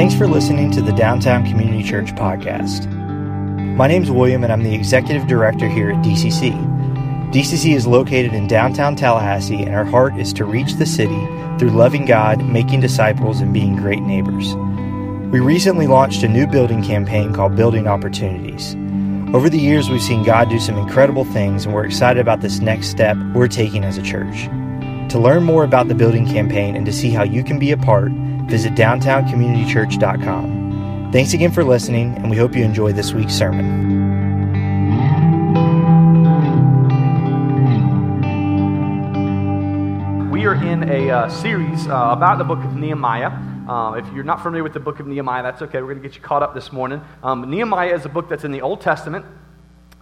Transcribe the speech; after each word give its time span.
Thanks 0.00 0.14
for 0.14 0.26
listening 0.26 0.70
to 0.70 0.80
the 0.80 0.94
Downtown 0.94 1.44
Community 1.44 1.82
Church 1.82 2.14
podcast. 2.14 2.90
My 3.76 3.86
name 3.86 4.02
is 4.02 4.10
William, 4.10 4.42
and 4.42 4.50
I'm 4.50 4.62
the 4.62 4.74
executive 4.74 5.26
director 5.26 5.68
here 5.68 5.90
at 5.90 6.02
DCC. 6.02 6.54
DCC 7.30 7.76
is 7.76 7.86
located 7.86 8.32
in 8.32 8.46
downtown 8.46 8.96
Tallahassee, 8.96 9.62
and 9.62 9.74
our 9.74 9.84
heart 9.84 10.16
is 10.16 10.32
to 10.32 10.46
reach 10.46 10.72
the 10.76 10.86
city 10.86 11.20
through 11.58 11.72
loving 11.72 12.06
God, 12.06 12.42
making 12.46 12.80
disciples, 12.80 13.42
and 13.42 13.52
being 13.52 13.76
great 13.76 14.00
neighbors. 14.00 14.54
We 15.30 15.40
recently 15.40 15.86
launched 15.86 16.22
a 16.22 16.28
new 16.28 16.46
building 16.46 16.82
campaign 16.82 17.34
called 17.34 17.54
Building 17.54 17.86
Opportunities. 17.86 18.74
Over 19.34 19.50
the 19.50 19.60
years, 19.60 19.90
we've 19.90 20.00
seen 20.00 20.22
God 20.22 20.48
do 20.48 20.58
some 20.58 20.78
incredible 20.78 21.26
things, 21.26 21.66
and 21.66 21.74
we're 21.74 21.84
excited 21.84 22.22
about 22.22 22.40
this 22.40 22.60
next 22.60 22.88
step 22.88 23.18
we're 23.34 23.48
taking 23.48 23.84
as 23.84 23.98
a 23.98 24.02
church. 24.02 24.46
To 25.10 25.18
learn 25.18 25.42
more 25.42 25.62
about 25.62 25.88
the 25.88 25.94
building 25.94 26.26
campaign 26.26 26.74
and 26.74 26.86
to 26.86 26.92
see 26.92 27.10
how 27.10 27.22
you 27.22 27.44
can 27.44 27.58
be 27.58 27.70
a 27.70 27.76
part, 27.76 28.10
visit 28.50 28.74
downtowncommunitychurch.com. 28.74 31.10
Thanks 31.12 31.32
again 31.32 31.52
for 31.52 31.64
listening, 31.64 32.14
and 32.16 32.28
we 32.28 32.36
hope 32.36 32.54
you 32.54 32.62
enjoy 32.64 32.92
this 32.92 33.14
week's 33.14 33.32
sermon. 33.32 33.88
We 40.30 40.44
are 40.46 40.54
in 40.54 40.90
a 40.90 41.10
uh, 41.10 41.28
series 41.28 41.86
uh, 41.86 42.10
about 42.12 42.38
the 42.38 42.44
book 42.44 42.64
of 42.64 42.76
Nehemiah. 42.76 43.30
Uh, 43.68 43.94
if 43.94 44.12
you're 44.12 44.24
not 44.24 44.42
familiar 44.42 44.64
with 44.64 44.72
the 44.72 44.80
book 44.80 44.98
of 44.98 45.06
Nehemiah, 45.06 45.42
that's 45.42 45.62
okay. 45.62 45.80
We're 45.80 45.92
going 45.92 46.02
to 46.02 46.08
get 46.08 46.16
you 46.16 46.22
caught 46.22 46.42
up 46.42 46.54
this 46.54 46.72
morning. 46.72 47.00
Um, 47.22 47.48
Nehemiah 47.50 47.94
is 47.94 48.04
a 48.04 48.08
book 48.08 48.28
that's 48.28 48.44
in 48.44 48.50
the 48.50 48.62
Old 48.62 48.80
Testament. 48.80 49.24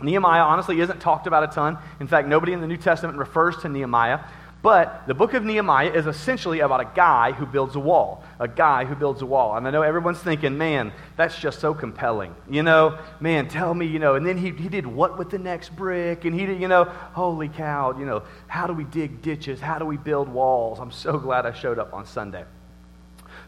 Nehemiah 0.01 0.43
honestly 0.43 0.80
isn't 0.80 1.01
talked 1.01 1.27
about 1.27 1.43
a 1.43 1.49
ton. 1.49 1.79
In 2.01 2.07
fact, 2.07 2.29
nobody 2.29 2.52
in 2.52 2.60
the 2.60 2.66
New 2.66 2.77
Testament 2.77 3.19
refers 3.19 3.57
to 3.59 3.69
Nehemiah. 3.69 4.21
But 4.61 5.07
the 5.07 5.15
book 5.15 5.35
of 5.35 5.45
Nehemiah 5.45 5.93
is 5.93 6.07
essentially 6.07 6.60
about 6.60 6.80
a 6.80 6.91
guy 6.96 7.30
who 7.30 7.46
builds 7.46 7.77
a 7.77 7.80
wall. 7.80 8.24
A 8.41 8.49
guy 8.49 8.85
who 8.85 8.96
builds 8.96 9.23
a 9.23 9.27
wall. 9.27 9.57
And 9.57 9.69
I 9.69 9.71
know 9.71 9.82
everyone's 9.82 10.19
thinking, 10.19 10.59
man, 10.59 10.93
that's 11.16 11.38
just 11.38 11.60
so 11.60 11.74
compelling. 11.74 12.35
You 12.51 12.65
know, 12.65 12.99
man, 13.21 13.49
tell 13.49 13.73
me, 13.73 13.87
you 13.87 14.01
know, 14.01 14.16
and 14.16 14.27
then 14.27 14.37
he, 14.37 14.51
he 14.51 14.69
did 14.69 14.85
what 14.85 15.16
with 15.16 15.30
the 15.30 15.38
next 15.38 15.77
brick? 15.77 16.24
And 16.24 16.35
he 16.35 16.45
did, 16.45 16.60
you 16.60 16.66
know, 16.66 16.85
holy 16.85 17.49
cow, 17.49 17.97
you 17.97 18.05
know, 18.05 18.24
how 18.49 18.66
do 18.66 18.73
we 18.73 18.82
dig 18.82 19.23
ditches? 19.23 19.60
How 19.60 19.79
do 19.79 19.85
we 19.85 19.97
build 19.97 20.29
walls? 20.29 20.80
I'm 20.80 20.93
so 20.93 21.19
glad 21.19 21.47
I 21.47 21.52
showed 21.52 21.79
up 21.79 21.95
on 21.95 22.04
Sunday. 22.04 22.45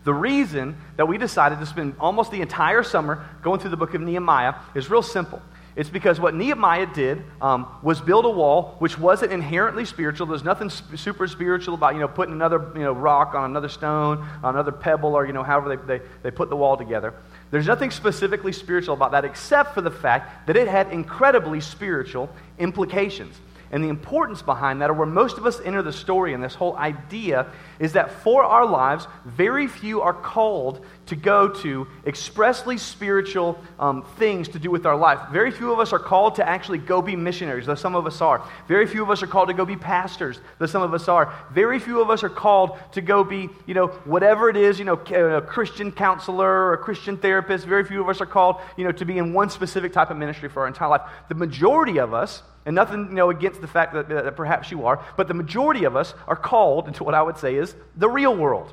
The 0.04 0.14
reason 0.14 0.76
that 0.96 1.06
we 1.06 1.18
decided 1.18 1.58
to 1.58 1.66
spend 1.66 1.96
almost 1.98 2.30
the 2.30 2.40
entire 2.40 2.84
summer 2.84 3.28
going 3.42 3.58
through 3.60 3.70
the 3.70 3.76
book 3.76 3.94
of 3.94 4.00
Nehemiah 4.00 4.54
is 4.74 4.88
real 4.88 5.02
simple. 5.02 5.42
It's 5.80 5.88
because 5.88 6.20
what 6.20 6.34
Nehemiah 6.34 6.92
did 6.92 7.24
um, 7.40 7.66
was 7.82 8.02
build 8.02 8.26
a 8.26 8.28
wall 8.28 8.76
which 8.80 8.98
wasn't 8.98 9.32
inherently 9.32 9.86
spiritual. 9.86 10.26
There's 10.26 10.44
nothing 10.44 10.68
sp- 10.68 11.00
super 11.00 11.26
spiritual 11.26 11.72
about, 11.72 11.94
you 11.94 12.00
know, 12.00 12.06
putting 12.06 12.34
another, 12.34 12.70
you 12.74 12.82
know, 12.82 12.92
rock 12.92 13.34
on 13.34 13.48
another 13.48 13.70
stone, 13.70 14.18
on 14.42 14.56
another 14.56 14.72
pebble, 14.72 15.14
or, 15.14 15.26
you 15.26 15.32
know, 15.32 15.42
however 15.42 15.74
they, 15.74 15.98
they, 15.98 16.04
they 16.22 16.30
put 16.30 16.50
the 16.50 16.56
wall 16.56 16.76
together. 16.76 17.14
There's 17.50 17.66
nothing 17.66 17.90
specifically 17.90 18.52
spiritual 18.52 18.92
about 18.92 19.12
that 19.12 19.24
except 19.24 19.72
for 19.72 19.80
the 19.80 19.90
fact 19.90 20.48
that 20.48 20.54
it 20.54 20.68
had 20.68 20.92
incredibly 20.92 21.62
spiritual 21.62 22.28
implications. 22.58 23.40
And 23.72 23.82
the 23.82 23.88
importance 23.88 24.42
behind 24.42 24.82
that, 24.82 24.90
or 24.90 24.92
where 24.92 25.06
most 25.06 25.38
of 25.38 25.46
us 25.46 25.60
enter 25.64 25.80
the 25.80 25.94
story 25.94 26.34
and 26.34 26.44
this 26.44 26.54
whole 26.54 26.76
idea, 26.76 27.46
is 27.80 27.94
that 27.94 28.12
for 28.22 28.44
our 28.44 28.66
lives, 28.66 29.08
very 29.24 29.66
few 29.66 30.02
are 30.02 30.12
called 30.12 30.84
to 31.06 31.16
go 31.16 31.48
to 31.48 31.88
expressly 32.06 32.76
spiritual 32.78 33.58
um, 33.80 34.04
things 34.18 34.48
to 34.48 34.58
do 34.58 34.70
with 34.70 34.86
our 34.86 34.96
life. 34.96 35.18
Very 35.32 35.50
few 35.50 35.72
of 35.72 35.80
us 35.80 35.92
are 35.92 35.98
called 35.98 36.36
to 36.36 36.48
actually 36.48 36.78
go 36.78 37.02
be 37.02 37.16
missionaries, 37.16 37.66
though 37.66 37.74
some 37.74 37.96
of 37.96 38.06
us 38.06 38.20
are. 38.20 38.46
Very 38.68 38.86
few 38.86 39.02
of 39.02 39.10
us 39.10 39.22
are 39.22 39.26
called 39.26 39.48
to 39.48 39.54
go 39.54 39.64
be 39.64 39.76
pastors, 39.76 40.38
though 40.58 40.66
some 40.66 40.82
of 40.82 40.94
us 40.94 41.08
are. 41.08 41.34
Very 41.52 41.80
few 41.80 42.00
of 42.00 42.10
us 42.10 42.22
are 42.22 42.28
called 42.28 42.78
to 42.92 43.00
go 43.00 43.24
be, 43.24 43.48
you 43.66 43.74
know, 43.74 43.88
whatever 44.04 44.50
it 44.50 44.56
is, 44.56 44.78
you 44.78 44.84
know, 44.84 44.94
a 44.94 45.40
Christian 45.40 45.90
counselor 45.90 46.48
or 46.48 46.74
a 46.74 46.78
Christian 46.78 47.16
therapist. 47.16 47.64
Very 47.66 47.84
few 47.84 48.02
of 48.02 48.08
us 48.10 48.20
are 48.20 48.26
called, 48.26 48.60
you 48.76 48.84
know, 48.84 48.92
to 48.92 49.04
be 49.06 49.16
in 49.16 49.32
one 49.32 49.48
specific 49.48 49.92
type 49.92 50.10
of 50.10 50.18
ministry 50.18 50.50
for 50.50 50.60
our 50.60 50.68
entire 50.68 50.90
life. 50.90 51.02
The 51.28 51.34
majority 51.34 51.98
of 51.98 52.12
us, 52.12 52.42
and 52.66 52.74
nothing 52.74 53.06
you 53.08 53.14
know, 53.14 53.30
against 53.30 53.60
the 53.60 53.66
fact 53.66 53.94
that, 53.94 54.08
that 54.08 54.36
perhaps 54.36 54.70
you 54.70 54.86
are, 54.86 55.04
but 55.16 55.28
the 55.28 55.34
majority 55.34 55.84
of 55.84 55.96
us 55.96 56.14
are 56.28 56.36
called 56.36 56.86
into 56.86 57.04
what 57.04 57.14
I 57.14 57.22
would 57.22 57.38
say 57.38 57.56
is 57.56 57.69
the 57.96 58.08
real 58.08 58.34
world. 58.36 58.72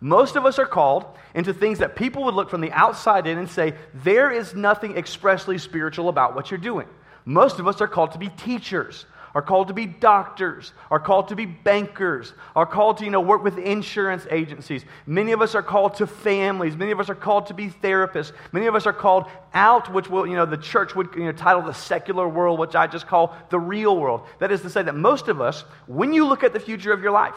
Most 0.00 0.36
of 0.36 0.46
us 0.46 0.58
are 0.58 0.66
called 0.66 1.06
into 1.34 1.52
things 1.52 1.80
that 1.80 1.96
people 1.96 2.24
would 2.24 2.34
look 2.34 2.50
from 2.50 2.60
the 2.60 2.70
outside 2.72 3.26
in 3.26 3.38
and 3.38 3.50
say, 3.50 3.74
there 3.94 4.30
is 4.30 4.54
nothing 4.54 4.96
expressly 4.96 5.58
spiritual 5.58 6.08
about 6.08 6.34
what 6.34 6.50
you're 6.50 6.58
doing. 6.58 6.86
Most 7.24 7.58
of 7.58 7.66
us 7.66 7.80
are 7.80 7.88
called 7.88 8.12
to 8.12 8.18
be 8.18 8.28
teachers, 8.28 9.06
are 9.34 9.42
called 9.42 9.68
to 9.68 9.74
be 9.74 9.86
doctors, 9.86 10.72
are 10.90 11.00
called 11.00 11.28
to 11.28 11.36
be 11.36 11.46
bankers, 11.46 12.32
are 12.54 12.64
called 12.64 12.98
to 12.98 13.04
you 13.04 13.10
know, 13.10 13.20
work 13.20 13.42
with 13.42 13.58
insurance 13.58 14.26
agencies. 14.30 14.84
Many 15.04 15.32
of 15.32 15.42
us 15.42 15.54
are 15.54 15.62
called 15.62 15.94
to 15.96 16.06
families. 16.06 16.76
Many 16.76 16.92
of 16.92 17.00
us 17.00 17.10
are 17.10 17.14
called 17.14 17.46
to 17.46 17.54
be 17.54 17.68
therapists. 17.68 18.32
Many 18.52 18.66
of 18.66 18.74
us 18.74 18.86
are 18.86 18.92
called 18.92 19.26
out, 19.52 19.92
which 19.92 20.08
will, 20.08 20.26
you 20.26 20.36
know, 20.36 20.46
the 20.46 20.56
church 20.56 20.94
would 20.94 21.08
you 21.14 21.24
know, 21.24 21.32
title 21.32 21.62
the 21.62 21.74
secular 21.74 22.28
world, 22.28 22.58
which 22.58 22.76
I 22.76 22.86
just 22.86 23.06
call 23.06 23.36
the 23.50 23.58
real 23.58 23.96
world. 23.96 24.22
That 24.38 24.52
is 24.52 24.62
to 24.62 24.70
say 24.70 24.82
that 24.82 24.94
most 24.94 25.28
of 25.28 25.40
us, 25.40 25.62
when 25.86 26.12
you 26.12 26.26
look 26.26 26.44
at 26.44 26.52
the 26.52 26.60
future 26.60 26.92
of 26.92 27.02
your 27.02 27.12
life, 27.12 27.36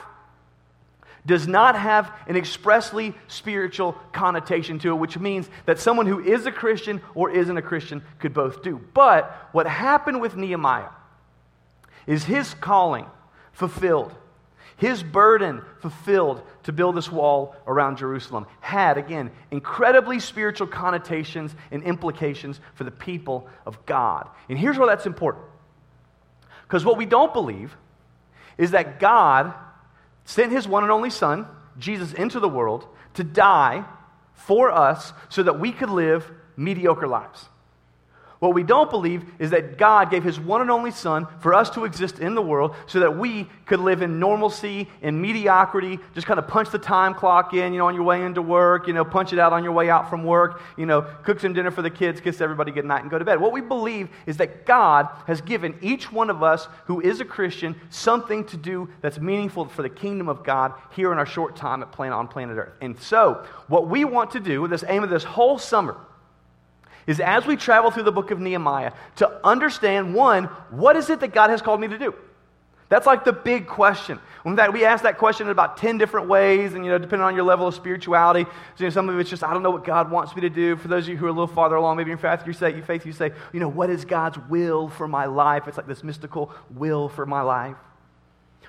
does 1.26 1.48
not 1.48 1.76
have 1.76 2.12
an 2.28 2.36
expressly 2.36 3.14
spiritual 3.28 3.94
connotation 4.12 4.80
to 4.80 4.90
it, 4.90 4.96
which 4.96 5.18
means 5.20 5.50
that 5.66 5.80
someone 5.80 6.08
who 6.08 6.20
is 6.20 6.46
a 6.46 6.52
Christian 6.52 7.02
or 7.14 7.30
isn't 7.30 7.58
a 7.58 7.62
Christian 7.62 8.04
could 8.20 8.34
both 8.34 8.64
do. 8.64 8.82
But 8.94 9.50
what 9.52 9.68
happened 9.68 10.22
with 10.22 10.36
Nehemiah 10.36 10.90
is 12.08 12.24
his 12.24 12.54
calling 12.56 13.06
fulfilled, 13.52 14.14
his 14.78 15.04
burden 15.04 15.62
fulfilled 15.80 16.42
to 16.64 16.74
build 16.74 16.96
this 16.96 17.12
wall 17.12 17.56
around 17.68 17.98
Jerusalem 17.98 18.48
had, 18.60 18.98
again, 18.98 19.30
incredibly 19.52 20.20
spiritual 20.20 20.68
connotations 20.68 21.56
and 21.70 21.84
implications 21.84 22.60
for 22.74 22.84
the 22.84 22.92
people 22.92 23.48
of 23.66 23.86
God. 23.86 24.28
And 24.50 24.58
here's 24.58 24.80
why 24.80 24.88
that's 24.88 25.06
important. 25.06 25.46
Because 26.64 26.84
what 26.84 26.98
we 26.98 27.06
don't 27.06 27.34
believe 27.34 27.76
is 28.58 28.72
that 28.72 29.00
God 29.00 29.54
sent 30.32 30.52
his 30.52 30.68
one 30.68 30.84
and 30.84 30.92
only 30.92 31.10
Son, 31.10 31.46
Jesus, 31.78 32.14
into 32.14 32.40
the 32.40 32.50
world 32.50 32.88
to 33.16 33.24
die 33.24 33.86
for 34.34 34.72
us 34.72 35.12
so 35.30 35.44
that 35.44 35.60
we 35.60 35.72
could 35.72 35.90
live 35.90 36.30
mediocre 36.56 37.08
lives. 37.08 37.48
What 38.42 38.56
we 38.56 38.64
don't 38.64 38.90
believe 38.90 39.24
is 39.38 39.52
that 39.52 39.78
God 39.78 40.10
gave 40.10 40.24
his 40.24 40.40
one 40.40 40.62
and 40.62 40.72
only 40.72 40.90
Son 40.90 41.28
for 41.42 41.54
us 41.54 41.70
to 41.70 41.86
exist 41.86 42.18
in 42.18 42.34
the 42.34 42.42
world 42.42 42.74
so 42.88 43.00
that 43.02 43.16
we 43.16 43.48
could 43.68 43.80
live 43.80 44.02
in 44.02 44.20
normalcy 44.20 44.90
and 45.04 45.22
mediocrity, 45.22 46.00
just 46.16 46.26
kind 46.26 46.40
of 46.40 46.48
punch 46.48 46.72
the 46.72 46.80
time 46.80 47.14
clock 47.14 47.54
in, 47.54 47.72
you 47.72 47.78
know, 47.78 47.86
on 47.86 47.94
your 47.94 48.04
way 48.04 48.24
into 48.26 48.42
work, 48.42 48.88
you 48.88 48.94
know, 48.94 49.06
punch 49.06 49.32
it 49.32 49.38
out 49.38 49.54
on 49.54 49.64
your 49.64 49.74
way 49.74 49.92
out 49.92 50.10
from 50.10 50.24
work, 50.24 50.60
you 50.76 50.88
know, 50.88 51.04
cook 51.22 51.40
some 51.40 51.54
dinner 51.54 51.70
for 51.70 51.84
the 51.84 51.90
kids, 51.92 52.20
kiss 52.20 52.42
everybody 52.42 52.72
good 52.72 52.84
night, 52.84 53.04
and 53.04 53.12
go 53.12 53.20
to 53.20 53.24
bed. 53.24 53.40
What 53.40 53.52
we 53.52 53.62
believe 53.62 54.10
is 54.26 54.38
that 54.38 54.66
God 54.66 55.08
has 55.28 55.40
given 55.40 55.78
each 55.80 56.12
one 56.12 56.32
of 56.32 56.42
us 56.42 56.68
who 56.86 57.00
is 57.00 57.22
a 57.22 57.26
Christian 57.26 57.76
something 57.92 58.44
to 58.46 58.58
do 58.58 58.90
that's 59.02 59.20
meaningful 59.20 59.66
for 59.66 59.84
the 59.84 59.90
kingdom 59.90 60.28
of 60.28 60.44
God 60.44 60.74
here 60.96 61.12
in 61.12 61.20
our 61.20 61.28
short 61.28 61.56
time 61.56 61.84
at 61.84 61.92
planet, 61.92 62.18
on 62.18 62.28
planet 62.28 62.58
Earth. 62.58 62.74
And 62.82 63.00
so, 63.00 63.46
what 63.68 63.88
we 63.88 64.04
want 64.04 64.32
to 64.32 64.40
do 64.40 64.68
this 64.68 64.84
aim 64.88 65.04
of 65.04 65.12
this 65.12 65.24
whole 65.24 65.60
summer 65.60 65.96
is 67.08 67.20
as 67.20 67.46
we 67.46 67.56
travel 67.56 67.92
through 67.92 68.04
the 68.04 68.12
book 68.12 68.32
of 68.32 68.40
Nehemiah 68.40 68.94
to 69.18 69.46
understand 69.46 70.14
one, 70.14 70.46
what 70.70 70.96
is 70.96 71.10
it 71.10 71.20
that 71.22 71.34
God 71.34 71.50
has 71.50 71.62
called 71.62 71.80
me 71.80 71.88
to 71.88 71.98
do? 71.98 72.14
That's 72.90 73.08
like 73.08 73.24
the 73.24 73.32
big 73.32 73.68
question. 73.68 74.20
In 74.46 74.58
fact, 74.58 74.74
we 74.74 74.84
ask 74.84 75.04
that 75.04 75.18
question 75.18 75.48
in 75.48 75.52
about 75.52 75.78
10 75.78 75.98
different 75.98 76.28
ways, 76.28 76.74
and 76.74 76.84
you 76.84 76.92
know, 76.92 76.98
depending 76.98 77.24
on 77.24 77.36
your 77.36 77.46
level 77.46 77.66
of 77.66 77.74
spirituality. 77.74 78.44
So, 78.44 78.84
you 78.84 78.86
know, 78.86 78.90
some 78.90 79.08
of 79.08 79.18
it's 79.18 79.30
just, 79.30 79.46
I 79.46 79.54
don't 79.54 79.64
know 79.64 79.72
what 79.72 79.86
God 79.86 80.12
wants 80.12 80.36
me 80.36 80.42
to 80.42 80.50
do. 80.50 80.76
For 80.76 80.90
those 80.90 81.06
of 81.06 81.10
you 81.10 81.16
who 81.16 81.26
are 81.26 81.30
a 81.30 81.32
little 81.32 81.48
farther 81.48 81.78
along, 81.78 81.96
maybe 81.96 82.12
in 82.12 82.18
faith, 82.18 82.46
you 82.46 82.52
say, 82.52 82.76
you 82.76 82.84
faith, 82.84 83.06
you 83.06 83.14
say, 83.14 83.32
you 83.54 83.62
know, 83.62 83.70
what 83.70 83.90
is 83.90 84.04
God's 84.04 84.38
will 84.50 84.90
for 84.90 85.08
my 85.08 85.26
life? 85.26 85.70
It's 85.70 85.78
like 85.78 85.88
this 85.88 86.04
mystical 86.04 86.52
will 86.70 87.08
for 87.08 87.26
my 87.26 87.42
life. 87.42 87.78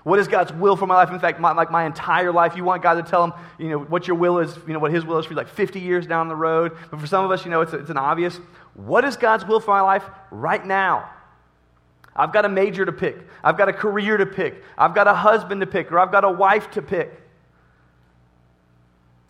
What 0.05 0.19
is 0.19 0.27
God's 0.27 0.53
will 0.53 0.77
for 0.77 0.87
my 0.87 0.95
life? 0.95 1.11
In 1.11 1.21
fact, 1.21 1.39
my, 1.39 1.53
like 1.53 1.71
my 1.71 1.85
entire 1.85 2.33
life, 2.33 2.57
you 2.57 2.65
want 2.65 2.83
God 2.83 2.95
to 2.95 3.03
tell 3.03 3.25
him, 3.25 3.33
you 3.59 3.69
know, 3.69 3.79
what 3.79 4.09
your 4.09 4.17
will 4.17 4.41
is, 4.41 4.57
you 4.67 4.73
know, 4.73 4.81
what 4.81 4.93
his 4.93 5.05
will 5.05 5.19
is 5.19 5.27
for 5.27 5.33
you, 5.33 5.37
like 5.37 5.49
50 5.49 5.79
years 5.81 6.07
down 6.07 6.29
the 6.29 6.37
road. 6.37 6.77
But 6.91 7.01
for 7.01 7.07
some 7.07 7.25
of 7.25 7.31
us, 7.31 7.45
you 7.45 7.51
know, 7.51 7.61
it's, 7.61 7.73
it's 7.73 7.91
an 7.91 7.97
obvious. 7.97 8.37
What 8.75 9.05
is 9.05 9.17
God's 9.17 9.47
will 9.47 9.61
for 9.61 9.71
my 9.71 9.81
life 9.81 10.05
right 10.31 10.65
now? 10.65 11.09
I've 12.15 12.33
got 12.33 12.45
a 12.45 12.49
major 12.49 12.85
to 12.85 12.93
pick. 12.93 13.17
I've 13.45 13.57
got 13.57 13.69
a 13.69 13.73
career 13.73 14.17
to 14.17 14.27
pick. 14.27 14.63
I've 14.77 14.95
got 14.95 15.07
a 15.07 15.15
husband 15.15 15.61
to 15.61 15.67
pick, 15.67 15.93
or 15.93 15.99
I've 15.99 16.13
got 16.13 16.25
a 16.25 16.31
wife 16.31 16.71
to 16.73 16.83
pick. 16.83 17.13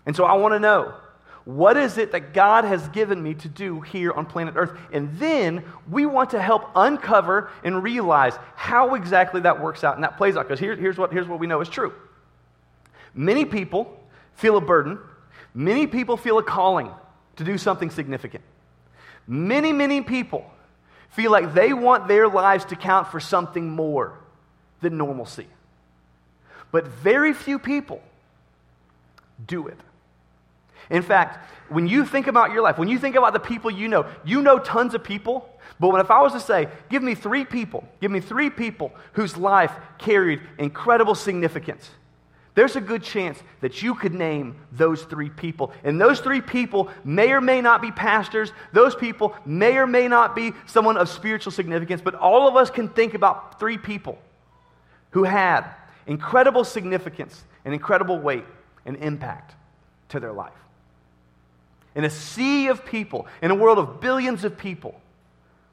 And 0.07 0.17
so 0.17 0.25
I 0.25 0.35
want 0.35 0.55
to 0.55 0.59
know 0.59 0.95
what 1.45 1.77
is 1.77 1.99
it 1.99 2.13
that 2.13 2.33
God 2.33 2.65
has 2.65 2.87
given 2.89 3.21
me 3.23 3.35
to 3.35 3.49
do 3.49 3.81
here 3.81 4.13
on 4.13 4.27
planet 4.27 4.55
Earth? 4.57 4.79
And 4.93 5.19
then 5.19 5.65
we 5.91 6.07
want 6.07 6.31
to 6.31 6.41
help 6.41 6.71
uncover 6.77 7.51
and 7.65 7.83
realize 7.83 8.35
how 8.55 8.95
exactly 8.95 9.41
that 9.41 9.61
works 9.61 9.83
out 9.83 9.97
and 9.97 10.05
that 10.05 10.17
plays 10.17 10.37
out. 10.37 10.47
Because 10.47 10.61
here, 10.61 10.77
here's, 10.77 10.97
what, 10.97 11.13
here's 11.13 11.27
what 11.27 11.41
we 11.41 11.47
know 11.47 11.61
is 11.61 11.69
true 11.69 11.93
many 13.15 13.45
people 13.45 14.01
feel 14.35 14.57
a 14.57 14.61
burden, 14.61 14.99
many 15.53 15.87
people 15.87 16.17
feel 16.17 16.39
a 16.39 16.43
calling 16.43 16.91
to 17.37 17.45
do 17.45 17.59
something 17.59 17.91
significant. 17.91 18.45
Many, 19.27 19.73
many 19.73 20.01
people 20.01 20.51
feel 21.11 21.31
like 21.31 21.55
they 21.55 21.73
want 21.73 22.09
their 22.09 22.29
lives 22.29 22.65
to 22.67 22.77
count 22.77 23.09
for 23.09 23.21
something 23.21 23.69
more 23.69 24.19
than 24.81 24.97
normalcy. 24.97 25.47
But 26.71 26.87
very 26.87 27.35
few 27.35 27.59
people 27.59 28.01
do 29.47 29.69
it. 29.69 29.79
In 30.91 31.03
fact, 31.03 31.51
when 31.69 31.87
you 31.87 32.05
think 32.05 32.27
about 32.27 32.53
your 32.53 32.63
life, 32.63 32.79
when 32.79 32.89
you 32.89 32.99
think 32.99 33.17
about 33.17 33.33
the 33.33 33.41
people 33.41 33.71
you 33.71 33.89
know, 33.89 34.07
you 34.25 34.43
know 34.43 34.59
tons 34.59 34.95
of 34.95 35.03
people. 35.03 35.49
But 35.81 36.01
if 36.01 36.11
I 36.11 36.21
was 36.21 36.33
to 36.33 36.41
say, 36.41 36.69
give 36.91 37.03
me 37.03 37.15
three 37.15 37.45
people, 37.45 37.89
give 38.01 38.11
me 38.11 38.21
three 38.21 38.51
people 38.51 38.93
whose 39.15 39.37
life 39.37 39.73
carried 39.99 40.41
incredible 40.59 41.15
significance, 41.15 41.91
there's 42.55 42.77
a 42.77 42.81
good 42.81 43.03
chance 43.03 43.43
that 43.63 43.83
you 43.83 43.95
could 43.95 44.13
name 44.13 44.57
those 44.73 45.03
three 45.05 45.31
people. 45.31 45.73
And 45.85 45.99
those 45.99 46.21
three 46.21 46.43
people 46.43 46.91
may 47.03 47.33
or 47.33 47.41
may 47.41 47.63
not 47.63 47.81
be 47.81 47.91
pastors. 47.91 48.53
Those 48.73 48.95
people 48.95 49.35
may 49.47 49.77
or 49.77 49.87
may 49.87 50.07
not 50.07 50.37
be 50.37 50.53
someone 50.67 50.99
of 50.99 51.09
spiritual 51.09 51.53
significance. 51.53 52.03
But 52.03 52.15
all 52.15 52.47
of 52.47 52.57
us 52.57 52.71
can 52.71 52.91
think 52.91 53.15
about 53.15 53.59
three 53.59 53.79
people 53.79 54.19
who 55.11 55.25
had 55.25 55.65
incredible 56.07 56.65
significance 56.65 57.43
and 57.65 57.73
incredible 57.73 58.19
weight 58.19 58.45
and 58.85 58.97
impact 58.97 59.55
to 60.11 60.21
their 60.21 60.33
life. 60.33 60.53
In 61.95 62.05
a 62.05 62.11
sea 62.11 62.69
of 62.69 62.85
people, 62.85 63.27
in 63.43 63.51
a 63.51 63.55
world 63.55 63.79
of 63.79 64.01
billions 64.01 64.45
of 64.45 64.57
people, 64.57 65.01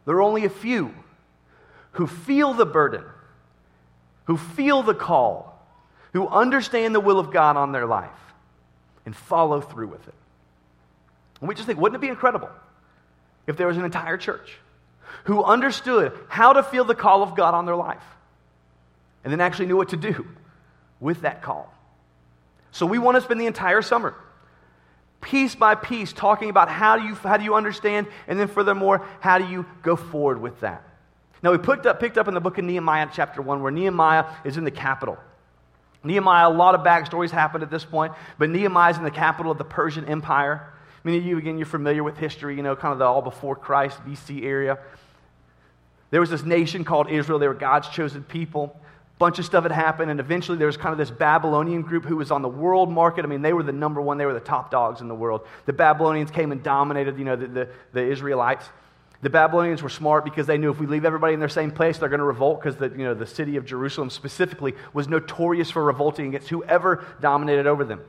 there 0.06 0.16
are 0.16 0.22
only 0.22 0.46
a 0.46 0.50
few 0.50 0.94
who 1.92 2.08
feel 2.08 2.54
the 2.54 2.66
burden, 2.66 3.04
who 4.26 4.38
feel 4.38 4.84
the 4.84 4.94
call, 4.94 5.66
who 6.14 6.28
understand 6.28 6.94
the 6.94 7.00
will 7.00 7.20
of 7.20 7.32
God 7.32 7.58
on 7.58 7.72
their 7.72 7.86
life 7.86 8.10
and 9.06 9.16
follow 9.16 9.62
through 9.62 9.88
with 9.88 10.08
it. 10.08 10.14
And 11.40 11.48
we 11.48 11.56
just 11.56 11.68
think, 11.68 11.80
wouldn't 11.80 12.02
it 12.02 12.06
be 12.06 12.10
incredible 12.10 12.50
if 13.48 13.58
there 13.58 13.68
was 13.68 13.78
an 13.78 13.86
entire 13.86 14.18
church 14.18 14.58
who 15.24 15.44
understood 15.44 16.18
how 16.28 16.54
to 16.54 16.64
feel 16.64 16.84
the 16.84 16.96
call 16.96 17.24
of 17.24 17.36
God 17.36 17.54
on 17.54 17.66
their 17.66 17.76
life 17.76 18.04
and 19.24 19.32
then 19.32 19.42
actually 19.42 19.68
knew 19.68 19.78
what 19.78 19.90
to 19.90 19.98
do 19.98 20.28
with 21.00 21.22
that 21.22 21.42
call? 21.42 21.74
So 22.72 22.86
we 22.86 23.00
want 23.00 23.16
to 23.16 23.22
spend 23.22 23.40
the 23.40 23.48
entire 23.48 23.82
summer 23.82 24.16
piece 25.22 25.56
by 25.56 25.76
piece 25.76 26.14
talking 26.14 26.50
about 26.50 26.70
how 26.70 26.98
do 26.98 27.06
you, 27.06 27.16
how 27.16 27.38
do 27.38 27.44
you 27.44 27.56
understand, 27.56 28.08
and 28.28 28.40
then 28.40 28.48
furthermore, 28.48 29.06
how 29.20 29.38
do 29.38 29.48
you 29.48 29.66
go 29.82 29.96
forward 29.96 30.42
with 30.42 30.60
that. 30.62 30.84
Now, 31.42 31.52
we 31.52 31.58
picked 31.58 31.86
up, 31.86 32.00
picked 32.00 32.18
up 32.18 32.28
in 32.28 32.34
the 32.34 32.42
book 32.42 32.58
of 32.58 32.66
Nehemiah, 32.66 33.08
chapter 33.14 33.42
1, 33.42 33.62
where 33.62 33.72
Nehemiah 33.72 34.26
is 34.44 34.58
in 34.58 34.64
the 34.64 34.72
capital. 34.72 35.18
Nehemiah, 36.04 36.48
a 36.48 36.52
lot 36.52 36.76
of 36.76 36.82
backstories 36.82 37.32
happened 37.32 37.64
at 37.64 37.70
this 37.72 37.86
point, 37.86 38.14
but 38.38 38.50
Nehemiah 38.50 38.92
is 38.92 38.98
in 38.98 39.04
the 39.04 39.12
capital 39.12 39.52
of 39.52 39.58
the 39.58 39.66
Persian 39.66 40.06
Empire. 40.06 40.74
Many 41.04 41.18
of 41.18 41.26
you, 41.26 41.38
again, 41.38 41.58
you're 41.58 41.66
familiar 41.66 42.04
with 42.04 42.18
history, 42.18 42.56
you 42.56 42.64
know, 42.64 42.76
kind 42.76 42.92
of 42.92 43.00
the 43.00 43.06
all 43.06 43.22
before 43.22 43.56
Christ, 43.56 44.00
BC 44.06 44.44
area. 44.44 44.80
There 46.12 46.20
was 46.20 46.30
this 46.30 46.44
nation 46.44 46.84
called 46.84 47.10
Israel. 47.10 47.40
They 47.40 47.48
were 47.48 47.54
God's 47.54 47.88
chosen 47.90 48.24
people 48.24 48.80
bunch 49.20 49.38
of 49.38 49.46
stuff 49.46 49.64
had 49.64 49.74
happened, 49.74 50.10
and 50.10 50.20
eventually 50.20 50.58
there 50.58 50.68
was 50.68 50.78
kind 50.78 50.94
of 50.94 50.98
this 50.98 51.12
Babylonian 51.12 51.82
group 51.82 52.06
who 52.06 52.16
was 52.16 52.32
on 52.32 52.42
the 52.42 52.50
world 52.50 52.90
market. 52.90 53.26
I 53.26 53.28
mean, 53.28 53.42
they 53.42 53.54
were 53.54 53.64
the 53.64 53.74
number 53.74 54.02
one, 54.02 54.18
they 54.18 54.26
were 54.26 54.34
the 54.34 54.40
top 54.40 54.72
dogs 54.72 55.02
in 55.02 55.10
the 55.10 55.16
world. 55.16 55.46
The 55.66 55.74
Babylonians 55.74 56.32
came 56.32 56.54
and 56.54 56.64
dominated, 56.64 57.20
you 57.20 57.26
know, 57.26 57.36
the, 57.36 57.48
the, 57.48 57.70
the 57.92 58.04
Israelites. 58.04 58.66
The 59.22 59.30
Babylonians 59.30 59.84
were 59.84 59.90
smart 59.90 60.24
because 60.24 60.48
they 60.48 60.58
knew 60.58 60.72
if 60.72 60.80
we 60.80 60.88
leave 60.88 61.04
everybody 61.04 61.34
in 61.34 61.42
their 61.42 61.50
same 61.50 61.72
place, 61.72 61.98
they're 61.98 62.08
going 62.08 62.20
to 62.20 62.26
revolt 62.26 62.62
because 62.62 62.78
the, 62.78 62.88
you 62.90 63.04
know, 63.04 63.14
the 63.14 63.28
city 63.28 63.58
of 63.58 63.66
Jerusalem 63.66 64.10
specifically 64.10 64.74
was 64.94 65.10
notorious 65.10 65.70
for 65.70 65.84
revolting 65.84 66.28
against 66.28 66.48
whoever 66.48 67.06
dominated 67.20 67.68
over 67.68 67.84
them. 67.84 68.02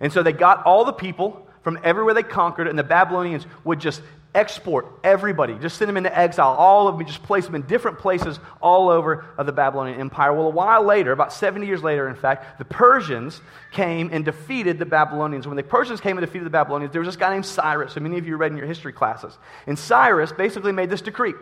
And 0.00 0.12
so 0.12 0.22
they 0.22 0.32
got 0.32 0.64
all 0.64 0.84
the 0.84 0.92
people 0.92 1.46
from 1.62 1.78
everywhere 1.82 2.12
they 2.12 2.22
conquered, 2.22 2.68
and 2.68 2.78
the 2.78 2.84
Babylonians 2.84 3.46
would 3.64 3.80
just 3.80 4.02
export 4.34 4.86
everybody, 5.02 5.54
just 5.58 5.78
send 5.78 5.88
them 5.88 5.96
into 5.96 6.16
exile, 6.16 6.54
all 6.54 6.86
of 6.86 6.96
them, 6.96 7.06
just 7.06 7.22
place 7.22 7.46
them 7.46 7.54
in 7.54 7.62
different 7.62 7.98
places 7.98 8.38
all 8.60 8.88
over 8.88 9.24
of 9.36 9.46
the 9.46 9.52
Babylonian 9.52 10.00
Empire. 10.00 10.32
Well, 10.32 10.46
a 10.46 10.50
while 10.50 10.84
later, 10.84 11.12
about 11.12 11.32
70 11.32 11.66
years 11.66 11.82
later, 11.82 12.08
in 12.08 12.14
fact, 12.14 12.58
the 12.58 12.64
Persians 12.64 13.40
came 13.72 14.10
and 14.12 14.24
defeated 14.24 14.78
the 14.78 14.86
Babylonians. 14.86 15.46
When 15.46 15.56
the 15.56 15.62
Persians 15.62 16.00
came 16.00 16.18
and 16.18 16.26
defeated 16.26 16.44
the 16.44 16.50
Babylonians, 16.50 16.92
there 16.92 17.00
was 17.00 17.08
this 17.08 17.16
guy 17.16 17.30
named 17.30 17.46
Cyrus, 17.46 17.94
so 17.94 18.00
many 18.00 18.18
of 18.18 18.26
you 18.26 18.36
read 18.36 18.52
in 18.52 18.58
your 18.58 18.66
history 18.66 18.92
classes. 18.92 19.36
And 19.66 19.78
Cyrus 19.78 20.32
basically 20.32 20.72
made 20.72 20.90
this 20.90 21.02
decree 21.02 21.34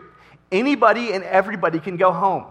anybody 0.51 1.11
and 1.11 1.23
everybody 1.25 1.79
can 1.79 1.97
go 1.97 2.11
home. 2.13 2.45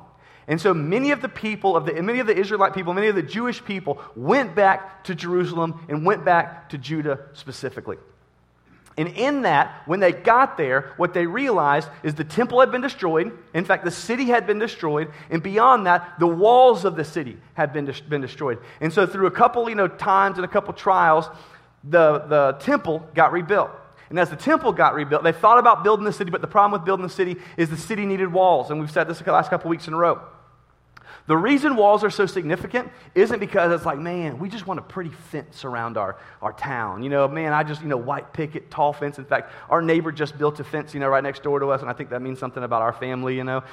And 0.48 0.60
so 0.60 0.72
many 0.72 1.10
of 1.10 1.22
the 1.22 1.28
people 1.28 1.76
of 1.76 1.86
the 1.86 2.00
many 2.02 2.20
of 2.20 2.26
the 2.26 2.36
Israelite 2.36 2.72
people, 2.72 2.94
many 2.94 3.08
of 3.08 3.16
the 3.16 3.22
Jewish 3.22 3.64
people 3.64 4.00
went 4.14 4.54
back 4.54 5.04
to 5.04 5.14
Jerusalem 5.14 5.84
and 5.88 6.06
went 6.06 6.24
back 6.24 6.68
to 6.68 6.78
Judah 6.78 7.20
specifically. 7.32 7.96
And 8.98 9.08
in 9.08 9.42
that, 9.42 9.82
when 9.84 10.00
they 10.00 10.12
got 10.12 10.56
there, 10.56 10.94
what 10.96 11.12
they 11.12 11.26
realized 11.26 11.88
is 12.02 12.14
the 12.14 12.24
temple 12.24 12.60
had 12.60 12.72
been 12.72 12.80
destroyed. 12.80 13.36
In 13.52 13.64
fact, 13.64 13.84
the 13.84 13.90
city 13.90 14.24
had 14.24 14.46
been 14.46 14.58
destroyed. 14.58 15.12
And 15.28 15.42
beyond 15.42 15.86
that, 15.86 16.18
the 16.18 16.26
walls 16.26 16.86
of 16.86 16.96
the 16.96 17.04
city 17.04 17.36
had 17.54 17.74
been, 17.74 17.84
de- 17.84 18.02
been 18.08 18.22
destroyed. 18.22 18.58
And 18.80 18.90
so, 18.90 19.06
through 19.06 19.26
a 19.26 19.30
couple 19.30 19.68
you 19.68 19.74
know, 19.74 19.88
times 19.88 20.38
and 20.38 20.46
a 20.46 20.48
couple 20.48 20.72
trials, 20.72 21.28
the, 21.84 22.20
the 22.20 22.56
temple 22.60 23.06
got 23.14 23.32
rebuilt. 23.32 23.70
And 24.08 24.18
as 24.18 24.30
the 24.30 24.36
temple 24.36 24.72
got 24.72 24.94
rebuilt, 24.94 25.24
they 25.24 25.32
thought 25.32 25.58
about 25.58 25.82
building 25.84 26.04
the 26.04 26.12
city, 26.12 26.30
but 26.30 26.40
the 26.40 26.46
problem 26.46 26.72
with 26.78 26.86
building 26.86 27.06
the 27.06 27.12
city 27.12 27.36
is 27.56 27.68
the 27.68 27.76
city 27.76 28.06
needed 28.06 28.32
walls. 28.32 28.70
And 28.70 28.80
we've 28.80 28.90
said 28.90 29.08
this 29.08 29.18
the 29.18 29.32
last 29.32 29.50
couple 29.50 29.68
weeks 29.68 29.88
in 29.88 29.94
a 29.94 29.96
row. 29.96 30.22
The 31.26 31.36
reason 31.36 31.74
walls 31.74 32.04
are 32.04 32.10
so 32.10 32.26
significant 32.26 32.90
isn't 33.14 33.40
because 33.40 33.72
it's 33.72 33.84
like, 33.84 33.98
man, 33.98 34.38
we 34.38 34.48
just 34.48 34.66
want 34.66 34.78
a 34.78 34.82
pretty 34.82 35.10
fence 35.10 35.64
around 35.64 35.96
our, 35.96 36.16
our 36.40 36.52
town. 36.52 37.02
You 37.02 37.08
know, 37.08 37.26
man, 37.26 37.52
I 37.52 37.64
just, 37.64 37.82
you 37.82 37.88
know, 37.88 37.96
white 37.96 38.32
picket, 38.32 38.70
tall 38.70 38.92
fence. 38.92 39.18
In 39.18 39.24
fact, 39.24 39.50
our 39.68 39.82
neighbor 39.82 40.12
just 40.12 40.38
built 40.38 40.60
a 40.60 40.64
fence, 40.64 40.94
you 40.94 41.00
know, 41.00 41.08
right 41.08 41.22
next 41.22 41.42
door 41.42 41.58
to 41.58 41.66
us, 41.68 41.80
and 41.80 41.90
I 41.90 41.94
think 41.94 42.10
that 42.10 42.22
means 42.22 42.38
something 42.38 42.62
about 42.62 42.82
our 42.82 42.92
family, 42.92 43.36
you 43.36 43.42
know. 43.42 43.64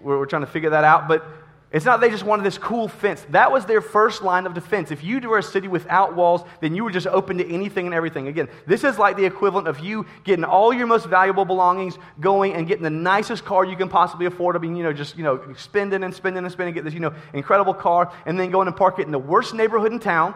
We're, 0.00 0.18
we're 0.18 0.26
trying 0.26 0.42
to 0.42 0.50
figure 0.50 0.70
that 0.70 0.82
out. 0.82 1.06
But 1.06 1.24
it's 1.70 1.84
not 1.84 2.00
they 2.00 2.08
just 2.08 2.24
wanted 2.24 2.44
this 2.44 2.56
cool 2.56 2.88
fence. 2.88 3.26
That 3.28 3.52
was 3.52 3.66
their 3.66 3.82
first 3.82 4.22
line 4.22 4.46
of 4.46 4.54
defense. 4.54 4.90
If 4.90 5.04
you 5.04 5.20
were 5.20 5.36
a 5.36 5.42
city 5.42 5.68
without 5.68 6.16
walls, 6.16 6.40
then 6.62 6.74
you 6.74 6.82
were 6.82 6.90
just 6.90 7.06
open 7.06 7.36
to 7.38 7.46
anything 7.46 7.84
and 7.84 7.94
everything. 7.94 8.26
Again, 8.26 8.48
this 8.66 8.84
is 8.84 8.96
like 8.96 9.18
the 9.18 9.26
equivalent 9.26 9.68
of 9.68 9.78
you 9.80 10.06
getting 10.24 10.44
all 10.44 10.72
your 10.72 10.86
most 10.86 11.06
valuable 11.06 11.44
belongings, 11.44 11.98
going 12.20 12.54
and 12.54 12.66
getting 12.66 12.84
the 12.84 12.90
nicest 12.90 13.44
car 13.44 13.66
you 13.66 13.76
can 13.76 13.90
possibly 13.90 14.24
afford. 14.24 14.56
I 14.56 14.60
mean, 14.60 14.76
you 14.76 14.82
know, 14.82 14.94
just 14.94 15.18
you 15.18 15.24
know, 15.24 15.42
spending 15.58 16.04
and 16.04 16.14
spending 16.14 16.42
and 16.42 16.50
spending, 16.50 16.74
get 16.74 16.84
this 16.84 16.94
you 16.94 17.00
know 17.00 17.12
incredible 17.34 17.74
car, 17.74 18.12
and 18.24 18.40
then 18.40 18.50
going 18.50 18.66
and 18.66 18.76
park 18.76 18.98
it 18.98 19.04
in 19.04 19.12
the 19.12 19.18
worst 19.18 19.52
neighborhood 19.52 19.92
in 19.92 20.00
town. 20.00 20.34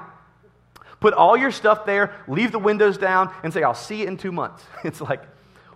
Put 1.00 1.14
all 1.14 1.36
your 1.36 1.50
stuff 1.50 1.86
there, 1.86 2.14
leave 2.28 2.52
the 2.52 2.58
windows 2.58 2.98
down, 2.98 3.32
and 3.42 3.54
say, 3.54 3.62
"I'll 3.62 3.74
see 3.74 4.02
you 4.02 4.06
in 4.06 4.18
two 4.18 4.32
months." 4.32 4.64
It's 4.84 5.00
like, 5.00 5.22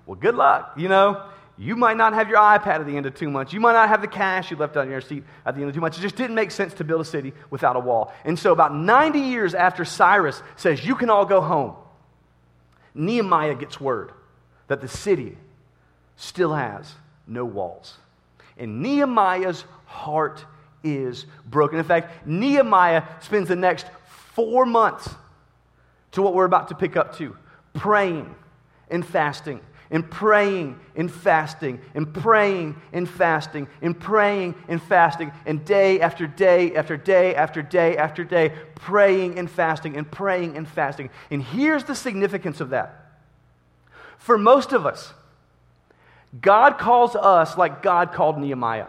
well, 0.04 0.16
good 0.16 0.34
luck, 0.34 0.74
you 0.76 0.88
know. 0.88 1.22
You 1.58 1.74
might 1.74 1.96
not 1.96 2.12
have 2.12 2.28
your 2.28 2.38
iPad 2.38 2.80
at 2.80 2.86
the 2.86 2.96
end 2.96 3.06
of 3.06 3.14
two 3.14 3.30
months. 3.30 3.52
You 3.52 3.60
might 3.60 3.72
not 3.72 3.88
have 3.88 4.02
the 4.02 4.08
cash 4.08 4.50
you 4.50 4.58
left 4.58 4.76
on 4.76 4.90
your 4.90 5.00
seat 5.00 5.24
at 5.46 5.54
the 5.54 5.62
end 5.62 5.70
of 5.70 5.74
two 5.74 5.80
months. 5.80 5.96
It 5.96 6.02
just 6.02 6.16
didn't 6.16 6.34
make 6.34 6.50
sense 6.50 6.74
to 6.74 6.84
build 6.84 7.00
a 7.00 7.04
city 7.04 7.32
without 7.48 7.76
a 7.76 7.80
wall. 7.80 8.12
And 8.24 8.38
so, 8.38 8.52
about 8.52 8.74
90 8.74 9.18
years 9.18 9.54
after 9.54 9.84
Cyrus 9.84 10.42
says, 10.56 10.84
You 10.84 10.94
can 10.94 11.08
all 11.08 11.24
go 11.24 11.40
home, 11.40 11.74
Nehemiah 12.94 13.54
gets 13.54 13.80
word 13.80 14.12
that 14.68 14.80
the 14.80 14.88
city 14.88 15.38
still 16.16 16.52
has 16.52 16.94
no 17.26 17.44
walls. 17.44 17.96
And 18.58 18.82
Nehemiah's 18.82 19.64
heart 19.86 20.44
is 20.84 21.26
broken. 21.46 21.78
In 21.78 21.84
fact, 21.84 22.26
Nehemiah 22.26 23.02
spends 23.20 23.48
the 23.48 23.56
next 23.56 23.86
four 24.34 24.66
months 24.66 25.08
to 26.12 26.22
what 26.22 26.34
we're 26.34 26.44
about 26.44 26.68
to 26.68 26.74
pick 26.74 26.96
up 26.96 27.16
to 27.16 27.36
praying 27.74 28.34
and 28.90 29.04
fasting 29.04 29.60
and 29.90 30.10
praying 30.10 30.78
and 30.94 31.10
fasting 31.10 31.80
and 31.94 32.12
praying 32.12 32.80
and 32.92 33.08
fasting 33.08 33.68
and 33.82 33.98
praying 33.98 34.54
and 34.68 34.82
fasting 34.82 35.32
and 35.44 35.64
day 35.64 36.00
after 36.00 36.26
day 36.26 36.74
after 36.74 36.96
day 36.96 37.34
after 37.34 37.62
day 37.62 37.96
after 37.96 38.24
day 38.24 38.52
praying 38.74 39.38
and 39.38 39.50
fasting 39.50 39.96
and 39.96 40.10
praying 40.10 40.56
and 40.56 40.68
fasting. 40.68 41.10
And 41.30 41.42
here's 41.42 41.84
the 41.84 41.94
significance 41.94 42.60
of 42.60 42.70
that. 42.70 43.12
For 44.18 44.36
most 44.36 44.72
of 44.72 44.86
us, 44.86 45.12
God 46.40 46.78
calls 46.78 47.14
us 47.14 47.56
like 47.56 47.82
God 47.82 48.12
called 48.12 48.38
Nehemiah. 48.38 48.88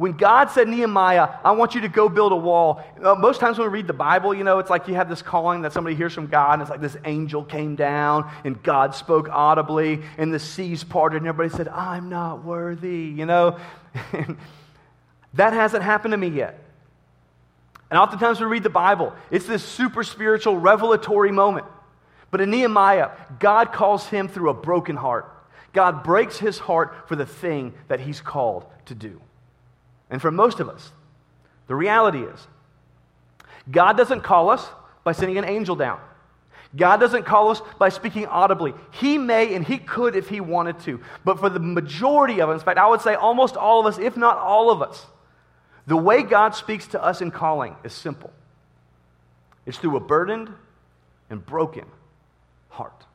When 0.00 0.12
God 0.12 0.50
said, 0.50 0.66
Nehemiah, 0.66 1.28
I 1.44 1.50
want 1.50 1.74
you 1.74 1.82
to 1.82 1.88
go 1.90 2.08
build 2.08 2.32
a 2.32 2.36
wall, 2.36 2.82
uh, 3.04 3.16
most 3.16 3.38
times 3.38 3.58
when 3.58 3.70
we 3.70 3.74
read 3.74 3.86
the 3.86 3.92
Bible, 3.92 4.32
you 4.32 4.44
know, 4.44 4.58
it's 4.58 4.70
like 4.70 4.88
you 4.88 4.94
have 4.94 5.10
this 5.10 5.20
calling 5.20 5.60
that 5.60 5.74
somebody 5.74 5.94
hears 5.94 6.14
from 6.14 6.28
God, 6.28 6.54
and 6.54 6.62
it's 6.62 6.70
like 6.70 6.80
this 6.80 6.96
angel 7.04 7.44
came 7.44 7.76
down, 7.76 8.32
and 8.42 8.62
God 8.62 8.94
spoke 8.94 9.28
audibly, 9.28 10.00
and 10.16 10.32
the 10.32 10.38
seas 10.38 10.82
parted, 10.84 11.18
and 11.18 11.28
everybody 11.28 11.54
said, 11.54 11.68
I'm 11.68 12.08
not 12.08 12.46
worthy, 12.46 13.12
you 13.14 13.26
know? 13.26 13.58
that 15.34 15.52
hasn't 15.52 15.82
happened 15.82 16.12
to 16.12 16.16
me 16.16 16.28
yet. 16.28 16.58
And 17.90 17.98
oftentimes 17.98 18.40
we 18.40 18.46
read 18.46 18.62
the 18.62 18.70
Bible, 18.70 19.12
it's 19.30 19.44
this 19.44 19.62
super 19.62 20.02
spiritual, 20.02 20.56
revelatory 20.56 21.30
moment. 21.30 21.66
But 22.30 22.40
in 22.40 22.50
Nehemiah, 22.50 23.10
God 23.38 23.70
calls 23.70 24.06
him 24.06 24.28
through 24.28 24.48
a 24.48 24.54
broken 24.54 24.96
heart. 24.96 25.30
God 25.74 26.02
breaks 26.02 26.38
his 26.38 26.58
heart 26.58 27.06
for 27.06 27.16
the 27.16 27.26
thing 27.26 27.74
that 27.88 28.00
he's 28.00 28.22
called 28.22 28.64
to 28.86 28.94
do. 28.94 29.20
And 30.10 30.20
for 30.20 30.30
most 30.30 30.60
of 30.60 30.68
us, 30.68 30.90
the 31.66 31.74
reality 31.74 32.20
is 32.20 32.46
God 33.70 33.96
doesn't 33.96 34.22
call 34.22 34.50
us 34.50 34.66
by 35.04 35.12
sending 35.12 35.38
an 35.38 35.44
angel 35.44 35.76
down. 35.76 36.00
God 36.76 36.98
doesn't 36.98 37.24
call 37.24 37.50
us 37.50 37.60
by 37.78 37.88
speaking 37.88 38.26
audibly. 38.26 38.74
He 38.92 39.18
may 39.18 39.54
and 39.54 39.64
He 39.64 39.78
could 39.78 40.14
if 40.14 40.28
He 40.28 40.40
wanted 40.40 40.78
to. 40.80 41.00
But 41.24 41.40
for 41.40 41.48
the 41.48 41.58
majority 41.58 42.40
of 42.40 42.48
us, 42.48 42.60
in 42.60 42.64
fact, 42.64 42.78
I 42.78 42.88
would 42.88 43.00
say 43.00 43.14
almost 43.14 43.56
all 43.56 43.80
of 43.80 43.86
us, 43.86 43.98
if 43.98 44.16
not 44.16 44.38
all 44.38 44.70
of 44.70 44.82
us, 44.82 45.06
the 45.86 45.96
way 45.96 46.22
God 46.22 46.54
speaks 46.54 46.86
to 46.88 47.02
us 47.02 47.20
in 47.20 47.30
calling 47.30 47.76
is 47.82 47.92
simple 47.92 48.32
it's 49.66 49.78
through 49.78 49.96
a 49.96 50.00
burdened, 50.00 50.52
and 51.30 51.44
broken 51.44 51.84
heart. 52.68 53.06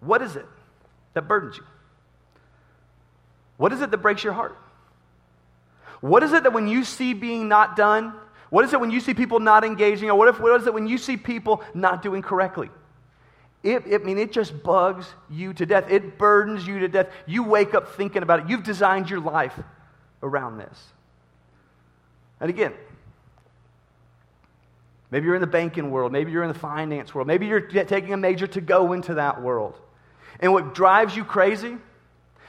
What 0.00 0.20
is 0.20 0.36
it 0.36 0.46
that 1.14 1.28
burdens 1.28 1.56
you? 1.56 1.64
What 3.56 3.72
is 3.72 3.80
it 3.80 3.90
that 3.90 3.98
breaks 3.98 4.22
your 4.22 4.32
heart? 4.32 4.58
What 6.00 6.22
is 6.22 6.32
it 6.32 6.42
that 6.42 6.52
when 6.52 6.68
you 6.68 6.84
see 6.84 7.14
being 7.14 7.48
not 7.48 7.76
done, 7.76 8.12
what 8.50 8.64
is 8.64 8.72
it 8.72 8.80
when 8.80 8.90
you 8.90 9.00
see 9.00 9.14
people 9.14 9.40
not 9.40 9.64
engaging, 9.64 10.10
or 10.10 10.16
what, 10.16 10.28
if, 10.28 10.40
what 10.40 10.60
is 10.60 10.66
it 10.66 10.74
when 10.74 10.86
you 10.86 10.98
see 10.98 11.16
people 11.16 11.62
not 11.74 12.02
doing 12.02 12.22
correctly? 12.22 12.70
It, 13.62 13.86
it, 13.86 14.02
I 14.02 14.04
mean, 14.04 14.18
it 14.18 14.32
just 14.32 14.62
bugs 14.62 15.06
you 15.28 15.52
to 15.54 15.66
death. 15.66 15.90
It 15.90 16.18
burdens 16.18 16.66
you 16.66 16.78
to 16.80 16.88
death. 16.88 17.08
You 17.26 17.42
wake 17.42 17.74
up 17.74 17.96
thinking 17.96 18.22
about 18.22 18.40
it. 18.40 18.48
You've 18.48 18.62
designed 18.62 19.10
your 19.10 19.20
life 19.20 19.58
around 20.22 20.58
this. 20.58 20.78
And 22.40 22.50
again, 22.50 22.74
maybe 25.10 25.26
you're 25.26 25.34
in 25.34 25.40
the 25.40 25.46
banking 25.46 25.90
world, 25.90 26.12
maybe 26.12 26.30
you're 26.30 26.42
in 26.42 26.52
the 26.52 26.58
finance 26.58 27.14
world, 27.14 27.26
maybe 27.26 27.46
you're 27.46 27.60
taking 27.60 28.12
a 28.12 28.16
major 28.16 28.46
to 28.46 28.60
go 28.60 28.92
into 28.92 29.14
that 29.14 29.42
world. 29.42 29.74
And 30.38 30.52
what 30.52 30.74
drives 30.74 31.16
you 31.16 31.24
crazy 31.24 31.76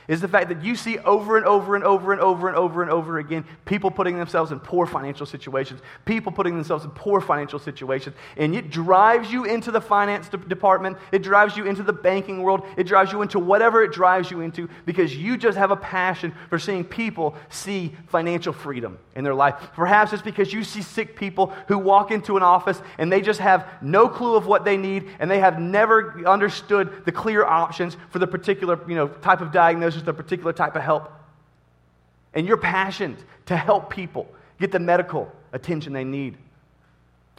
is 0.08 0.22
the 0.22 0.28
fact 0.28 0.50
that 0.50 0.64
you 0.64 0.76
see 0.76 0.98
over 1.00 1.38
and 1.38 1.46
over 1.46 1.76
and 1.76 1.84
over 1.84 2.12
and 2.12 2.22
over 2.22 2.48
and 2.48 2.58
over 2.58 2.82
and 2.82 2.92
over 2.92 3.20
again 3.20 3.44
people 3.66 3.92
putting 3.92 4.18
themselves 4.18 4.52
in 4.52 4.60
poor 4.60 4.86
financial 4.86 5.26
situations, 5.26 5.82
people 6.06 6.32
putting 6.32 6.56
themselves 6.56 6.86
in 6.86 6.92
poor 6.92 7.20
financial 7.20 7.60
situations, 7.60 8.16
and 8.38 8.56
it 8.56 8.70
drives 8.70 9.32
you 9.32 9.46
into 9.46 9.72
the 9.72 9.82
finance 9.82 10.30
de- 10.30 10.38
department, 10.38 10.98
it 11.12 11.24
drives 11.24 11.58
you 11.58 11.66
into 11.66 11.84
the 11.84 11.94
banking 11.94 12.42
world, 12.42 12.66
it 12.78 12.86
drives 12.86 13.12
you 13.12 13.22
into 13.22 13.40
whatever 13.40 13.84
it 13.84 13.92
drives 13.92 14.32
you 14.32 14.42
into 14.42 14.70
because 14.86 15.16
you 15.16 15.38
just 15.38 15.58
have 15.58 15.72
a 15.72 15.76
passion 15.76 16.34
for 16.50 16.58
seeing 16.58 16.84
people 16.84 17.36
see 17.50 17.96
financial 18.08 18.54
freedom 18.54 18.98
in 19.16 19.24
their 19.24 19.36
life. 19.36 19.56
Perhaps 19.74 20.14
it's 20.14 20.22
because 20.22 20.54
you 20.54 20.64
see 20.64 20.82
sick 20.82 21.16
people 21.16 21.54
who 21.68 21.78
walk 21.78 22.12
into 22.12 22.38
an 22.38 22.44
office 22.44 22.82
and 22.98 23.12
they 23.12 23.20
just 23.20 23.40
have 23.40 23.68
no 23.82 24.08
clue 24.08 24.36
of 24.36 24.46
what 24.46 24.64
they 24.64 24.78
need 24.78 25.10
and 25.20 25.30
they 25.30 25.40
have 25.40 25.60
never 25.60 26.26
understood 26.28 27.04
the 27.06 27.12
clear 27.12 27.44
options 27.44 27.98
for 28.10 28.20
the 28.20 28.28
particular 28.28 28.80
you 28.88 28.96
know, 28.96 29.08
type 29.08 29.42
of 29.42 29.52
diagnosis 29.52 29.97
just 29.98 30.08
a 30.08 30.14
particular 30.14 30.54
type 30.54 30.76
of 30.76 30.82
help. 30.82 31.12
And 32.34 32.48
you're 32.48 32.58
passionate 32.58 33.24
to 33.48 33.58
help 33.58 33.90
people 33.90 34.28
get 34.60 34.72
the 34.72 34.80
medical 34.80 35.32
attention 35.54 35.94
they 35.94 36.04
need. 36.04 36.38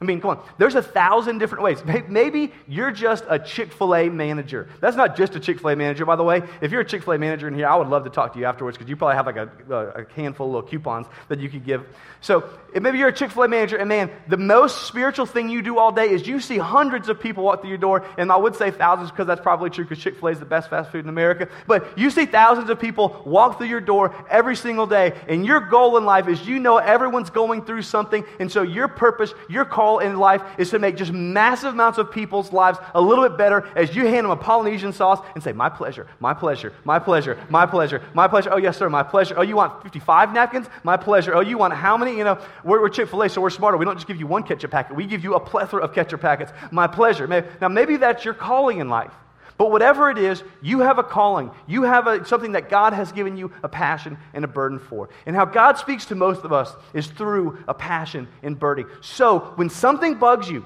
I 0.00 0.05
mean, 0.05 0.21
come 0.21 0.31
on. 0.31 0.45
There's 0.59 0.76
a 0.76 0.83
thousand 0.83 1.38
different 1.38 1.64
ways. 1.64 1.83
Maybe 2.09 2.52
you're 2.69 2.93
just 2.93 3.25
a 3.28 3.37
Chick 3.37 3.73
fil 3.73 3.97
A 3.97 4.09
manager. 4.09 4.69
That's 4.81 4.97
not 4.97 5.17
just 5.17 5.35
a 5.35 5.40
Chick 5.40 5.59
fil 5.59 5.71
A 5.71 5.76
manager, 5.76 6.07
by 6.07 6.14
the 6.14 6.23
way. 6.23 6.43
If 6.61 6.71
you're 6.71 6.83
a 6.83 6.85
Chick 6.85 7.02
fil 7.02 7.14
A 7.14 7.19
manager 7.19 7.49
in 7.49 7.55
here, 7.55 7.67
I 7.67 7.75
would 7.75 7.88
love 7.88 8.05
to 8.05 8.11
talk 8.11 8.33
to 8.35 8.38
you 8.38 8.45
afterwards 8.45 8.78
because 8.78 8.88
you 8.88 8.95
probably 8.95 9.17
have 9.17 9.26
like 9.26 9.37
a, 9.37 9.50
a, 9.69 10.07
handful 10.14 10.47
of 10.47 10.52
little 10.52 10.69
coupons 10.69 11.09
that 11.28 11.40
you 11.40 11.49
could 11.49 11.64
give. 11.64 11.85
So 12.21 12.49
maybe 12.81 12.99
you're 12.99 13.09
a 13.09 13.12
Chick 13.12 13.33
fil 13.33 13.43
A 13.43 13.49
manager, 13.49 13.76
and 13.76 13.88
man, 13.88 14.11
the 14.28 14.37
most 14.37 14.87
spiritual 14.87 15.26
thing 15.26 15.49
you 15.49 15.62
do 15.62 15.78
all 15.78 15.90
day 15.90 16.11
is 16.11 16.28
you 16.28 16.38
see 16.38 16.59
hundreds 16.59 17.09
of 17.09 17.19
people 17.19 17.43
walk 17.43 17.62
through 17.62 17.71
your 17.71 17.78
door, 17.78 18.05
and 18.19 18.31
I 18.31 18.37
would 18.37 18.55
say 18.55 18.71
thousands 18.71 19.11
because 19.11 19.26
that's 19.26 19.40
probably 19.40 19.71
true 19.71 19.85
because 19.85 19.99
Chick 19.99 20.21
fil 20.21 20.28
A 20.28 20.31
is 20.31 20.38
the 20.38 20.45
best 20.45 20.71
fast 20.71 20.93
food 20.93 21.05
in 21.05 21.09
America. 21.09 21.49
But 21.67 21.99
you 21.99 22.11
see 22.11 22.26
thousands 22.26 22.71
of 22.71 22.78
people 22.78 23.21
walk 23.26 23.59
through 23.59 23.67
your 23.67 23.81
door 23.81 24.14
every 24.31 24.55
single 24.55 24.87
day, 24.87 25.14
and 25.26 25.45
your 25.45 25.59
goal 25.59 25.97
in 25.97 26.05
life 26.05 26.28
is 26.28 26.47
you 26.47 26.61
know 26.61 26.76
everyone's 26.76 27.31
going 27.31 27.64
through 27.64 27.83
something, 27.83 28.25
and 28.38 28.52
so 28.52 28.62
your 28.62 28.87
purpose, 28.87 29.35
your 29.49 29.64
call 29.64 29.88
in 29.97 30.18
life 30.18 30.42
is 30.59 30.68
to 30.71 30.78
make 30.78 30.97
just 30.97 31.11
massive 31.11 31.73
amounts 31.73 31.97
of 31.97 32.12
people's 32.12 32.52
lives 32.52 32.78
a 32.95 33.00
little 33.00 33.26
bit 33.26 33.38
better 33.38 33.66
as 33.75 33.97
you 33.97 34.07
hand 34.07 34.25
them 34.25 34.30
a 34.30 34.37
Polynesian 34.37 34.92
sauce 34.92 35.26
and 35.35 35.42
say, 35.42 35.52
My 35.52 35.71
pleasure, 35.71 36.07
my 36.21 36.35
pleasure, 36.35 36.75
my 36.85 36.99
pleasure, 36.99 37.38
my 37.49 37.64
pleasure, 37.64 38.02
my 38.12 38.28
pleasure. 38.28 38.50
Oh, 38.52 38.59
yes, 38.59 38.76
sir, 38.76 38.90
my 38.90 39.02
pleasure. 39.02 39.35
Oh, 39.38 39.42
you 39.42 39.57
want 39.57 39.83
55 39.83 40.35
napkins? 40.35 40.66
My 40.85 40.99
pleasure. 40.99 41.35
Oh, 41.35 41.40
you 41.40 41.57
want 41.57 41.73
how 41.73 41.97
many? 41.97 42.18
You 42.18 42.25
know, 42.25 42.38
we're, 42.62 42.83
we're 42.83 42.90
Chick 42.90 43.09
fil 43.09 43.23
A, 43.23 43.28
so 43.30 43.40
we're 43.40 43.49
smarter. 43.49 43.78
We 43.78 43.87
don't 43.87 43.97
just 43.97 44.07
give 44.07 44.18
you 44.18 44.26
one 44.26 44.42
ketchup 44.42 44.71
packet, 44.71 44.95
we 44.95 45.07
give 45.07 45.25
you 45.25 45.35
a 45.35 45.40
plethora 45.40 45.83
of 45.83 45.95
ketchup 45.95 46.21
packets. 46.21 46.52
My 46.71 46.87
pleasure. 46.87 47.26
Now, 47.26 47.68
maybe 47.68 47.97
that's 47.97 48.25
your 48.25 48.35
calling 48.35 48.80
in 48.80 48.90
life. 48.90 49.12
But 49.59 49.73
whatever 49.73 50.09
it 50.09 50.19
is, 50.19 50.43
you 50.62 50.81
have 50.81 50.99
a 50.99 51.03
calling. 51.03 51.50
You 51.67 51.83
have 51.83 52.07
a, 52.07 52.25
something 52.25 52.53
that 52.53 52.71
God 52.71 52.93
has 52.93 53.11
given 53.11 53.37
you 53.37 53.53
a 53.65 53.69
passion 53.69 54.17
and 54.33 54.45
a 54.45 54.49
burden 54.49 54.79
for. 54.79 55.11
And 55.27 55.35
how 55.35 55.45
God 55.45 55.79
speaks 55.79 56.07
to 56.07 56.15
most 56.15 56.45
of 56.45 56.53
us 56.53 56.73
is 56.95 57.09
through 57.09 57.59
a 57.67 57.75
passion 57.75 58.29
and 58.45 58.57
burden. 58.57 58.87
So 59.00 59.41
when 59.57 59.69
something 59.69 60.15
bugs 60.15 60.49
you, 60.49 60.65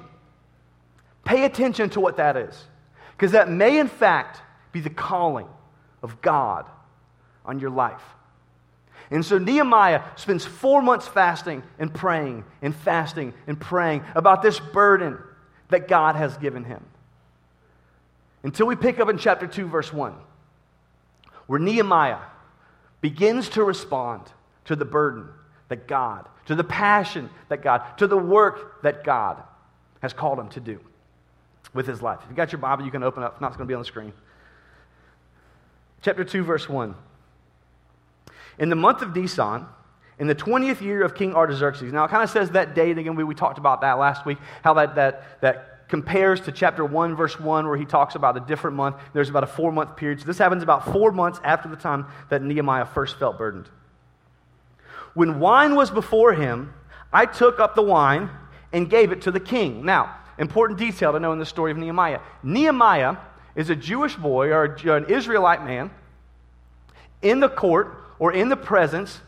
pay 1.24 1.44
attention 1.46 1.88
to 1.90 2.00
what 2.00 2.18
that 2.18 2.36
is. 2.36 2.64
Because 3.12 3.32
that 3.32 3.50
may, 3.50 3.78
in 3.78 3.88
fact, 3.88 4.42
be 4.72 4.80
the 4.80 4.90
calling 4.90 5.48
of 6.02 6.20
God 6.20 6.66
on 7.46 7.60
your 7.60 7.70
life. 7.70 8.02
And 9.10 9.24
so 9.24 9.38
Nehemiah 9.38 10.02
spends 10.16 10.44
four 10.44 10.82
months 10.82 11.08
fasting 11.08 11.62
and 11.78 11.92
praying 11.92 12.44
and 12.60 12.76
fasting 12.76 13.32
and 13.46 13.58
praying 13.58 14.04
about 14.14 14.42
this 14.42 14.60
burden 14.60 15.18
that 15.70 15.88
God 15.88 16.14
has 16.14 16.36
given 16.36 16.64
him. 16.64 16.84
Until 18.42 18.66
we 18.66 18.76
pick 18.76 18.98
up 18.98 19.08
in 19.08 19.18
chapter 19.18 19.46
2, 19.46 19.66
verse 19.68 19.92
1, 19.92 20.14
where 21.46 21.58
Nehemiah 21.58 22.18
begins 23.00 23.48
to 23.50 23.64
respond 23.64 24.22
to 24.64 24.76
the 24.76 24.84
burden 24.84 25.28
that 25.68 25.86
God, 25.86 26.28
to 26.46 26.54
the 26.54 26.64
passion 26.64 27.30
that 27.48 27.62
God, 27.62 27.82
to 27.98 28.06
the 28.06 28.16
work 28.16 28.82
that 28.82 29.04
God 29.04 29.42
has 30.00 30.12
called 30.12 30.38
him 30.38 30.48
to 30.50 30.60
do 30.60 30.80
with 31.72 31.86
his 31.86 32.02
life. 32.02 32.20
If 32.24 32.30
you 32.30 32.36
got 32.36 32.52
your 32.52 32.60
Bible, 32.60 32.84
you 32.84 32.90
can 32.90 33.02
open 33.02 33.22
up. 33.22 33.36
If 33.36 33.40
not, 33.40 33.48
it's 33.48 33.56
going 33.56 33.66
to 33.66 33.70
be 33.70 33.74
on 33.74 33.80
the 33.80 33.86
screen. 33.86 34.12
Chapter 36.02 36.24
2, 36.24 36.42
verse 36.42 36.68
1. 36.68 36.94
In 38.58 38.68
the 38.68 38.76
month 38.76 39.02
of 39.02 39.14
Nisan, 39.14 39.66
in 40.18 40.26
the 40.26 40.34
20th 40.34 40.80
year 40.80 41.02
of 41.02 41.14
King 41.14 41.34
Artaxerxes. 41.34 41.92
Now, 41.92 42.04
it 42.04 42.08
kind 42.08 42.22
of 42.22 42.30
says 42.30 42.50
that 42.50 42.74
date 42.74 42.98
again. 42.98 43.14
We, 43.14 43.24
we 43.24 43.34
talked 43.34 43.58
about 43.58 43.80
that 43.80 43.94
last 43.94 44.26
week, 44.26 44.38
how 44.62 44.74
that, 44.74 44.94
that, 44.96 45.40
that 45.40 45.71
compares 45.92 46.40
to 46.40 46.50
chapter 46.50 46.82
1, 46.82 47.16
verse 47.16 47.38
1, 47.38 47.68
where 47.68 47.76
he 47.76 47.84
talks 47.84 48.14
about 48.14 48.34
a 48.34 48.40
different 48.40 48.74
month. 48.74 48.96
There's 49.12 49.28
about 49.28 49.44
a 49.44 49.46
four 49.46 49.70
month 49.70 49.94
period. 49.94 50.20
So 50.20 50.24
this 50.24 50.38
happens 50.38 50.62
about 50.62 50.90
four 50.90 51.12
months 51.12 51.38
after 51.44 51.68
the 51.68 51.76
time 51.76 52.06
that 52.30 52.42
Nehemiah 52.42 52.86
first 52.86 53.18
felt 53.18 53.36
burdened. 53.36 53.68
When 55.12 55.38
wine 55.38 55.76
was 55.76 55.90
before 55.90 56.32
him, 56.32 56.72
I 57.12 57.26
took 57.26 57.60
up 57.60 57.74
the 57.74 57.82
wine 57.82 58.30
and 58.72 58.88
gave 58.88 59.12
it 59.12 59.20
to 59.22 59.30
the 59.30 59.38
king. 59.38 59.84
Now, 59.84 60.16
important 60.38 60.78
detail 60.78 61.12
to 61.12 61.20
know 61.20 61.34
in 61.34 61.38
the 61.38 61.44
story 61.44 61.70
of 61.70 61.76
Nehemiah. 61.76 62.20
Nehemiah 62.42 63.18
is 63.54 63.68
a 63.68 63.76
Jewish 63.76 64.16
boy 64.16 64.48
or 64.48 64.64
an 64.96 65.10
Israelite 65.10 65.62
man 65.62 65.90
in 67.20 67.40
the 67.40 67.50
court 67.50 68.02
or 68.18 68.32
in 68.32 68.48
the 68.48 68.56
presence 68.56 69.20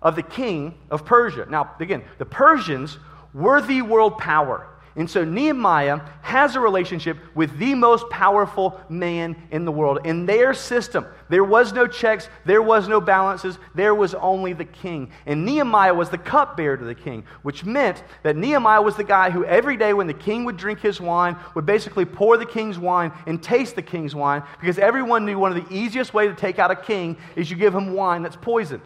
of 0.00 0.16
the 0.16 0.22
king 0.22 0.78
of 0.90 1.04
Persia. 1.04 1.46
Now, 1.50 1.72
again, 1.78 2.04
the 2.16 2.24
Persians 2.24 2.96
were 3.34 3.60
the 3.60 3.82
world 3.82 4.16
power. 4.16 4.66
And 4.96 5.10
so 5.10 5.24
Nehemiah 5.24 6.00
has 6.22 6.56
a 6.56 6.60
relationship 6.60 7.18
with 7.34 7.58
the 7.58 7.74
most 7.74 8.08
powerful 8.08 8.80
man 8.88 9.36
in 9.50 9.66
the 9.66 9.70
world. 9.70 10.00
In 10.04 10.24
their 10.24 10.54
system, 10.54 11.04
there 11.28 11.44
was 11.44 11.74
no 11.74 11.86
checks, 11.86 12.30
there 12.46 12.62
was 12.62 12.88
no 12.88 12.98
balances, 12.98 13.58
there 13.74 13.94
was 13.94 14.14
only 14.14 14.54
the 14.54 14.64
king. 14.64 15.10
And 15.26 15.44
Nehemiah 15.44 15.92
was 15.92 16.08
the 16.08 16.16
cupbearer 16.16 16.78
to 16.78 16.84
the 16.84 16.94
king, 16.94 17.24
which 17.42 17.62
meant 17.62 18.02
that 18.22 18.36
Nehemiah 18.36 18.80
was 18.80 18.96
the 18.96 19.04
guy 19.04 19.28
who 19.28 19.44
every 19.44 19.76
day 19.76 19.92
when 19.92 20.06
the 20.06 20.14
king 20.14 20.46
would 20.46 20.56
drink 20.56 20.80
his 20.80 20.98
wine, 20.98 21.36
would 21.54 21.66
basically 21.66 22.06
pour 22.06 22.38
the 22.38 22.46
king's 22.46 22.78
wine 22.78 23.12
and 23.26 23.42
taste 23.42 23.76
the 23.76 23.82
king's 23.82 24.14
wine, 24.14 24.42
because 24.60 24.78
everyone 24.78 25.26
knew 25.26 25.38
one 25.38 25.54
of 25.54 25.68
the 25.68 25.74
easiest 25.74 26.14
way 26.14 26.26
to 26.26 26.34
take 26.34 26.58
out 26.58 26.70
a 26.70 26.76
king 26.76 27.18
is 27.36 27.50
you 27.50 27.56
give 27.58 27.74
him 27.74 27.92
wine 27.92 28.22
that's 28.22 28.36
poisoned. 28.36 28.80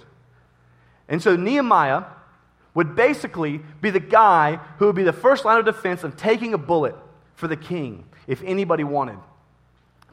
And 1.09 1.23
so 1.23 1.37
Nehemiah 1.37 2.03
would 2.75 2.95
basically 2.95 3.61
be 3.81 3.91
the 3.91 4.01
guy 4.01 4.57
who 4.79 4.87
would 4.87 4.97
be 4.97 5.03
the 5.03 5.13
first 5.13 5.45
line 5.45 5.59
of 5.59 5.65
defense 5.65 6.05
of 6.05 6.17
taking 6.17 6.55
a 6.55 6.59
bullet 6.59 6.95
for 7.35 7.49
the 7.49 7.57
king 7.57 8.05
if 8.27 8.43
anybody 8.45 8.85
wanted 8.85 9.19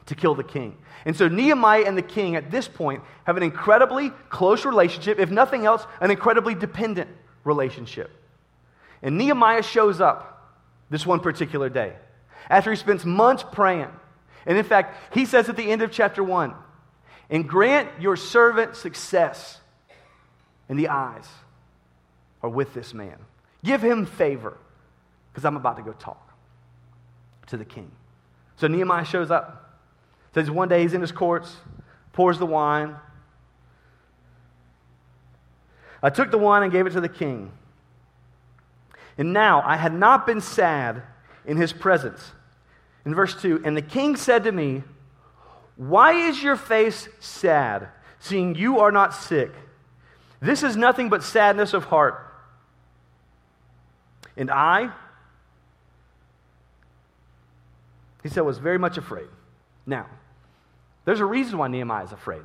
to 0.06 0.14
kill 0.14 0.34
the 0.34 0.44
king. 0.44 0.76
And 1.04 1.16
so 1.16 1.28
Nehemiah 1.28 1.84
and 1.86 1.96
the 1.96 2.02
king 2.02 2.34
at 2.34 2.50
this 2.50 2.66
point 2.66 3.02
have 3.24 3.36
an 3.36 3.42
incredibly 3.42 4.10
close 4.30 4.64
relationship, 4.64 5.18
if 5.18 5.30
nothing 5.30 5.66
else, 5.66 5.86
an 6.00 6.10
incredibly 6.10 6.54
dependent 6.54 7.10
relationship. 7.44 8.10
And 9.02 9.16
Nehemiah 9.16 9.62
shows 9.62 10.00
up 10.00 10.56
this 10.90 11.06
one 11.06 11.20
particular 11.20 11.68
day 11.68 11.92
after 12.50 12.70
he 12.70 12.76
spends 12.76 13.04
months 13.04 13.44
praying. 13.52 13.88
And 14.46 14.56
in 14.56 14.64
fact, 14.64 15.14
he 15.14 15.26
says 15.26 15.48
at 15.48 15.56
the 15.56 15.70
end 15.70 15.82
of 15.82 15.92
chapter 15.92 16.24
1 16.24 16.54
and 17.30 17.48
grant 17.48 17.88
your 18.00 18.16
servant 18.16 18.74
success 18.74 19.58
in 20.68 20.76
the 20.76 20.88
eyes 20.88 21.28
are 22.42 22.48
with 22.48 22.74
this 22.74 22.94
man. 22.94 23.16
Give 23.64 23.82
him 23.82 24.06
favor 24.06 24.56
because 25.32 25.44
I'm 25.44 25.56
about 25.56 25.76
to 25.76 25.82
go 25.82 25.92
talk 25.92 26.32
to 27.48 27.56
the 27.56 27.64
king. 27.64 27.90
So 28.56 28.66
Nehemiah 28.66 29.04
shows 29.04 29.30
up. 29.30 29.80
Says 30.34 30.50
one 30.50 30.68
day 30.68 30.82
he's 30.82 30.94
in 30.94 31.00
his 31.00 31.12
courts, 31.12 31.56
pours 32.12 32.38
the 32.38 32.46
wine. 32.46 32.96
I 36.02 36.10
took 36.10 36.30
the 36.30 36.38
wine 36.38 36.62
and 36.62 36.70
gave 36.70 36.86
it 36.86 36.90
to 36.90 37.00
the 37.00 37.08
king. 37.08 37.50
And 39.16 39.32
now 39.32 39.62
I 39.64 39.76
had 39.76 39.92
not 39.92 40.26
been 40.26 40.40
sad 40.40 41.02
in 41.44 41.56
his 41.56 41.72
presence. 41.72 42.32
In 43.04 43.14
verse 43.14 43.40
2, 43.40 43.62
and 43.64 43.76
the 43.76 43.82
king 43.82 44.16
said 44.16 44.44
to 44.44 44.52
me, 44.52 44.84
Why 45.76 46.12
is 46.12 46.42
your 46.42 46.56
face 46.56 47.08
sad, 47.20 47.88
seeing 48.20 48.54
you 48.54 48.78
are 48.80 48.92
not 48.92 49.14
sick? 49.14 49.52
This 50.40 50.62
is 50.62 50.76
nothing 50.76 51.08
but 51.08 51.24
sadness 51.24 51.74
of 51.74 51.84
heart. 51.84 52.27
And 54.38 54.50
I, 54.50 54.90
he 58.22 58.28
said, 58.28 58.42
was 58.42 58.58
very 58.58 58.78
much 58.78 58.96
afraid. 58.96 59.26
Now, 59.84 60.06
there's 61.04 61.20
a 61.20 61.24
reason 61.24 61.58
why 61.58 61.68
Nehemiah 61.68 62.04
is 62.04 62.12
afraid. 62.12 62.42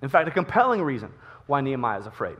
In 0.00 0.08
fact, 0.08 0.26
a 0.26 0.30
compelling 0.30 0.82
reason 0.82 1.12
why 1.46 1.60
Nehemiah 1.60 2.00
is 2.00 2.06
afraid. 2.06 2.36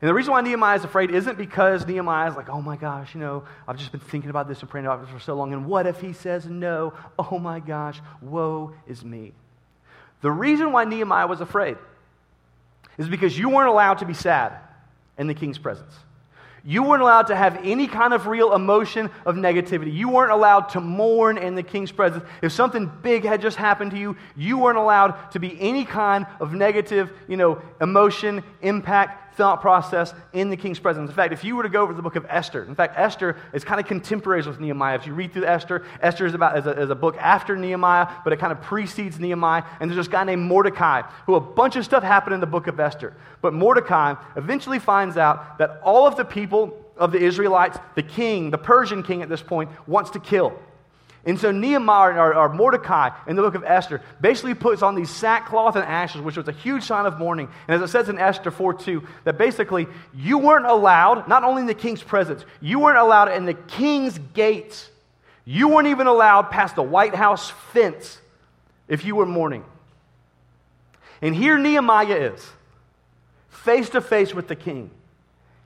And 0.00 0.08
the 0.08 0.14
reason 0.14 0.32
why 0.32 0.42
Nehemiah 0.42 0.76
is 0.76 0.84
afraid 0.84 1.10
isn't 1.10 1.38
because 1.38 1.86
Nehemiah 1.86 2.30
is 2.30 2.36
like, 2.36 2.48
oh 2.48 2.60
my 2.60 2.76
gosh, 2.76 3.14
you 3.14 3.20
know, 3.20 3.44
I've 3.66 3.78
just 3.78 3.90
been 3.90 4.00
thinking 4.00 4.30
about 4.30 4.46
this 4.46 4.60
and 4.60 4.70
praying 4.70 4.86
about 4.86 5.00
this 5.00 5.10
for 5.10 5.18
so 5.18 5.34
long, 5.34 5.52
and 5.52 5.66
what 5.66 5.86
if 5.86 6.00
he 6.00 6.12
says 6.12 6.46
no? 6.46 6.92
Oh 7.18 7.38
my 7.38 7.60
gosh, 7.60 8.00
woe 8.20 8.74
is 8.86 9.04
me. 9.04 9.32
The 10.20 10.30
reason 10.30 10.70
why 10.70 10.84
Nehemiah 10.84 11.26
was 11.26 11.40
afraid 11.40 11.78
is 12.98 13.08
because 13.08 13.36
you 13.36 13.48
weren't 13.48 13.70
allowed 13.70 13.98
to 13.98 14.06
be 14.06 14.14
sad 14.14 14.52
in 15.18 15.26
the 15.26 15.34
king's 15.34 15.58
presence. 15.58 15.92
You 16.68 16.82
weren't 16.82 17.00
allowed 17.00 17.28
to 17.28 17.36
have 17.36 17.60
any 17.62 17.86
kind 17.86 18.12
of 18.12 18.26
real 18.26 18.52
emotion 18.52 19.08
of 19.24 19.36
negativity. 19.36 19.94
You 19.94 20.08
weren't 20.08 20.32
allowed 20.32 20.62
to 20.70 20.80
mourn 20.80 21.38
in 21.38 21.54
the 21.54 21.62
king's 21.62 21.92
presence. 21.92 22.24
If 22.42 22.50
something 22.50 22.90
big 23.02 23.24
had 23.24 23.40
just 23.40 23.56
happened 23.56 23.92
to 23.92 23.96
you, 23.96 24.16
you 24.36 24.58
weren't 24.58 24.76
allowed 24.76 25.30
to 25.30 25.38
be 25.38 25.56
any 25.60 25.84
kind 25.84 26.26
of 26.40 26.54
negative, 26.54 27.12
you 27.28 27.36
know, 27.36 27.62
emotion, 27.80 28.42
impact, 28.62 29.25
thought 29.36 29.60
process 29.60 30.14
in 30.32 30.50
the 30.50 30.56
king's 30.56 30.78
presence. 30.78 31.10
In 31.10 31.14
fact, 31.14 31.32
if 31.32 31.44
you 31.44 31.56
were 31.56 31.62
to 31.62 31.68
go 31.68 31.82
over 31.82 31.92
the 31.92 32.02
book 32.02 32.16
of 32.16 32.26
Esther, 32.28 32.64
in 32.64 32.74
fact, 32.74 32.94
Esther 32.96 33.36
is 33.52 33.64
kind 33.64 33.80
of 33.80 33.86
contemporaries 33.86 34.46
with 34.46 34.58
Nehemiah. 34.60 34.96
If 34.96 35.06
you 35.06 35.14
read 35.14 35.32
through 35.32 35.46
Esther, 35.46 35.84
Esther 36.00 36.26
is 36.26 36.34
about 36.34 36.56
as 36.56 36.66
a, 36.66 36.76
as 36.76 36.90
a 36.90 36.94
book 36.94 37.16
after 37.18 37.56
Nehemiah, 37.56 38.08
but 38.24 38.32
it 38.32 38.38
kind 38.38 38.52
of 38.52 38.60
precedes 38.62 39.20
Nehemiah. 39.20 39.64
And 39.80 39.90
there's 39.90 39.96
this 39.96 40.08
guy 40.08 40.24
named 40.24 40.42
Mordecai, 40.42 41.02
who 41.26 41.34
a 41.34 41.40
bunch 41.40 41.76
of 41.76 41.84
stuff 41.84 42.02
happened 42.02 42.34
in 42.34 42.40
the 42.40 42.46
book 42.46 42.66
of 42.66 42.80
Esther. 42.80 43.14
But 43.42 43.52
Mordecai 43.52 44.14
eventually 44.36 44.78
finds 44.78 45.16
out 45.16 45.58
that 45.58 45.80
all 45.84 46.06
of 46.06 46.16
the 46.16 46.24
people 46.24 46.82
of 46.96 47.12
the 47.12 47.18
Israelites, 47.18 47.78
the 47.94 48.02
king, 48.02 48.50
the 48.50 48.58
Persian 48.58 49.02
king 49.02 49.22
at 49.22 49.28
this 49.28 49.42
point, 49.42 49.70
wants 49.86 50.10
to 50.10 50.18
kill. 50.18 50.58
And 51.26 51.40
so 51.40 51.50
Nehemiah 51.50 52.14
or, 52.14 52.34
or, 52.36 52.48
Mordecai 52.48 53.10
in 53.26 53.34
the 53.34 53.42
book 53.42 53.56
of 53.56 53.64
Esther 53.64 54.00
basically 54.20 54.54
puts 54.54 54.80
on 54.80 54.94
these 54.94 55.10
sackcloth 55.10 55.74
and 55.74 55.84
ashes, 55.84 56.20
which 56.20 56.36
was 56.36 56.46
a 56.46 56.52
huge 56.52 56.84
sign 56.84 57.04
of 57.04 57.18
mourning. 57.18 57.48
And 57.66 57.82
as 57.82 57.90
it 57.90 57.90
says 57.90 58.08
in 58.08 58.16
Esther 58.16 58.52
4 58.52 58.74
2, 58.74 59.02
that 59.24 59.36
basically 59.36 59.88
you 60.14 60.38
weren't 60.38 60.66
allowed, 60.66 61.26
not 61.26 61.42
only 61.42 61.62
in 61.62 61.66
the 61.66 61.74
king's 61.74 62.00
presence, 62.00 62.44
you 62.60 62.78
weren't 62.78 62.98
allowed 62.98 63.32
in 63.32 63.44
the 63.44 63.54
king's 63.54 64.16
gates. 64.34 64.88
You 65.44 65.68
weren't 65.68 65.88
even 65.88 66.06
allowed 66.06 66.50
past 66.50 66.76
the 66.76 66.82
White 66.82 67.14
House 67.14 67.50
fence 67.72 68.20
if 68.86 69.04
you 69.04 69.16
were 69.16 69.26
mourning. 69.26 69.64
And 71.20 71.34
here 71.34 71.58
Nehemiah 71.58 72.32
is, 72.34 72.50
face 73.48 73.90
to 73.90 74.00
face 74.00 74.32
with 74.32 74.46
the 74.46 74.56
king. 74.56 74.90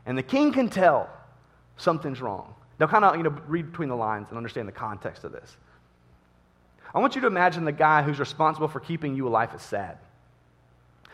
And 0.07 0.17
the 0.17 0.23
king 0.23 0.53
can 0.53 0.71
tell 0.71 1.11
something's 1.77 2.23
wrong. 2.23 2.55
Now, 2.81 2.87
kind 2.87 3.05
of, 3.05 3.15
you 3.17 3.23
know, 3.23 3.37
read 3.47 3.71
between 3.71 3.91
the 3.91 3.97
lines 3.97 4.29
and 4.31 4.39
understand 4.39 4.67
the 4.67 4.73
context 4.73 5.25
of 5.25 5.33
this. 5.33 5.55
I 6.95 6.99
want 6.99 7.15
you 7.15 7.21
to 7.21 7.27
imagine 7.27 7.67
the 7.67 7.73
guy 7.73 8.03
who's 8.03 8.19
responsible 8.19 8.69
for 8.69 8.81
keeping 8.81 9.15
you 9.15 9.29
alive 9.29 9.55
is 9.55 9.61
sad. 9.61 9.99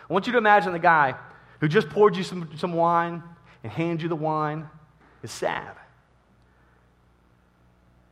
I 0.09 0.13
want 0.13 0.27
you 0.29 0.33
to 0.33 0.39
imagine 0.39 0.73
the 0.73 0.79
guy 0.79 1.17
who 1.61 1.67
just 1.67 1.91
poured 1.91 2.17
you 2.17 2.23
some, 2.23 2.49
some 2.57 2.73
wine 2.73 3.23
and 3.65 3.73
handed 3.73 4.03
you 4.03 4.09
the 4.09 4.15
wine 4.15 4.71
is 5.25 5.33
sad. 5.33 5.75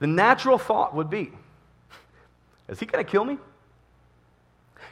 The 0.00 0.08
natural 0.08 0.58
thought 0.58 0.92
would 0.94 1.08
be, 1.08 1.30
is 2.68 2.80
he 2.80 2.86
going 2.86 3.04
to 3.04 3.10
kill 3.10 3.24
me? 3.24 3.38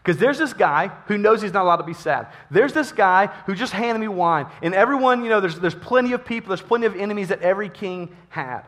Because 0.03 0.19
there's 0.19 0.39
this 0.39 0.53
guy 0.53 0.89
who 1.07 1.17
knows 1.17 1.43
he's 1.43 1.53
not 1.53 1.65
allowed 1.65 1.77
to 1.77 1.85
be 1.85 1.95
sad. 1.95 2.27
There's 2.51 2.73
this 2.73 2.91
guy 2.91 3.27
who 3.47 3.55
just 3.55 3.73
handed 3.73 4.01
me 4.01 4.09
wine. 4.09 4.47
And 4.61 4.75
everyone, 4.75 5.23
you 5.23 5.31
know, 5.31 5.41
there's, 5.41 5.61
there's 5.61 5.77
plenty 5.77 6.13
of 6.13 6.25
people, 6.25 6.49
there's 6.49 6.63
plenty 6.63 6.87
of 6.87 6.97
enemies 6.97 7.29
that 7.29 7.41
every 7.43 7.69
king 7.69 8.15
had. 8.29 8.63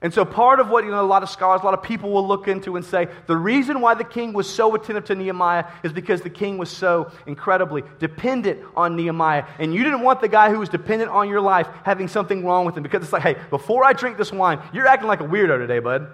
And 0.00 0.12
so, 0.12 0.24
part 0.24 0.58
of 0.58 0.68
what 0.68 0.84
you 0.84 0.90
know, 0.90 1.00
a 1.00 1.06
lot 1.06 1.22
of 1.22 1.30
scholars, 1.30 1.60
a 1.60 1.64
lot 1.64 1.74
of 1.74 1.82
people 1.82 2.10
will 2.10 2.26
look 2.26 2.48
into 2.48 2.74
and 2.74 2.84
say 2.84 3.06
the 3.28 3.36
reason 3.36 3.80
why 3.80 3.94
the 3.94 4.02
king 4.02 4.32
was 4.32 4.52
so 4.52 4.74
attentive 4.74 5.04
to 5.04 5.14
Nehemiah 5.14 5.66
is 5.84 5.92
because 5.92 6.22
the 6.22 6.30
king 6.30 6.58
was 6.58 6.70
so 6.70 7.12
incredibly 7.26 7.84
dependent 8.00 8.60
on 8.74 8.96
Nehemiah. 8.96 9.44
And 9.60 9.72
you 9.72 9.84
didn't 9.84 10.00
want 10.00 10.20
the 10.20 10.28
guy 10.28 10.50
who 10.50 10.58
was 10.58 10.68
dependent 10.68 11.12
on 11.12 11.28
your 11.28 11.40
life 11.40 11.68
having 11.84 12.08
something 12.08 12.44
wrong 12.44 12.64
with 12.64 12.76
him 12.76 12.82
because 12.82 13.04
it's 13.04 13.12
like, 13.12 13.22
hey, 13.22 13.36
before 13.50 13.84
I 13.84 13.92
drink 13.92 14.18
this 14.18 14.32
wine, 14.32 14.60
you're 14.72 14.88
acting 14.88 15.06
like 15.06 15.20
a 15.20 15.24
weirdo 15.24 15.58
today, 15.58 15.78
bud. 15.78 16.08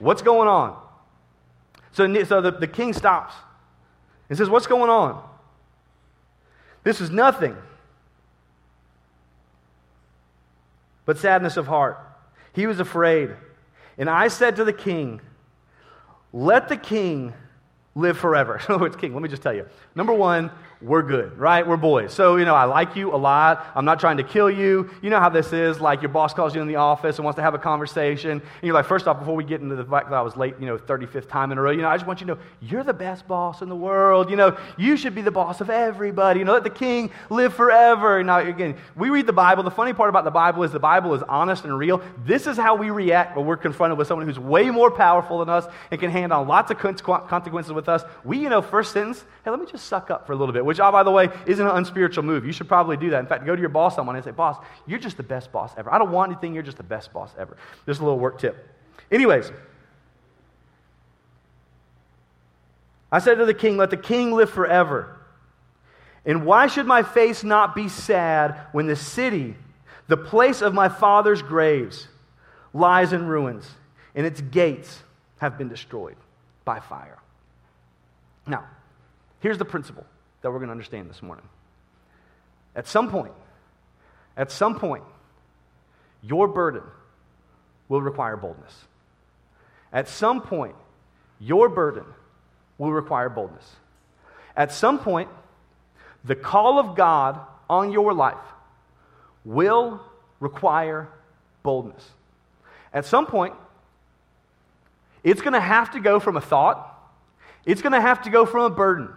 What's 0.00 0.22
going 0.22 0.48
on? 0.48 0.76
So, 1.92 2.24
so 2.24 2.40
the, 2.40 2.50
the 2.50 2.66
king 2.66 2.92
stops 2.92 3.34
and 4.28 4.36
says, 4.36 4.48
What's 4.48 4.66
going 4.66 4.90
on? 4.90 5.22
This 6.84 7.00
is 7.00 7.10
nothing 7.10 7.56
but 11.04 11.18
sadness 11.18 11.56
of 11.56 11.66
heart. 11.66 11.98
He 12.54 12.66
was 12.66 12.80
afraid. 12.80 13.30
And 13.98 14.08
I 14.08 14.28
said 14.28 14.56
to 14.56 14.64
the 14.64 14.72
king, 14.72 15.20
Let 16.32 16.68
the 16.68 16.76
king 16.76 17.34
live 17.94 18.18
forever. 18.18 18.60
In 18.68 18.74
other 18.74 18.82
words, 18.82 18.96
king, 18.96 19.12
let 19.12 19.22
me 19.22 19.28
just 19.28 19.42
tell 19.42 19.54
you. 19.54 19.66
Number 19.94 20.12
one, 20.12 20.50
we're 20.82 21.02
good, 21.02 21.38
right? 21.38 21.66
We're 21.66 21.76
boys. 21.76 22.12
So, 22.12 22.36
you 22.36 22.44
know, 22.44 22.54
I 22.54 22.64
like 22.64 22.96
you 22.96 23.14
a 23.14 23.16
lot. 23.16 23.66
I'm 23.74 23.84
not 23.84 24.00
trying 24.00 24.16
to 24.16 24.24
kill 24.24 24.50
you. 24.50 24.90
You 25.00 25.10
know 25.10 25.20
how 25.20 25.28
this 25.28 25.52
is. 25.52 25.80
Like, 25.80 26.02
your 26.02 26.08
boss 26.08 26.34
calls 26.34 26.54
you 26.54 26.60
in 26.60 26.66
the 26.66 26.76
office 26.76 27.16
and 27.16 27.24
wants 27.24 27.36
to 27.36 27.42
have 27.42 27.54
a 27.54 27.58
conversation. 27.58 28.30
And 28.32 28.42
you're 28.62 28.74
like, 28.74 28.86
first 28.86 29.06
off, 29.06 29.18
before 29.18 29.36
we 29.36 29.44
get 29.44 29.60
into 29.60 29.76
the 29.76 29.84
fact 29.84 30.10
that 30.10 30.16
I 30.16 30.22
was 30.22 30.36
late, 30.36 30.54
you 30.58 30.66
know, 30.66 30.76
35th 30.76 31.28
time 31.28 31.52
in 31.52 31.58
a 31.58 31.62
row, 31.62 31.70
you 31.70 31.82
know, 31.82 31.88
I 31.88 31.96
just 31.96 32.06
want 32.06 32.20
you 32.20 32.26
to 32.26 32.34
know 32.34 32.40
you're 32.60 32.84
the 32.84 32.92
best 32.92 33.28
boss 33.28 33.62
in 33.62 33.68
the 33.68 33.76
world. 33.76 34.28
You 34.28 34.36
know, 34.36 34.56
you 34.76 34.96
should 34.96 35.14
be 35.14 35.22
the 35.22 35.30
boss 35.30 35.60
of 35.60 35.70
everybody. 35.70 36.40
You 36.40 36.44
know, 36.44 36.52
let 36.52 36.64
the 36.64 36.70
king 36.70 37.10
live 37.30 37.54
forever. 37.54 38.22
Now, 38.24 38.40
again, 38.40 38.76
we 38.96 39.10
read 39.10 39.26
the 39.26 39.32
Bible. 39.32 39.62
The 39.62 39.70
funny 39.70 39.92
part 39.92 40.08
about 40.08 40.24
the 40.24 40.30
Bible 40.30 40.64
is 40.64 40.72
the 40.72 40.80
Bible 40.80 41.14
is 41.14 41.22
honest 41.28 41.64
and 41.64 41.78
real. 41.78 42.02
This 42.24 42.46
is 42.46 42.56
how 42.56 42.74
we 42.74 42.90
react 42.90 43.36
when 43.36 43.46
we're 43.46 43.56
confronted 43.56 43.98
with 43.98 44.08
someone 44.08 44.26
who's 44.26 44.38
way 44.38 44.70
more 44.70 44.90
powerful 44.90 45.38
than 45.38 45.48
us 45.48 45.66
and 45.90 46.00
can 46.00 46.10
hand 46.10 46.32
on 46.32 46.48
lots 46.48 46.70
of 46.70 46.78
consequences 46.78 47.72
with 47.72 47.88
us. 47.88 48.02
We, 48.24 48.38
you 48.38 48.48
know, 48.48 48.62
first 48.62 48.92
sentence, 48.92 49.24
hey, 49.44 49.50
let 49.50 49.60
me 49.60 49.66
just 49.66 49.86
suck 49.86 50.10
up 50.10 50.26
for 50.26 50.32
a 50.32 50.36
little 50.36 50.52
bit 50.52 50.64
which, 50.72 50.80
oh, 50.80 50.90
by 50.90 51.02
the 51.02 51.10
way, 51.10 51.28
isn't 51.44 51.66
an 51.66 51.76
unspiritual 51.76 52.24
move. 52.24 52.46
You 52.46 52.52
should 52.52 52.66
probably 52.66 52.96
do 52.96 53.10
that. 53.10 53.20
In 53.20 53.26
fact, 53.26 53.44
go 53.44 53.54
to 53.54 53.60
your 53.60 53.68
boss 53.68 53.94
someone 53.94 54.16
and 54.16 54.24
say, 54.24 54.30
Boss, 54.30 54.56
you're 54.86 54.98
just 54.98 55.18
the 55.18 55.22
best 55.22 55.52
boss 55.52 55.70
ever. 55.76 55.92
I 55.92 55.98
don't 55.98 56.10
want 56.10 56.32
anything, 56.32 56.54
you're 56.54 56.62
just 56.62 56.78
the 56.78 56.82
best 56.82 57.12
boss 57.12 57.30
ever. 57.38 57.58
Just 57.84 58.00
a 58.00 58.04
little 58.04 58.18
work 58.18 58.38
tip. 58.38 58.74
Anyways, 59.10 59.52
I 63.10 63.18
said 63.18 63.34
to 63.34 63.44
the 63.44 63.52
king, 63.52 63.76
Let 63.76 63.90
the 63.90 63.98
king 63.98 64.32
live 64.32 64.48
forever. 64.48 65.20
And 66.24 66.46
why 66.46 66.68
should 66.68 66.86
my 66.86 67.02
face 67.02 67.44
not 67.44 67.74
be 67.74 67.90
sad 67.90 68.58
when 68.72 68.86
the 68.86 68.96
city, 68.96 69.54
the 70.08 70.16
place 70.16 70.62
of 70.62 70.72
my 70.72 70.88
father's 70.88 71.42
graves, 71.42 72.08
lies 72.72 73.12
in 73.12 73.26
ruins 73.26 73.68
and 74.14 74.24
its 74.24 74.40
gates 74.40 75.02
have 75.36 75.58
been 75.58 75.68
destroyed 75.68 76.16
by 76.64 76.80
fire? 76.80 77.18
Now, 78.46 78.64
here's 79.40 79.58
the 79.58 79.66
principle 79.66 80.06
that 80.42 80.50
we're 80.50 80.58
going 80.58 80.68
to 80.68 80.72
understand 80.72 81.08
this 81.08 81.22
morning. 81.22 81.44
At 82.74 82.86
some 82.86 83.10
point, 83.10 83.32
at 84.36 84.50
some 84.50 84.78
point, 84.78 85.04
your 86.22 86.48
burden 86.48 86.82
will 87.88 88.02
require 88.02 88.36
boldness. 88.36 88.74
At 89.92 90.08
some 90.08 90.40
point, 90.40 90.74
your 91.38 91.68
burden 91.68 92.04
will 92.78 92.92
require 92.92 93.28
boldness. 93.28 93.76
At 94.56 94.72
some 94.72 94.98
point, 94.98 95.28
the 96.24 96.36
call 96.36 96.78
of 96.78 96.96
God 96.96 97.40
on 97.68 97.92
your 97.92 98.14
life 98.14 98.36
will 99.44 100.00
require 100.40 101.08
boldness. 101.62 102.08
At 102.92 103.04
some 103.04 103.26
point, 103.26 103.54
it's 105.24 105.40
going 105.40 105.52
to 105.52 105.60
have 105.60 105.92
to 105.92 106.00
go 106.00 106.20
from 106.20 106.36
a 106.36 106.40
thought, 106.40 106.88
it's 107.64 107.82
going 107.82 107.92
to 107.92 108.00
have 108.00 108.22
to 108.22 108.30
go 108.30 108.44
from 108.46 108.62
a 108.62 108.70
burden 108.70 109.08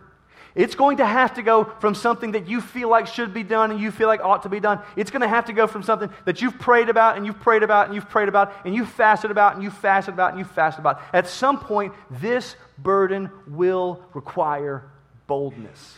it's 0.56 0.74
going 0.74 0.98
to 0.98 1.06
have 1.06 1.34
to 1.34 1.42
go 1.42 1.66
from 1.66 1.96
something 1.96 2.32
that 2.32 2.48
you 2.48 2.62
feel 2.62 2.90
like 2.90 3.08
should 3.08 3.34
be 3.34 3.44
done 3.44 3.72
and 3.72 3.80
you 3.80 3.92
feel 3.92 4.08
like 4.08 4.22
ought 4.22 4.44
to 4.44 4.50
be 4.50 4.62
done. 4.62 4.80
It's 4.96 5.12
going 5.12 5.22
to 5.22 5.28
have 5.28 5.46
to 5.46 5.54
go 5.54 5.68
from 5.68 5.84
something 5.84 6.10
that 6.24 6.42
you've 6.42 6.58
prayed 6.58 6.88
about 6.88 7.18
and 7.18 7.26
you've 7.26 7.42
prayed 7.42 7.62
about 7.62 7.88
and 7.88 7.96
you've 7.96 8.10
prayed 8.10 8.30
about 8.30 8.54
and 8.66 8.74
you've 8.74 8.90
fasted 8.90 9.32
about 9.32 9.56
and 9.56 9.64
you've 9.64 9.78
fasted 9.78 10.14
about 10.14 10.32
and 10.32 10.40
you've 10.40 10.52
fasted 10.52 10.80
about. 10.80 11.02
At 11.12 11.28
some 11.28 11.60
point, 11.60 11.94
this 12.10 12.56
burden 12.78 13.30
will 13.48 14.02
require 14.14 14.86
boldness. 15.28 15.98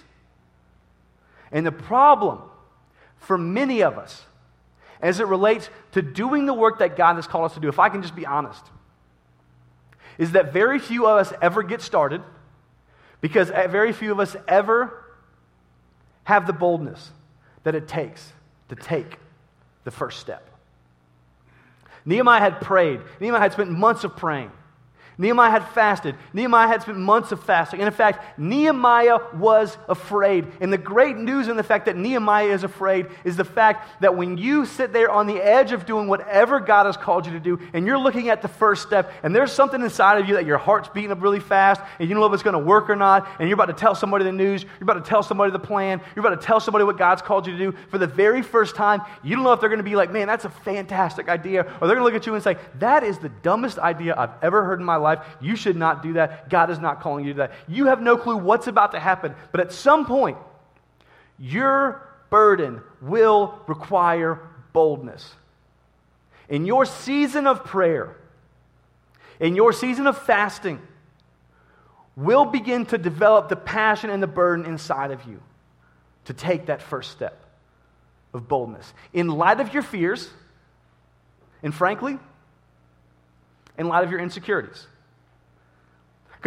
And 1.52 1.64
the 1.64 1.72
problem 1.72 2.42
for 3.20 3.38
many 3.38 3.82
of 3.82 4.00
us, 4.00 4.24
as 5.02 5.20
it 5.20 5.28
relates 5.28 5.70
to 5.92 6.02
doing 6.02 6.48
the 6.48 6.54
work 6.54 6.80
that 6.80 6.98
God 6.98 7.18
has 7.18 7.28
called 7.28 7.46
us 7.46 7.54
to 7.54 7.60
do, 7.60 7.70
if 7.70 7.78
I 7.78 7.90
can 7.90 8.02
just 8.02 8.16
be 8.16 8.26
honest, 8.26 8.66
is 10.18 10.32
that 10.32 10.52
very 10.52 10.80
few 10.80 11.06
of 11.06 11.20
us 11.20 11.32
ever 11.44 11.62
get 11.62 11.84
started 11.84 12.24
because 13.22 13.50
very 13.50 13.94
few 13.94 14.12
of 14.12 14.20
us 14.20 14.36
ever 14.48 15.04
have 16.24 16.46
the 16.48 16.54
boldness 16.54 17.12
that 17.64 17.76
it 17.76 17.88
takes 17.88 18.34
to 18.70 18.76
take 18.76 19.18
the 19.84 19.92
first 19.92 20.20
step. 20.20 20.50
Nehemiah 22.06 22.40
had 22.40 22.62
prayed. 22.62 23.02
Nehemiah 23.20 23.42
had 23.42 23.54
spent 23.54 23.72
months 23.72 24.04
of 24.04 24.16
praying. 24.16 24.52
Nehemiah 25.20 25.50
had 25.50 25.68
fasted. 25.70 26.16
Nehemiah 26.32 26.68
had 26.68 26.84
spent 26.84 27.00
months 27.00 27.32
of 27.32 27.44
fasting. 27.44 27.80
And 27.80 27.88
in 27.88 27.94
fact, 27.94 28.40
Nehemiah 28.40 29.20
was 29.34 29.76
afraid. 29.90 30.46
And 30.62 30.72
the 30.72 30.78
great 30.78 31.18
news 31.18 31.48
in 31.48 31.58
the 31.58 31.64
fact 31.64 31.88
that 31.88 31.98
Nehemiah 31.98 32.50
is 32.50 32.64
afraid 32.64 33.08
is 33.24 33.36
the 33.36 33.44
fact 33.44 34.02
that 34.02 34.16
when 34.16 34.38
you 34.38 34.66
sit 34.66 34.94
there 34.94 35.10
on 35.10 35.26
the 35.26 35.38
edge 35.38 35.72
of 35.72 35.88
doing 35.88 36.08
whatever 36.08 36.60
God 36.60 36.86
has 36.86 36.98
called 36.98 37.26
you 37.26 37.32
to 37.32 37.40
do, 37.40 37.60
and 37.74 37.88
you're 37.88 37.98
looking 37.98 38.30
at 38.30 38.44
the 38.44 38.48
first 38.48 38.84
step, 38.84 39.12
and 39.24 39.36
there's 39.36 39.52
something 39.52 39.82
inside 39.82 40.22
of 40.22 40.28
you 40.28 40.36
that 40.36 40.46
your 40.46 40.60
heart's 40.60 40.90
beating 40.90 41.12
up 41.12 41.22
really 41.22 41.40
fast, 41.40 41.82
and 42.00 42.08
you 42.08 42.14
don't 42.14 42.22
know 42.22 42.28
if 42.28 42.34
it's 42.34 42.44
going 42.44 42.54
to 42.54 42.60
work 42.60 42.88
or 42.88 42.96
not, 42.96 43.28
and 43.40 43.50
you're 43.50 43.56
about 43.56 43.66
to 43.66 43.74
tell 43.74 43.96
somebody 43.96 44.24
the 44.24 44.32
news, 44.32 44.64
you're 44.64 44.84
about 44.84 45.04
to 45.04 45.10
tell 45.10 45.24
somebody 45.24 45.52
the 45.52 45.58
plan, 45.58 46.00
you're 46.16 46.24
about 46.24 46.40
to 46.40 46.46
tell 46.46 46.60
somebody 46.60 46.86
what 46.86 46.98
God's 46.98 47.24
called 47.24 47.48
you 47.48 47.54
to 47.54 47.58
do 47.58 47.78
for 47.90 47.98
the 47.98 48.06
very 48.06 48.44
first 48.44 48.76
time, 48.76 49.02
you 49.24 49.36
don't 49.36 49.44
know 49.44 49.54
if 49.54 49.60
they're 49.60 49.70
going 49.70 49.80
to 49.80 49.84
be 49.84 49.96
like, 49.96 50.12
man, 50.12 50.28
that's 50.28 50.46
a 50.46 50.50
fantastic 50.50 51.28
idea, 51.28 51.62
or 51.82 51.88
they're 51.88 51.96
going 51.96 52.00
to 52.00 52.04
look 52.04 52.14
at 52.14 52.28
you 52.28 52.36
and 52.36 52.44
say, 52.44 52.56
that 52.76 53.04
is 53.04 53.18
the 53.18 53.30
dumbest 53.30 53.80
idea 53.80 54.14
I've 54.16 54.44
ever 54.44 54.64
heard 54.64 54.80
in 54.80 54.86
my 54.86 54.98
life 54.98 55.07
life. 55.08 55.26
You 55.42 55.56
should 55.56 55.76
not 55.76 56.04
do 56.04 56.14
that. 56.14 56.50
God 56.50 56.70
is 56.70 56.80
not 56.80 57.02
calling 57.02 57.26
you 57.26 57.34
to 57.34 57.38
that. 57.40 57.52
You 57.68 57.86
have 57.88 58.02
no 58.02 58.18
clue 58.18 58.38
what's 58.38 58.68
about 58.68 58.92
to 58.92 59.00
happen. 59.00 59.36
But 59.52 59.62
at 59.62 59.72
some 59.72 60.06
point, 60.06 60.38
your 61.40 62.08
burden 62.30 62.82
will 63.02 63.60
require 63.68 64.42
boldness. 64.74 65.34
In 66.50 66.66
your 66.66 66.86
season 66.86 67.48
of 67.48 67.64
prayer, 67.64 68.16
in 69.40 69.56
your 69.56 69.74
season 69.74 70.08
of 70.08 70.18
fasting, 70.18 70.82
will 72.16 72.46
begin 72.46 72.86
to 72.88 72.98
develop 72.98 73.50
the 73.50 73.56
passion 73.56 74.10
and 74.10 74.22
the 74.22 74.28
burden 74.28 74.66
inside 74.66 75.12
of 75.12 75.24
you 75.26 75.42
to 76.26 76.34
take 76.34 76.66
that 76.66 76.82
first 76.82 77.12
step 77.12 77.46
of 78.34 78.48
boldness. 78.48 78.94
In 79.14 79.28
light 79.28 79.60
of 79.60 79.74
your 79.74 79.84
fears, 79.84 80.30
and 81.64 81.74
frankly, 81.74 82.18
in 83.78 83.88
light 83.88 84.04
of 84.04 84.12
your 84.12 84.20
insecurities. 84.20 84.88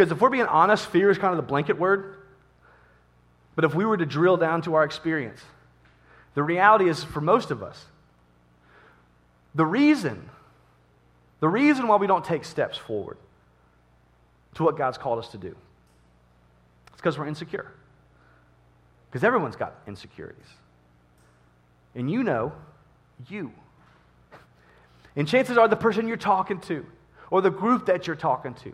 Because 0.01 0.11
if 0.11 0.19
we're 0.19 0.31
being 0.31 0.47
honest, 0.47 0.87
fear 0.87 1.11
is 1.11 1.19
kind 1.19 1.29
of 1.29 1.37
the 1.37 1.47
blanket 1.47 1.77
word. 1.77 2.15
But 3.53 3.65
if 3.65 3.75
we 3.75 3.85
were 3.85 3.97
to 3.97 4.05
drill 4.07 4.35
down 4.35 4.63
to 4.63 4.73
our 4.73 4.83
experience, 4.83 5.39
the 6.33 6.41
reality 6.41 6.89
is 6.89 7.03
for 7.03 7.21
most 7.21 7.51
of 7.51 7.61
us, 7.61 7.85
the 9.53 9.63
reason, 9.63 10.27
the 11.39 11.47
reason 11.47 11.87
why 11.87 11.97
we 11.97 12.07
don't 12.07 12.25
take 12.25 12.45
steps 12.45 12.79
forward 12.79 13.15
to 14.55 14.63
what 14.63 14.75
God's 14.75 14.97
called 14.97 15.19
us 15.19 15.27
to 15.33 15.37
do, 15.37 15.49
is 15.49 16.97
because 16.97 17.19
we're 17.19 17.27
insecure. 17.27 17.71
Because 19.11 19.23
everyone's 19.23 19.55
got 19.55 19.75
insecurities. 19.85 20.49
And 21.93 22.09
you 22.09 22.23
know, 22.23 22.53
you. 23.29 23.51
And 25.15 25.27
chances 25.27 25.59
are 25.59 25.67
the 25.67 25.75
person 25.75 26.07
you're 26.07 26.17
talking 26.17 26.59
to, 26.61 26.87
or 27.29 27.43
the 27.43 27.51
group 27.51 27.85
that 27.85 28.07
you're 28.07 28.15
talking 28.15 28.55
to, 28.63 28.73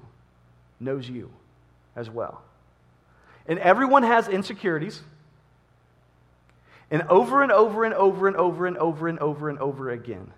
knows 0.79 1.09
you 1.09 1.31
as 1.95 2.09
well. 2.09 2.41
And 3.47 3.59
everyone 3.59 4.03
has 4.03 4.27
insecurities. 4.27 5.01
And 6.91 7.03
over 7.03 7.43
and 7.43 7.51
over 7.51 7.83
and 7.83 7.93
over 7.93 8.27
and 8.27 8.37
over 8.37 8.67
and 8.67 8.77
over 8.77 9.07
and 9.07 9.19
over 9.19 9.49
and 9.49 9.59
over 9.59 9.91
again, 9.91 10.31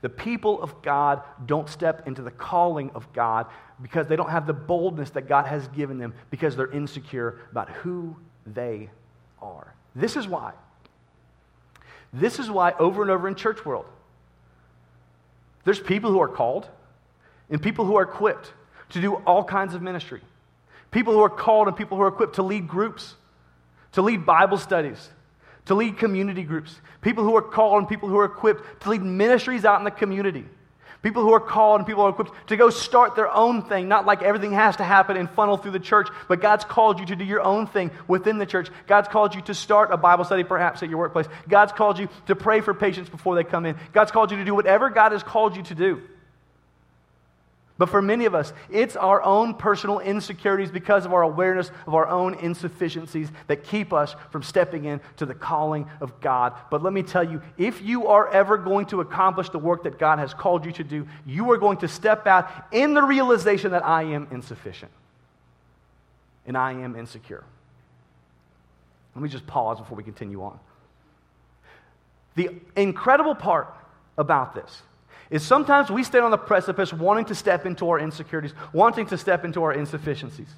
the 0.00 0.08
people 0.08 0.60
of 0.60 0.82
God 0.82 1.22
don't 1.46 1.68
step 1.68 2.08
into 2.08 2.22
the 2.22 2.30
calling 2.30 2.90
of 2.90 3.12
God 3.12 3.46
because 3.80 4.08
they 4.08 4.16
don't 4.16 4.30
have 4.30 4.46
the 4.46 4.52
boldness 4.52 5.10
that 5.10 5.28
God 5.28 5.46
has 5.46 5.68
given 5.68 5.98
them 5.98 6.12
because 6.30 6.56
they're 6.56 6.70
insecure 6.70 7.38
about 7.52 7.70
who 7.70 8.16
they 8.46 8.90
are. 9.40 9.74
This 9.94 10.16
is 10.16 10.26
why. 10.26 10.52
This 12.12 12.38
is 12.38 12.50
why 12.50 12.72
over 12.78 13.02
and 13.02 13.10
over 13.10 13.28
in 13.28 13.34
church 13.34 13.64
world, 13.64 13.86
there's 15.64 15.80
people 15.80 16.10
who 16.10 16.20
are 16.20 16.28
called 16.28 16.68
and 17.48 17.62
people 17.62 17.84
who 17.84 17.96
are 17.96 18.02
equipped 18.02 18.52
to 18.92 19.00
do 19.00 19.14
all 19.14 19.44
kinds 19.44 19.74
of 19.74 19.82
ministry. 19.82 20.20
People 20.90 21.12
who 21.12 21.20
are 21.20 21.30
called 21.30 21.68
and 21.68 21.76
people 21.76 21.96
who 21.96 22.04
are 22.04 22.08
equipped 22.08 22.36
to 22.36 22.42
lead 22.42 22.68
groups, 22.68 23.14
to 23.92 24.02
lead 24.02 24.24
Bible 24.24 24.58
studies, 24.58 25.10
to 25.66 25.74
lead 25.74 25.98
community 25.98 26.42
groups. 26.42 26.74
People 27.00 27.24
who 27.24 27.36
are 27.36 27.42
called 27.42 27.78
and 27.78 27.88
people 27.88 28.08
who 28.08 28.18
are 28.18 28.24
equipped 28.24 28.82
to 28.82 28.90
lead 28.90 29.02
ministries 29.02 29.64
out 29.64 29.78
in 29.78 29.84
the 29.84 29.90
community. 29.90 30.44
People 31.02 31.22
who 31.24 31.32
are 31.32 31.40
called 31.40 31.80
and 31.80 31.86
people 31.86 32.02
who 32.02 32.08
are 32.08 32.12
equipped 32.12 32.48
to 32.48 32.56
go 32.56 32.70
start 32.70 33.16
their 33.16 33.32
own 33.32 33.62
thing, 33.62 33.88
not 33.88 34.06
like 34.06 34.22
everything 34.22 34.52
has 34.52 34.76
to 34.76 34.84
happen 34.84 35.16
and 35.16 35.28
funnel 35.28 35.56
through 35.56 35.72
the 35.72 35.80
church, 35.80 36.08
but 36.28 36.40
God's 36.40 36.64
called 36.64 37.00
you 37.00 37.06
to 37.06 37.16
do 37.16 37.24
your 37.24 37.40
own 37.40 37.66
thing 37.66 37.90
within 38.06 38.38
the 38.38 38.46
church. 38.46 38.68
God's 38.86 39.08
called 39.08 39.34
you 39.34 39.42
to 39.42 39.54
start 39.54 39.90
a 39.90 39.96
Bible 39.96 40.24
study 40.24 40.44
perhaps 40.44 40.80
at 40.82 40.88
your 40.88 40.98
workplace. 40.98 41.26
God's 41.48 41.72
called 41.72 41.98
you 41.98 42.08
to 42.26 42.36
pray 42.36 42.60
for 42.60 42.72
patients 42.72 43.10
before 43.10 43.34
they 43.34 43.42
come 43.42 43.66
in. 43.66 43.76
God's 43.92 44.12
called 44.12 44.30
you 44.30 44.36
to 44.36 44.44
do 44.44 44.54
whatever 44.54 44.90
God 44.90 45.10
has 45.10 45.24
called 45.24 45.56
you 45.56 45.64
to 45.64 45.74
do. 45.74 46.02
But 47.78 47.88
for 47.88 48.02
many 48.02 48.26
of 48.26 48.34
us, 48.34 48.52
it's 48.70 48.96
our 48.96 49.22
own 49.22 49.54
personal 49.54 49.98
insecurities 49.98 50.70
because 50.70 51.06
of 51.06 51.12
our 51.12 51.22
awareness 51.22 51.70
of 51.86 51.94
our 51.94 52.06
own 52.06 52.34
insufficiencies 52.34 53.28
that 53.46 53.64
keep 53.64 53.92
us 53.92 54.14
from 54.30 54.42
stepping 54.42 54.84
into 54.84 55.24
the 55.24 55.34
calling 55.34 55.88
of 56.00 56.20
God. 56.20 56.54
But 56.70 56.82
let 56.82 56.92
me 56.92 57.02
tell 57.02 57.24
you, 57.24 57.40
if 57.56 57.80
you 57.80 58.08
are 58.08 58.30
ever 58.30 58.58
going 58.58 58.86
to 58.86 59.00
accomplish 59.00 59.48
the 59.48 59.58
work 59.58 59.84
that 59.84 59.98
God 59.98 60.18
has 60.18 60.34
called 60.34 60.66
you 60.66 60.72
to 60.72 60.84
do, 60.84 61.08
you 61.24 61.50
are 61.50 61.56
going 61.56 61.78
to 61.78 61.88
step 61.88 62.26
out 62.26 62.48
in 62.72 62.94
the 62.94 63.02
realization 63.02 63.72
that 63.72 63.84
I 63.84 64.02
am 64.02 64.28
insufficient 64.30 64.92
and 66.46 66.56
I 66.56 66.72
am 66.72 66.94
insecure. 66.94 67.44
Let 69.14 69.22
me 69.22 69.28
just 69.28 69.46
pause 69.46 69.78
before 69.78 69.96
we 69.96 70.02
continue 70.02 70.42
on. 70.42 70.58
The 72.34 72.50
incredible 72.76 73.34
part 73.34 73.74
about 74.16 74.54
this 74.54 74.82
is 75.32 75.42
sometimes 75.42 75.90
we 75.90 76.04
stand 76.04 76.26
on 76.26 76.30
the 76.30 76.36
precipice 76.36 76.92
wanting 76.92 77.24
to 77.24 77.34
step 77.34 77.64
into 77.64 77.88
our 77.88 77.98
insecurities, 77.98 78.52
wanting 78.72 79.06
to 79.06 79.16
step 79.16 79.44
into 79.46 79.62
our 79.62 79.72
insufficiencies. 79.72 80.48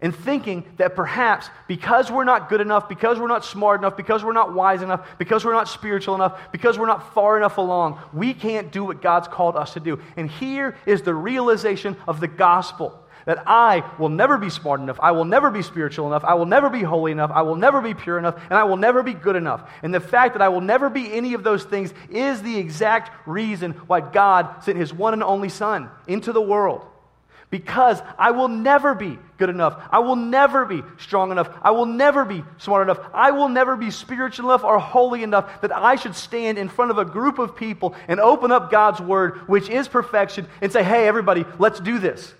And 0.00 0.14
thinking 0.14 0.64
that 0.76 0.94
perhaps 0.94 1.50
because 1.66 2.12
we're 2.12 2.22
not 2.22 2.48
good 2.48 2.60
enough, 2.60 2.88
because 2.88 3.18
we're 3.18 3.26
not 3.26 3.44
smart 3.44 3.80
enough, 3.80 3.96
because 3.96 4.22
we're 4.22 4.32
not 4.32 4.54
wise 4.54 4.82
enough, 4.82 5.18
because 5.18 5.44
we're 5.44 5.52
not 5.52 5.68
spiritual 5.68 6.14
enough, 6.14 6.40
because 6.52 6.78
we're 6.78 6.86
not 6.86 7.12
far 7.12 7.36
enough 7.36 7.58
along, 7.58 7.98
we 8.12 8.32
can't 8.32 8.70
do 8.70 8.84
what 8.84 9.02
God's 9.02 9.26
called 9.26 9.56
us 9.56 9.74
to 9.74 9.80
do. 9.80 10.00
And 10.16 10.30
here 10.30 10.76
is 10.86 11.02
the 11.02 11.14
realization 11.14 11.96
of 12.06 12.20
the 12.20 12.28
gospel 12.28 13.04
that 13.28 13.42
I 13.46 13.84
will 13.98 14.08
never 14.08 14.38
be 14.38 14.48
smart 14.48 14.80
enough, 14.80 14.98
I 15.00 15.10
will 15.12 15.26
never 15.26 15.50
be 15.50 15.60
spiritual 15.60 16.06
enough, 16.06 16.24
I 16.24 16.32
will 16.32 16.46
never 16.46 16.70
be 16.70 16.80
holy 16.80 17.12
enough, 17.12 17.30
I 17.30 17.42
will 17.42 17.56
never 17.56 17.82
be 17.82 17.92
pure 17.92 18.18
enough, 18.18 18.40
and 18.48 18.54
I 18.54 18.64
will 18.64 18.78
never 18.78 19.02
be 19.02 19.12
good 19.12 19.36
enough. 19.36 19.68
And 19.82 19.94
the 19.94 20.00
fact 20.00 20.32
that 20.32 20.40
I 20.40 20.48
will 20.48 20.62
never 20.62 20.88
be 20.88 21.12
any 21.12 21.34
of 21.34 21.44
those 21.44 21.62
things 21.64 21.92
is 22.08 22.40
the 22.40 22.56
exact 22.56 23.28
reason 23.28 23.72
why 23.86 24.00
God 24.00 24.64
sent 24.64 24.78
his 24.78 24.94
one 24.94 25.12
and 25.12 25.22
only 25.22 25.50
Son 25.50 25.90
into 26.06 26.32
the 26.32 26.40
world. 26.40 26.86
Because 27.50 28.00
I 28.18 28.30
will 28.30 28.48
never 28.48 28.94
be 28.94 29.18
good 29.36 29.50
enough. 29.50 29.78
I 29.90 29.98
will 29.98 30.16
never 30.16 30.64
be 30.64 30.82
strong 30.96 31.30
enough. 31.30 31.50
I 31.60 31.72
will 31.72 31.86
never 31.86 32.24
be 32.24 32.42
smart 32.56 32.88
enough. 32.88 33.00
I 33.12 33.32
will 33.32 33.50
never 33.50 33.76
be 33.76 33.90
spiritual 33.90 34.50
enough 34.50 34.64
or 34.64 34.78
holy 34.78 35.22
enough 35.22 35.60
that 35.60 35.72
I 35.72 35.96
should 35.96 36.14
stand 36.14 36.56
in 36.56 36.70
front 36.70 36.92
of 36.92 36.98
a 36.98 37.04
group 37.04 37.38
of 37.38 37.56
people 37.56 37.94
and 38.06 38.20
open 38.20 38.52
up 38.52 38.70
God's 38.70 39.02
word, 39.02 39.48
which 39.48 39.68
is 39.68 39.86
perfection, 39.86 40.46
and 40.62 40.72
say, 40.72 40.82
hey, 40.82 41.06
everybody, 41.06 41.44
let's 41.58 41.78
do 41.78 41.98
this. 41.98 42.34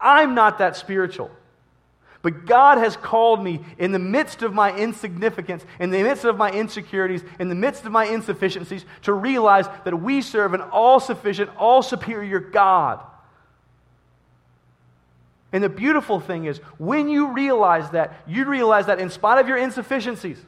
I'm 0.00 0.34
not 0.34 0.58
that 0.58 0.76
spiritual. 0.76 1.30
But 2.20 2.46
God 2.46 2.78
has 2.78 2.96
called 2.96 3.42
me 3.42 3.60
in 3.78 3.92
the 3.92 3.98
midst 3.98 4.42
of 4.42 4.52
my 4.52 4.76
insignificance, 4.76 5.64
in 5.78 5.90
the 5.90 6.02
midst 6.02 6.24
of 6.24 6.36
my 6.36 6.50
insecurities, 6.50 7.22
in 7.38 7.48
the 7.48 7.54
midst 7.54 7.84
of 7.84 7.92
my 7.92 8.06
insufficiencies, 8.06 8.84
to 9.02 9.12
realize 9.12 9.66
that 9.84 10.00
we 10.00 10.20
serve 10.20 10.52
an 10.52 10.60
all 10.60 10.98
sufficient, 10.98 11.50
all 11.56 11.80
superior 11.80 12.40
God. 12.40 13.00
And 15.52 15.62
the 15.62 15.68
beautiful 15.68 16.20
thing 16.20 16.44
is, 16.44 16.58
when 16.76 17.08
you 17.08 17.32
realize 17.32 17.90
that, 17.90 18.20
you 18.26 18.44
realize 18.44 18.86
that 18.86 18.98
in 18.98 19.10
spite 19.10 19.40
of 19.40 19.48
your 19.48 19.56
insufficiencies, 19.56 20.38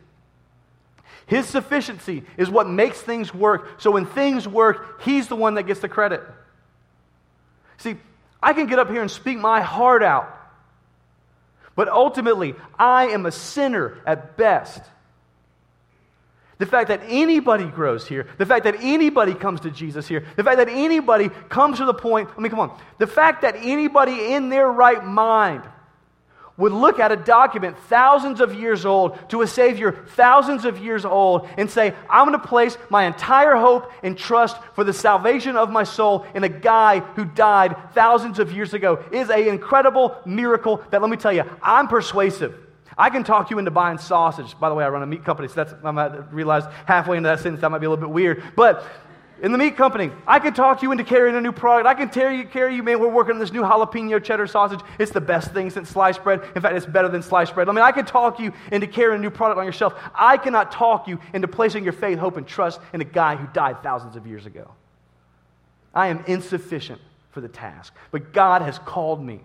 His 1.27 1.47
sufficiency 1.47 2.25
is 2.37 2.51
what 2.51 2.69
makes 2.69 3.01
things 3.01 3.33
work. 3.33 3.81
So 3.81 3.93
when 3.93 4.07
things 4.07 4.47
work, 4.47 5.01
He's 5.03 5.29
the 5.29 5.37
one 5.37 5.55
that 5.55 5.63
gets 5.63 5.81
the 5.81 5.89
credit. 5.89 6.21
See, 7.79 7.97
I 8.43 8.53
can 8.53 8.67
get 8.67 8.79
up 8.79 8.91
here 8.91 9.03
and 9.03 9.11
speak 9.11 9.39
my 9.39 9.61
heart 9.61 10.03
out. 10.03 10.37
But 11.77 11.89
ultimately, 11.89 12.55
I 12.79 13.09
am 13.09 13.27
a 13.27 13.33
sinner 13.33 13.99
at 14.07 14.37
best. 14.37 14.83
The 16.59 16.67
fact 16.67 16.89
that 16.89 17.01
anybody 17.07 17.65
grows 17.65 18.07
here, 18.07 18.27
the 18.37 18.45
fact 18.45 18.65
that 18.65 18.77
anybody 18.81 19.33
comes 19.33 19.61
to 19.61 19.71
Jesus 19.71 20.07
here, 20.07 20.27
the 20.37 20.45
fact 20.45 20.59
that 20.59 20.69
anybody 20.69 21.31
comes 21.49 21.79
to 21.79 21.87
the 21.87 21.95
point, 21.95 22.29
I 22.37 22.41
mean, 22.41 22.51
come 22.51 22.61
on, 22.61 22.79
the 22.99 23.07
fact 23.07 23.43
that 23.43 23.57
anybody 23.57 24.35
in 24.35 24.51
their 24.51 24.71
right 24.71 25.03
mind 25.03 25.63
would 26.61 26.73
look 26.73 27.01
at 27.01 27.11
a 27.11 27.17
document 27.17 27.77
thousands 27.89 28.41
of 28.41 28.55
years 28.55 28.87
old 28.87 29.19
to 29.31 29.43
a 29.43 29.47
Savior 29.47 29.93
thousands 30.11 30.65
of 30.65 30.79
years 30.79 31.05
old 31.05 31.49
and 31.57 31.69
say, 31.69 31.95
I'm 32.09 32.29
going 32.29 32.41
to 32.41 32.47
place 32.47 32.77
my 32.91 33.05
entire 33.05 33.57
hope 33.57 33.91
and 34.03 34.17
trust 34.17 34.57
for 34.75 34.85
the 34.85 34.93
salvation 34.93 35.57
of 35.57 35.71
my 35.71 35.83
soul 35.85 36.27
in 36.35 36.45
a 36.45 36.49
guy 36.49 37.01
who 37.01 37.25
died 37.25 37.77
thousands 37.95 38.39
of 38.39 38.53
years 38.53 38.75
ago 38.75 39.03
is 39.11 39.31
an 39.31 39.49
incredible 39.49 40.17
miracle 40.25 40.85
that, 40.91 41.01
let 41.01 41.11
me 41.11 41.17
tell 41.17 41.33
you, 41.33 41.45
I'm 41.63 41.89
persuasive. 41.89 42.55
I 42.99 43.09
can 43.09 43.25
talk 43.25 43.51
you 43.51 43.59
into 43.59 43.71
buying 43.71 43.97
sausage. 43.97 44.59
By 44.61 44.69
the 44.69 44.75
way, 44.75 44.85
I 44.85 44.89
run 44.91 45.03
a 45.03 45.07
meat 45.07 45.25
company, 45.25 45.49
so 45.49 45.55
that's, 45.55 45.75
I 45.83 45.91
might 45.91 46.33
realize 46.33 46.65
halfway 46.85 47.17
into 47.17 47.29
that 47.31 47.41
sentence 47.41 47.63
that 47.63 47.71
might 47.71 47.79
be 47.79 47.87
a 47.87 47.91
little 47.91 48.05
bit 48.07 48.13
weird. 48.13 48.43
But 48.55 48.85
in 49.43 49.53
the 49.53 49.59
meat 49.59 49.77
company, 49.77 50.11
I 50.27 50.39
can 50.39 50.53
talk 50.53 50.83
you 50.83 50.93
into 50.93 51.05
carrying 51.05 51.35
a 51.35 51.41
new 51.41 51.53
product. 51.53 51.87
I 51.87 51.95
can 51.95 52.09
carry 52.11 52.39
you, 52.39 52.45
carry 52.45 52.75
you, 52.75 52.83
man. 52.83 53.01
We're 53.01 53.09
working 53.09 53.35
on 53.35 53.39
this 53.39 53.53
new 53.53 53.63
jalapeno 53.63 54.23
cheddar 54.23 54.47
sausage. 54.47 54.81
It's 54.99 55.13
the 55.13 55.21
best 55.21 55.53
thing 55.53 55.71
since 55.71 55.89
sliced 55.89 56.23
bread. 56.23 56.43
In 56.55 56.61
fact, 56.61 56.75
it's 56.77 56.85
better 56.85 57.09
than 57.09 57.23
sliced 57.23 57.55
bread. 57.55 57.69
I 57.69 57.73
mean, 57.73 57.83
I 57.83 57.93
can 57.93 58.05
talk 58.05 58.39
you 58.39 58.53
into 58.71 58.87
carrying 58.87 59.21
a 59.21 59.23
new 59.23 59.31
product 59.31 59.59
on 59.59 59.65
your 59.65 59.73
shelf. 59.73 59.95
I 60.15 60.37
cannot 60.37 60.73
talk 60.73 61.09
you 61.09 61.19
into 61.33 61.49
placing 61.49 61.85
your 61.85 61.95
faith, 61.95 62.19
hope, 62.19 62.37
and 62.37 62.47
trust 62.47 62.81
in 62.93 63.01
a 63.01 63.05
guy 63.05 63.37
who 63.37 63.47
died 63.55 63.83
thousands 63.83 64.17
of 64.17 64.27
years 64.27 64.45
ago. 64.45 64.71
I 65.95 66.09
am 66.09 66.23
insufficient 66.27 67.01
for 67.31 67.41
the 67.41 67.49
task. 67.49 67.95
But 68.11 68.33
God 68.33 68.63
has 68.63 68.79
called 68.79 69.25
me 69.25 69.41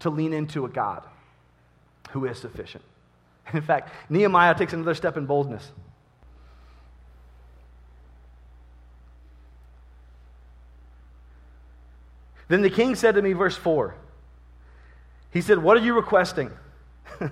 to 0.00 0.10
lean 0.10 0.34
into 0.34 0.66
a 0.66 0.68
God 0.68 1.04
who 2.10 2.26
is 2.26 2.38
sufficient. 2.38 2.84
In 3.54 3.62
fact, 3.62 3.90
Nehemiah 4.10 4.54
takes 4.54 4.74
another 4.74 4.94
step 4.94 5.16
in 5.16 5.24
boldness. 5.24 5.70
Then 12.48 12.62
the 12.62 12.70
king 12.70 12.94
said 12.94 13.14
to 13.14 13.22
me, 13.22 13.32
verse 13.32 13.56
4, 13.56 13.94
he 15.30 15.40
said, 15.40 15.58
What 15.58 15.76
are 15.76 15.80
you 15.80 15.94
requesting? 15.94 16.50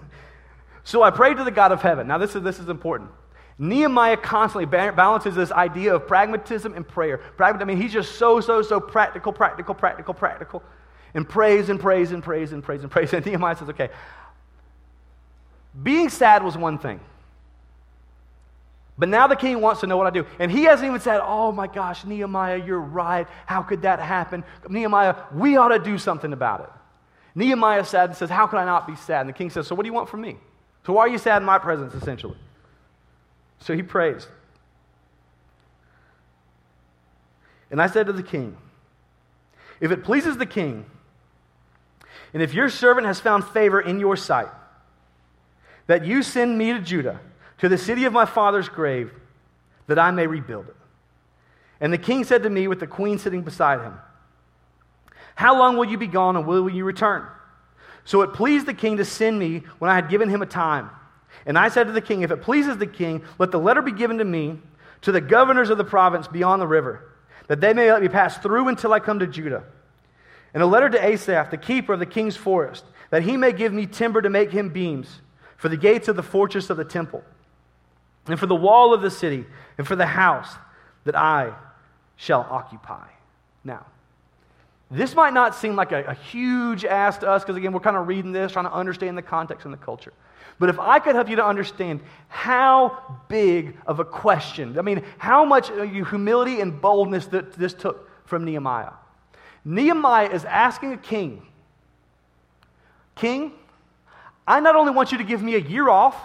so 0.84 1.02
I 1.02 1.10
prayed 1.10 1.36
to 1.36 1.44
the 1.44 1.50
God 1.50 1.72
of 1.72 1.82
heaven. 1.82 2.06
Now, 2.06 2.18
this 2.18 2.34
is, 2.34 2.42
this 2.42 2.58
is 2.58 2.68
important. 2.68 3.10
Nehemiah 3.58 4.16
constantly 4.16 4.66
balances 4.66 5.34
this 5.34 5.52
idea 5.52 5.94
of 5.94 6.08
pragmatism 6.08 6.74
and 6.74 6.86
prayer. 6.86 7.20
I 7.38 7.64
mean, 7.64 7.80
he's 7.80 7.92
just 7.92 8.16
so, 8.16 8.40
so, 8.40 8.62
so 8.62 8.80
practical, 8.80 9.32
practical, 9.32 9.74
practical, 9.74 10.14
practical, 10.14 10.62
and 11.14 11.28
prays 11.28 11.68
and 11.68 11.78
prays 11.78 12.12
and 12.12 12.22
prays 12.22 12.52
and 12.52 12.62
prays 12.62 12.82
and 12.82 12.90
prays. 12.90 13.12
And 13.12 13.24
Nehemiah 13.24 13.56
says, 13.56 13.68
okay, 13.68 13.90
being 15.80 16.08
sad 16.08 16.42
was 16.42 16.56
one 16.56 16.78
thing. 16.78 17.00
But 19.02 19.08
now 19.08 19.26
the 19.26 19.34
king 19.34 19.60
wants 19.60 19.80
to 19.80 19.88
know 19.88 19.96
what 19.96 20.06
I 20.06 20.10
do. 20.10 20.24
And 20.38 20.48
he 20.48 20.62
hasn't 20.62 20.86
even 20.86 21.00
said, 21.00 21.20
Oh 21.24 21.50
my 21.50 21.66
gosh, 21.66 22.04
Nehemiah, 22.04 22.64
you're 22.64 22.78
right. 22.78 23.26
How 23.46 23.60
could 23.60 23.82
that 23.82 23.98
happen? 23.98 24.44
Nehemiah, 24.68 25.16
we 25.34 25.56
ought 25.56 25.70
to 25.70 25.80
do 25.80 25.98
something 25.98 26.32
about 26.32 26.60
it. 26.60 26.70
Nehemiah 27.34 27.84
sad 27.84 28.10
and 28.10 28.16
says, 28.16 28.30
How 28.30 28.46
can 28.46 28.60
I 28.60 28.64
not 28.64 28.86
be 28.86 28.94
sad? 28.94 29.22
And 29.22 29.28
the 29.28 29.32
king 29.32 29.50
says, 29.50 29.66
So 29.66 29.74
what 29.74 29.82
do 29.82 29.88
you 29.88 29.92
want 29.92 30.08
from 30.08 30.20
me? 30.20 30.36
So 30.86 30.92
why 30.92 31.00
are 31.00 31.08
you 31.08 31.18
sad 31.18 31.42
in 31.42 31.46
my 31.46 31.58
presence, 31.58 31.94
essentially? 31.94 32.36
So 33.58 33.74
he 33.74 33.82
prays. 33.82 34.28
And 37.72 37.82
I 37.82 37.88
said 37.88 38.06
to 38.06 38.12
the 38.12 38.22
king, 38.22 38.56
If 39.80 39.90
it 39.90 40.04
pleases 40.04 40.36
the 40.36 40.46
king, 40.46 40.86
and 42.32 42.40
if 42.40 42.54
your 42.54 42.68
servant 42.68 43.08
has 43.08 43.18
found 43.18 43.46
favor 43.46 43.80
in 43.80 43.98
your 43.98 44.14
sight, 44.14 44.50
that 45.88 46.06
you 46.06 46.22
send 46.22 46.56
me 46.56 46.72
to 46.72 46.78
Judah 46.78 47.18
to 47.62 47.68
the 47.68 47.78
city 47.78 48.06
of 48.06 48.12
my 48.12 48.24
father's 48.24 48.68
grave, 48.68 49.12
that 49.86 49.96
I 49.96 50.10
may 50.10 50.26
rebuild 50.26 50.66
it. 50.66 50.74
And 51.80 51.92
the 51.92 51.98
king 51.98 52.24
said 52.24 52.42
to 52.42 52.50
me, 52.50 52.66
with 52.66 52.80
the 52.80 52.88
queen 52.88 53.18
sitting 53.18 53.42
beside 53.42 53.80
him, 53.80 53.94
How 55.36 55.56
long 55.56 55.76
will 55.76 55.84
you 55.84 55.96
be 55.96 56.08
gone, 56.08 56.34
and 56.34 56.44
will 56.44 56.68
you 56.68 56.84
return? 56.84 57.24
So 58.04 58.22
it 58.22 58.32
pleased 58.32 58.66
the 58.66 58.74
king 58.74 58.96
to 58.96 59.04
send 59.04 59.38
me 59.38 59.62
when 59.78 59.92
I 59.92 59.94
had 59.94 60.10
given 60.10 60.28
him 60.28 60.42
a 60.42 60.46
time. 60.46 60.90
And 61.46 61.56
I 61.56 61.68
said 61.68 61.86
to 61.86 61.92
the 61.92 62.00
king, 62.00 62.22
If 62.22 62.32
it 62.32 62.42
pleases 62.42 62.78
the 62.78 62.86
king, 62.86 63.22
let 63.38 63.52
the 63.52 63.60
letter 63.60 63.80
be 63.80 63.92
given 63.92 64.18
to 64.18 64.24
me, 64.24 64.58
to 65.02 65.12
the 65.12 65.20
governors 65.20 65.70
of 65.70 65.78
the 65.78 65.84
province 65.84 66.26
beyond 66.26 66.60
the 66.60 66.66
river, 66.66 67.12
that 67.46 67.60
they 67.60 67.72
may 67.74 67.92
let 67.92 68.02
me 68.02 68.08
pass 68.08 68.38
through 68.38 68.66
until 68.66 68.92
I 68.92 68.98
come 68.98 69.20
to 69.20 69.26
Judah. 69.28 69.62
And 70.52 70.64
a 70.64 70.66
letter 70.66 70.90
to 70.90 71.04
Asaph, 71.04 71.52
the 71.52 71.58
keeper 71.58 71.92
of 71.92 72.00
the 72.00 72.06
king's 72.06 72.36
forest, 72.36 72.84
that 73.10 73.22
he 73.22 73.36
may 73.36 73.52
give 73.52 73.72
me 73.72 73.86
timber 73.86 74.20
to 74.20 74.30
make 74.30 74.50
him 74.50 74.70
beams 74.70 75.20
for 75.56 75.68
the 75.68 75.76
gates 75.76 76.08
of 76.08 76.16
the 76.16 76.24
fortress 76.24 76.68
of 76.68 76.76
the 76.76 76.84
temple 76.84 77.22
and 78.26 78.38
for 78.38 78.46
the 78.46 78.54
wall 78.54 78.94
of 78.94 79.02
the 79.02 79.10
city, 79.10 79.44
and 79.78 79.86
for 79.86 79.96
the 79.96 80.06
house 80.06 80.54
that 81.04 81.16
I 81.16 81.54
shall 82.16 82.46
occupy. 82.48 83.08
Now, 83.64 83.86
this 84.90 85.14
might 85.14 85.32
not 85.32 85.54
seem 85.54 85.74
like 85.74 85.92
a, 85.92 86.04
a 86.04 86.14
huge 86.14 86.84
ask 86.84 87.20
to 87.20 87.28
us 87.30 87.42
because, 87.42 87.56
again, 87.56 87.72
we're 87.72 87.80
kind 87.80 87.96
of 87.96 88.06
reading 88.06 88.32
this, 88.32 88.52
trying 88.52 88.66
to 88.66 88.72
understand 88.72 89.16
the 89.16 89.22
context 89.22 89.64
and 89.64 89.72
the 89.72 89.78
culture. 89.78 90.12
But 90.58 90.68
if 90.68 90.78
I 90.78 90.98
could 90.98 91.14
help 91.14 91.28
you 91.28 91.36
to 91.36 91.44
understand 91.44 92.00
how 92.28 93.18
big 93.28 93.76
of 93.86 94.00
a 94.00 94.04
question, 94.04 94.78
I 94.78 94.82
mean, 94.82 95.02
how 95.18 95.44
much 95.44 95.70
uh, 95.70 95.82
humility 95.82 96.60
and 96.60 96.80
boldness 96.80 97.26
that 97.28 97.54
this 97.54 97.74
took 97.74 98.08
from 98.26 98.44
Nehemiah. 98.44 98.92
Nehemiah 99.64 100.28
is 100.28 100.44
asking 100.44 100.92
a 100.92 100.98
king, 100.98 101.46
King, 103.14 103.52
I 104.46 104.60
not 104.60 104.74
only 104.74 104.92
want 104.92 105.12
you 105.12 105.18
to 105.18 105.24
give 105.24 105.42
me 105.42 105.54
a 105.54 105.58
year 105.58 105.88
off, 105.88 106.16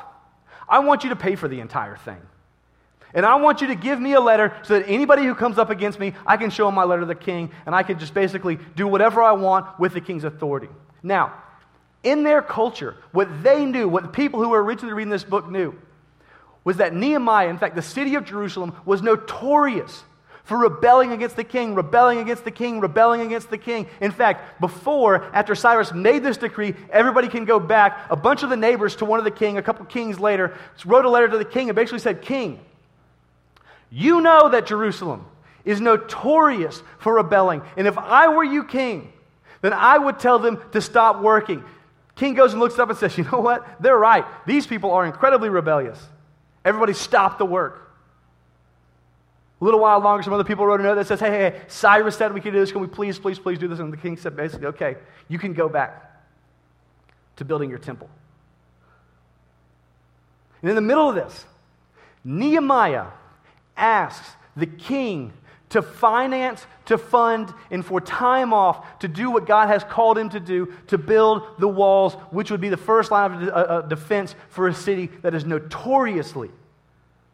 I 0.67 0.79
want 0.79 1.03
you 1.03 1.09
to 1.09 1.15
pay 1.15 1.35
for 1.35 1.47
the 1.47 1.59
entire 1.59 1.97
thing. 1.97 2.21
And 3.13 3.25
I 3.25 3.35
want 3.35 3.61
you 3.61 3.67
to 3.67 3.75
give 3.75 3.99
me 3.99 4.13
a 4.13 4.19
letter 4.19 4.55
so 4.63 4.77
that 4.77 4.87
anybody 4.87 5.23
who 5.23 5.33
comes 5.33 5.57
up 5.57 5.69
against 5.69 5.99
me, 5.99 6.13
I 6.25 6.37
can 6.37 6.49
show 6.49 6.65
them 6.65 6.75
my 6.75 6.83
letter 6.83 7.01
to 7.01 7.07
the 7.07 7.15
king, 7.15 7.51
and 7.65 7.73
I 7.73 7.83
can 7.83 7.99
just 7.99 8.13
basically 8.13 8.59
do 8.75 8.87
whatever 8.87 9.21
I 9.21 9.31
want 9.31 9.79
with 9.79 9.93
the 9.93 10.01
king's 10.01 10.23
authority. 10.23 10.69
Now, 11.01 11.33
in 12.03 12.23
their 12.23 12.41
culture, 12.41 12.95
what 13.11 13.43
they 13.43 13.65
knew, 13.65 13.87
what 13.87 14.03
the 14.03 14.09
people 14.09 14.43
who 14.43 14.49
were 14.49 14.63
originally 14.63 14.93
reading 14.93 15.09
this 15.09 15.23
book 15.23 15.49
knew, 15.49 15.73
was 16.63 16.77
that 16.77 16.93
Nehemiah, 16.93 17.47
in 17.47 17.57
fact, 17.57 17.75
the 17.75 17.81
city 17.81 18.15
of 18.15 18.25
Jerusalem, 18.25 18.75
was 18.85 19.01
notorious 19.01 20.03
for 20.47 20.57
rebelling 20.57 21.11
against 21.11 21.35
the 21.35 21.43
king, 21.43 21.75
rebelling 21.75 22.19
against 22.19 22.45
the 22.45 22.51
king, 22.51 22.79
rebelling 22.79 23.19
against 23.19 23.49
the 23.49 23.57
king. 23.57 23.85
In 23.99 24.11
fact, 24.11 24.61
before, 24.61 25.25
after 25.33 25.55
Cyrus 25.55 25.91
made 25.91 26.23
this 26.23 26.37
decree, 26.37 26.73
everybody 26.89 27.27
can 27.27 27.43
go 27.43 27.59
back. 27.59 28.07
A 28.09 28.15
bunch 28.15 28.43
of 28.43 28.49
the 28.49 28.55
neighbors 28.55 28.95
to 28.97 29.05
one 29.05 29.19
of 29.19 29.25
the 29.25 29.31
king, 29.31 29.57
a 29.57 29.61
couple 29.61 29.85
kings 29.85 30.21
later, 30.21 30.55
wrote 30.85 31.03
a 31.03 31.09
letter 31.09 31.27
to 31.27 31.37
the 31.37 31.43
king 31.43 31.67
and 31.67 31.75
basically 31.75 31.99
said, 31.99 32.21
King, 32.21 32.61
you 33.91 34.21
know 34.21 34.47
that 34.47 34.65
Jerusalem 34.65 35.25
is 35.65 35.81
notorious 35.81 36.81
for 36.99 37.15
rebelling. 37.15 37.61
And 37.75 37.85
if 37.85 37.97
I 37.97 38.29
were 38.29 38.45
you, 38.45 38.63
king, 38.63 39.11
then 39.59 39.73
I 39.73 39.97
would 39.97 40.17
tell 40.17 40.39
them 40.39 40.61
to 40.71 40.79
stop 40.79 41.21
working. 41.21 41.61
King 42.15 42.35
goes 42.35 42.53
and 42.53 42.61
looks 42.61 42.79
up 42.79 42.89
and 42.89 42.97
says, 42.97 43.17
You 43.17 43.25
know 43.25 43.41
what? 43.41 43.67
They're 43.81 43.97
right. 43.97 44.23
These 44.45 44.65
people 44.65 44.91
are 44.91 45.05
incredibly 45.05 45.49
rebellious. 45.49 46.01
Everybody 46.63 46.93
stop 46.93 47.37
the 47.37 47.45
work. 47.45 47.86
A 49.59 49.63
little 49.63 49.79
while 49.79 49.99
longer, 49.99 50.21
some 50.21 50.33
other 50.33 50.43
people 50.43 50.65
wrote 50.65 50.79
a 50.79 50.83
note 50.83 50.95
that 50.95 51.07
says, 51.07 51.19
hey, 51.19 51.31
hey, 51.31 51.49
hey, 51.49 51.61
Cyrus 51.67 52.15
said 52.15 52.33
we 52.33 52.41
could 52.41 52.53
do 52.53 52.59
this. 52.59 52.71
Can 52.71 52.81
we 52.81 52.87
please, 52.87 53.17
please, 53.17 53.39
please 53.39 53.57
do 53.57 53.67
this? 53.67 53.79
And 53.79 53.91
the 53.91 53.97
king 53.97 54.15
said 54.15 54.35
basically, 54.35 54.67
okay, 54.67 54.97
you 55.27 55.39
can 55.39 55.53
go 55.53 55.67
back 55.67 56.21
to 57.37 57.45
building 57.45 57.69
your 57.69 57.79
temple. 57.79 58.09
And 60.61 60.69
in 60.69 60.75
the 60.75 60.81
middle 60.81 61.09
of 61.09 61.15
this, 61.15 61.45
Nehemiah 62.23 63.07
asks 63.75 64.35
the 64.55 64.67
king 64.67 65.33
to 65.69 65.81
finance, 65.81 66.65
to 66.85 66.97
fund, 66.97 67.53
and 67.71 67.85
for 67.85 67.99
time 67.99 68.53
off 68.53 68.99
to 68.99 69.07
do 69.07 69.31
what 69.31 69.45
God 69.45 69.67
has 69.67 69.83
called 69.83 70.17
him 70.17 70.29
to 70.29 70.39
do 70.39 70.73
to 70.87 70.97
build 70.97 71.43
the 71.59 71.67
walls, 71.67 72.13
which 72.31 72.51
would 72.51 72.61
be 72.61 72.69
the 72.69 72.77
first 72.77 73.11
line 73.11 73.31
of 73.31 73.49
uh, 73.49 73.51
uh, 73.51 73.81
defense 73.81 74.35
for 74.49 74.67
a 74.67 74.73
city 74.73 75.07
that 75.23 75.33
is 75.33 75.45
notoriously 75.45 76.51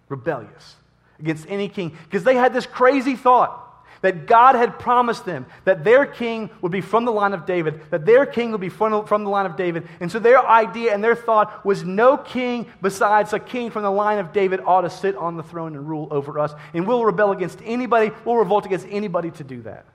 rebellious 0.10 0.76
against 1.19 1.45
any 1.49 1.69
king 1.69 1.97
because 2.06 2.23
they 2.23 2.36
had 2.36 2.54
this 2.54 2.65
crazy 2.65 3.15
thought 3.15 3.60
that 4.04 4.28
God 4.28 4.56
had 4.56 4.78
promised 4.80 5.26
them 5.26 5.45
that 5.63 5.86
their 5.86 6.06
king 6.06 6.49
would 6.62 6.73
be 6.73 6.82
from 6.82 7.06
the 7.06 7.12
line 7.12 7.34
of 7.34 7.45
David, 7.45 7.82
that 7.89 8.06
their 8.06 8.26
king 8.26 8.52
would 8.52 8.60
be 8.60 8.67
from, 8.67 8.91
the 8.91 9.30
line 9.30 9.45
of 9.45 9.56
David. 9.56 9.88
And 10.02 10.12
so 10.12 10.19
their 10.19 10.45
idea 10.45 10.93
and 10.93 11.02
their 11.02 11.15
thought 11.15 11.65
was 11.65 11.84
no 11.84 12.17
king 12.17 12.67
besides 12.82 13.32
a 13.32 13.39
king 13.39 13.71
from 13.71 13.84
the 13.84 13.89
line 13.89 14.19
of 14.19 14.34
David 14.34 14.60
ought 14.60 14.82
to 14.82 14.89
sit 14.89 15.15
on 15.15 15.38
the 15.38 15.43
throne 15.43 15.73
and 15.78 15.88
rule 15.88 16.10
over 16.12 16.38
us. 16.38 16.54
And 16.73 16.86
we'll 16.86 17.06
rebel 17.06 17.32
against 17.32 17.60
anybody, 17.63 18.12
we'll 18.26 18.36
revolt 18.36 18.65
against 18.65 18.88
anybody 18.89 19.32
to 19.32 19.43
do 19.43 19.62
that. 19.62 19.86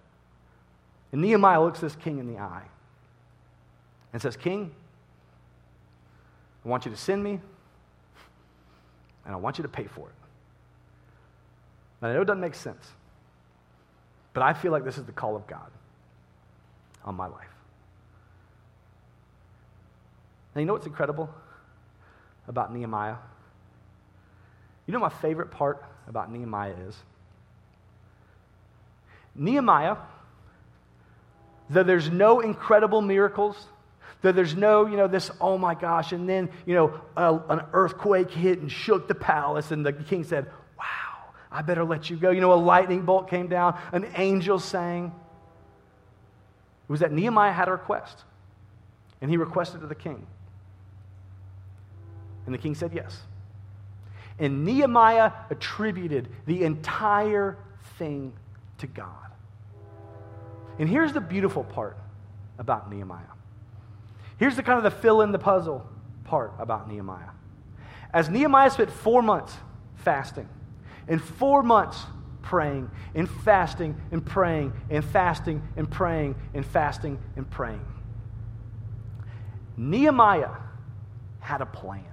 And 1.12 1.20
Nehemiah 1.20 1.62
looks 1.62 1.81
this 1.81 1.94
king 1.96 2.18
in 2.18 2.33
the 2.33 2.38
eye 2.38 2.64
and 4.14 4.22
says, 4.22 4.37
King, 4.37 4.70
I 6.64 6.68
want 6.68 6.87
you 6.87 6.90
to 6.90 6.96
send 6.96 7.22
me, 7.22 7.40
and 9.24 9.35
I 9.35 9.37
want 9.37 9.59
you 9.59 9.62
to 9.62 9.68
pay 9.68 9.85
for 9.85 10.09
it. 10.09 10.14
Now, 12.01 12.09
I 12.09 12.15
know 12.15 12.23
it 12.23 12.27
doesn't 12.27 12.41
make 12.41 12.55
sense, 12.55 12.87
but 14.33 14.43
I 14.43 14.53
feel 14.53 14.73
like 14.73 14.85
this 14.85 14.99
is 14.99 15.05
the 15.05 15.13
call 15.13 15.37
of 15.37 15.47
God 15.47 15.71
on 17.05 17.15
my 17.15 17.27
life. 17.27 17.49
And 20.55 20.63
you 20.63 20.67
know 20.67 20.73
what's 20.73 20.87
incredible 20.87 21.29
about 22.47 22.75
Nehemiah? 22.75 23.17
You 24.87 24.93
know 24.93 25.01
my 25.01 25.09
favorite 25.09 25.51
part 25.51 25.85
about 26.09 26.33
Nehemiah 26.33 26.75
is? 26.89 26.97
Nehemiah, 29.35 29.97
though 31.71 31.83
there's 31.83 32.11
no 32.11 32.41
incredible 32.41 33.03
miracles, 33.03 33.57
though 34.23 34.33
there's 34.33 34.57
no, 34.57 34.87
you 34.87 34.97
know, 34.97 35.07
this, 35.07 35.31
oh 35.41 35.59
my 35.59 35.75
gosh, 35.75 36.13
and 36.13 36.29
then, 36.29 36.49
you 36.67 36.75
know, 36.75 37.01
a, 37.17 37.39
an 37.51 37.63
earthquake 37.73 38.31
hit 38.31 38.59
and 38.59 38.73
shook 38.73 39.07
the 39.07 39.15
palace, 39.15 39.71
and 39.71 39.85
the 39.87 39.93
king 39.93 40.25
said, 40.25 40.51
I 41.51 41.63
better 41.63 41.85
let 41.85 42.11
you 42.11 42.17
go. 42.17 42.31
You 42.31 42.41
know, 42.41 42.53
a 42.53 42.55
lightning 42.55 43.03
bolt 43.03 43.29
came 43.29 43.49
down, 43.49 43.79
an 43.93 44.07
angel 44.17 44.59
sang. 44.59 45.07
It 46.89 46.93
was 46.93 47.01
that 47.01 47.13
Nehemiah 47.13 47.53
had 47.53 47.69
a 47.69 47.73
request, 47.73 48.25
and 49.21 49.31
he 49.31 49.37
requested 49.37 49.81
to 49.81 49.87
the 49.87 49.95
king. 49.95 50.27
And 52.47 52.55
the 52.55 52.59
king 52.59 52.75
said 52.75 52.93
yes. 52.95 53.21
And 54.39 54.65
Nehemiah 54.65 55.33
attributed 55.51 56.29
the 56.47 56.65
entire 56.65 57.57
thing 57.99 58.33
to 58.79 58.87
God. 58.87 59.13
And 60.79 60.89
here's 60.89 61.13
the 61.13 61.21
beautiful 61.21 61.65
part 61.65 61.97
about 62.59 62.91
Nehemiah. 62.91 63.25
Here's 64.39 64.55
the 64.55 64.63
kind 64.63 64.79
of 64.79 64.85
the 64.85 64.99
fill 64.99 65.23
in 65.23 65.33
the 65.33 65.39
puzzle 65.39 65.87
part 66.25 66.53
about 66.59 66.89
Nehemiah. 66.89 67.31
As 68.13 68.31
Nehemiah 68.31 68.71
spent 68.71 68.91
four 68.91 69.23
months 69.23 69.55
fasting 69.97 70.49
and 71.09 71.23
four 71.23 71.62
months 71.62 72.05
praying 72.42 72.90
and 73.14 73.29
fasting 73.29 74.01
and 74.11 74.25
praying 74.25 74.73
and 74.90 75.05
fasting 75.05 75.62
and 75.77 75.90
praying 75.90 76.35
and 76.55 76.64
fasting 76.64 77.18
and 77.37 77.51
praying. 77.51 77.85
Nehemiah 79.77 80.51
had 81.40 81.61
a 81.61 81.66
plan. 81.66 82.05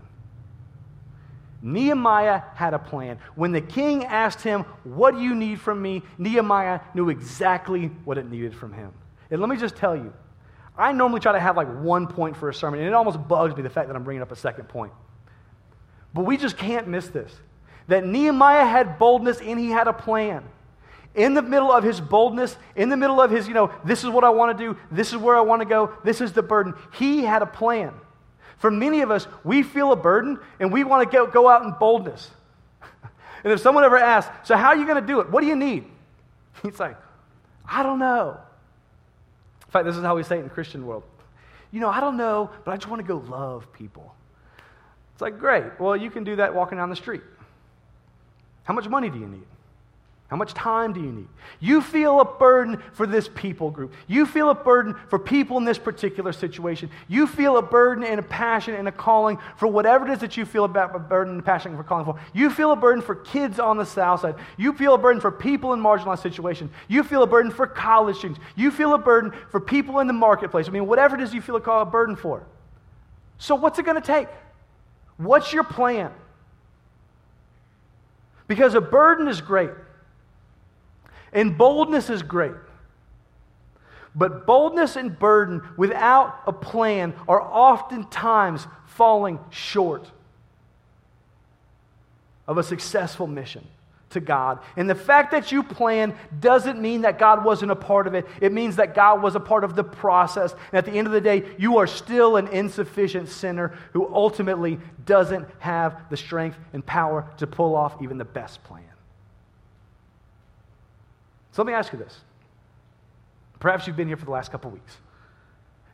Nehemiah 1.62 2.41
had 2.53 2.73
a 2.73 2.79
plan. 2.79 3.17
When 3.36 3.51
the 3.51 3.62
king 3.62 4.05
asked 4.05 4.41
him, 4.41 4.62
What 4.84 5.15
do 5.15 5.21
you 5.21 5.34
need 5.34 5.60
from 5.60 5.81
me? 5.81 6.03
Nehemiah 6.17 6.79
knew 6.93 7.10
exactly 7.10 7.88
what 8.03 8.17
it 8.17 8.29
needed 8.29 8.53
from 8.53 8.71
him. 8.71 8.93
And 9.31 9.41
let 9.41 9.49
me 9.49 9.58
just 9.58 9.75
tell 9.75 9.95
you, 9.95 10.13
I 10.77 10.91
normally 10.91 11.21
try 11.21 11.31
to 11.31 11.39
have 11.39 11.58
like 11.58 11.67
one 11.81 12.08
point 12.08 12.38
for 12.38 12.49
a 12.49 12.53
sermon, 12.53 12.81
and 12.81 12.88
it 12.88 12.93
almost 12.93 13.27
bugs 13.27 13.55
me 13.55 13.63
the 13.63 13.69
fact 13.69 13.88
that 13.88 13.95
I'm 13.95 14.03
bringing 14.03 14.21
up 14.21 14.31
a 14.31 14.36
second 14.36 14.67
point. 14.67 14.93
But 16.13 16.25
we 16.25 16.38
just 16.38 16.58
can't 16.58 16.88
miss 16.88 17.08
this 17.08 17.34
that 17.88 18.06
Nehemiah 18.06 18.65
had 18.65 18.98
boldness 18.98 19.39
and 19.39 19.60
he 19.60 19.69
had 19.69 19.88
a 19.88 19.93
plan. 19.93 20.43
In 21.13 21.34
the 21.34 21.41
middle 21.41 21.71
of 21.71 21.84
his 21.84 22.02
boldness, 22.02 22.58
in 22.76 22.89
the 22.89 22.98
middle 22.98 23.21
of 23.21 23.32
his, 23.32 23.48
you 23.48 23.54
know, 23.54 23.71
this 23.86 24.04
is 24.04 24.10
what 24.10 24.24
I 24.24 24.30
want 24.30 24.58
to 24.58 24.63
do, 24.63 24.78
this 24.91 25.12
is 25.12 25.17
where 25.17 25.36
I 25.36 25.41
want 25.41 25.62
to 25.62 25.65
go, 25.65 25.93
this 26.04 26.19
is 26.19 26.34
the 26.34 26.43
burden, 26.43 26.74
he 26.93 27.24
had 27.24 27.41
a 27.41 27.45
plan. 27.45 27.93
For 28.58 28.71
many 28.71 29.02
of 29.02 29.12
us, 29.12 29.28
we 29.43 29.63
feel 29.63 29.91
a 29.91 29.95
burden 29.95 30.39
and 30.60 30.71
we 30.71 30.84
want 30.84 31.10
to 31.10 31.17
go, 31.17 31.28
go 31.28 31.48
out 31.48 31.63
in 31.63 31.71
boldness. 31.80 32.30
and 33.43 33.54
if 33.54 33.60
someone 33.62 33.84
ever 33.84 33.98
asks, 33.98 34.32
So, 34.48 34.58
how 34.58 34.69
are 34.69 34.76
you 34.76 34.86
going 34.86 35.00
to 35.00 35.08
do 35.08 35.19
it? 35.21 35.30
What 35.30 35.41
do 35.41 35.48
you 35.48 35.56
need? 35.56 35.86
He's 36.63 36.80
like, 36.80 36.98
I 37.67 37.84
don't 37.84 38.00
know. 38.00 38.38
In 39.65 39.71
fact, 39.71 39.86
this 39.86 39.95
is 39.95 40.04
how 40.04 40.15
we 40.15 40.24
say 40.24 40.38
it 40.38 40.39
in 40.39 40.45
the 40.45 40.54
Christian 40.54 40.86
world. 40.86 41.04
You 41.71 41.80
know, 41.80 41.89
I 41.89 42.00
don't 42.00 42.17
know, 42.17 42.50
but 42.63 42.71
I 42.71 42.78
just 42.78 42.88
want 42.88 43.02
to 43.02 43.08
go 43.08 43.17
love 43.17 43.71
people. 43.74 44.15
It's 45.13 45.21
like, 45.21 45.39
great. 45.39 45.80
Well, 45.80 45.95
you 45.95 46.10
can 46.10 46.24
do 46.24 46.38
that 46.38 46.54
walking 46.54 46.78
down 46.78 46.89
the 46.89 46.95
street. 46.95 47.21
How 48.65 48.73
much 48.73 48.89
money 48.89 49.10
do 49.10 49.17
you 49.17 49.28
need? 49.28 49.45
How 50.28 50.38
much 50.38 50.56
time 50.56 50.91
do 50.91 50.99
you 50.99 51.12
need? 51.12 51.28
You 51.60 51.82
feel 51.82 52.19
a 52.19 52.25
burden 52.25 52.82
for 52.93 53.06
this 53.06 53.30
people 53.36 53.69
group. 53.69 53.93
You 54.08 54.25
feel 54.25 54.49
a 54.49 54.56
burden 54.56 54.95
for 55.08 55.19
people 55.19 55.60
in 55.60 55.65
this 55.65 55.78
particular 55.78 56.34
situation. 56.34 56.89
You 57.08 57.28
feel 57.28 57.58
a 57.58 57.62
burden 57.62 58.04
and 58.04 58.19
a 58.19 58.23
passion 58.23 58.73
and 58.73 58.88
a 58.88 58.91
calling 58.91 59.38
for 59.56 59.67
whatever 59.67 60.08
it 60.08 60.12
is 60.12 60.19
that 60.21 60.36
you 60.36 60.43
feel 60.43 60.65
about 60.65 60.95
a 60.95 60.99
burden 60.99 61.34
and 61.34 61.41
a 61.41 61.43
passion 61.43 61.78
for 61.78 61.84
calling 61.84 62.06
for. 62.06 62.19
You 62.34 62.49
feel 62.49 62.71
a 62.71 62.75
burden 62.75 63.04
for 63.04 63.13
kids 63.13 63.60
on 63.60 63.78
the 63.78 63.86
south 63.86 64.21
side. 64.21 64.36
You 64.58 64.73
feel 64.73 64.95
a 64.95 64.97
burden 64.97 65.21
for 65.21 65.32
people 65.32 65.73
in 65.73 65.80
marginalized 65.80 66.23
situations. 66.23 66.71
You 66.88 67.04
feel 67.04 67.21
a 67.21 67.28
burden 67.28 67.51
for 67.51 67.67
college 67.67 68.17
students. 68.17 68.41
You 68.56 68.71
feel 68.71 68.95
a 68.95 68.97
burden 68.97 69.32
for 69.51 69.60
people 69.60 69.99
in 69.99 70.08
the 70.08 70.13
marketplace. 70.13 70.67
I 70.67 70.71
mean, 70.71 70.88
whatever 70.88 71.15
it 71.15 71.21
is 71.21 71.36
you 71.36 71.41
feel 71.41 71.58
a 71.58 71.86
burden 71.86 72.15
for. 72.15 72.47
So, 73.38 73.54
what's 73.54 73.78
it 73.78 73.86
going 73.86 74.01
to 74.01 74.06
take? 74.06 74.30
What's 75.17 75.54
your 75.54 75.63
plan? 75.63 76.12
Because 78.47 78.73
a 78.75 78.81
burden 78.81 79.27
is 79.27 79.41
great. 79.41 79.71
And 81.34 81.58
boldness 81.58 82.10
is 82.10 82.23
great. 82.23 82.55
But 84.15 84.45
boldness 84.45 84.95
and 84.95 85.17
burden 85.17 85.62
without 85.75 86.39
a 86.47 86.53
plan 86.53 87.13
are 87.27 87.41
oftentimes 87.41 88.65
falling 88.86 89.39
short 89.49 90.10
of 92.47 92.58
a 92.58 92.63
successful 92.63 93.27
mission 93.27 93.67
to 94.15 94.19
God. 94.19 94.60
And 94.75 94.89
the 94.89 94.95
fact 94.95 95.32
that 95.32 95.51
you 95.51 95.62
plan 95.62 96.15
doesn't 96.39 96.82
mean 96.82 97.01
that 97.01 97.19
God 97.19 97.45
wasn't 97.45 97.71
a 97.71 97.75
part 97.75 98.08
of 98.08 98.15
it. 98.15 98.25
It 98.41 98.51
means 98.51 98.78
that 98.78 98.95
God 98.95 99.21
was 99.21 99.36
a 99.36 99.39
part 99.39 99.63
of 99.63 99.75
the 99.75 99.84
process. 99.84 100.54
And 100.54 100.80
at 100.80 100.86
the 100.86 100.93
end 100.93 101.06
of 101.06 101.13
the 101.13 101.21
day, 101.21 101.43
you 101.58 101.78
are 101.78 101.88
still 101.88 102.38
an 102.38 102.47
insufficient 102.47 103.30
sinner 103.30 103.78
who 103.93 104.12
ultimately 104.13 104.80
doesn't 105.06 105.47
have 105.60 106.10
the 106.10 106.17
strength 106.17 106.58
and 106.73 106.86
power 106.86 107.30
to 107.38 107.45
pull 107.45 107.75
off 107.75 108.01
even 108.01 108.17
the 108.17 108.25
best 108.25 108.63
plan. 108.63 108.84
So 111.51 111.62
let 111.62 111.67
me 111.67 111.73
ask 111.73 111.93
you 111.93 111.99
this. 111.99 112.19
Perhaps 113.60 113.88
you've 113.88 113.95
been 113.95 114.08
here 114.08 114.17
for 114.17 114.25
the 114.25 114.32
last 114.32 114.51
couple 114.51 114.71
weeks, 114.71 114.97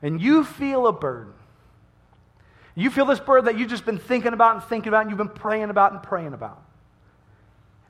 and 0.01 0.19
you 0.19 0.43
feel 0.43 0.87
a 0.87 0.93
burden. 0.93 1.33
You 2.73 2.89
feel 2.89 3.05
this 3.05 3.19
burden 3.19 3.45
that 3.45 3.59
you've 3.59 3.69
just 3.69 3.85
been 3.85 3.99
thinking 3.99 4.33
about 4.33 4.55
and 4.55 4.63
thinking 4.63 4.87
about, 4.87 5.01
and 5.01 5.11
you've 5.11 5.17
been 5.17 5.29
praying 5.29 5.69
about 5.69 5.91
and 5.91 6.01
praying 6.01 6.33
about. 6.33 6.63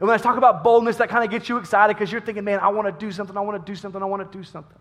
And 0.01 0.07
when 0.07 0.19
I 0.19 0.21
talk 0.21 0.35
about 0.35 0.63
boldness, 0.63 0.95
that 0.97 1.09
kind 1.09 1.23
of 1.23 1.29
gets 1.29 1.47
you 1.47 1.57
excited 1.57 1.95
because 1.95 2.11
you're 2.11 2.21
thinking, 2.21 2.43
man, 2.43 2.59
I 2.59 2.69
want 2.69 2.87
to 2.87 3.05
do 3.05 3.11
something, 3.11 3.37
I 3.37 3.41
want 3.41 3.63
to 3.63 3.71
do 3.71 3.75
something, 3.75 4.01
I 4.01 4.05
want 4.05 4.29
to 4.29 4.35
do 4.35 4.43
something. 4.43 4.79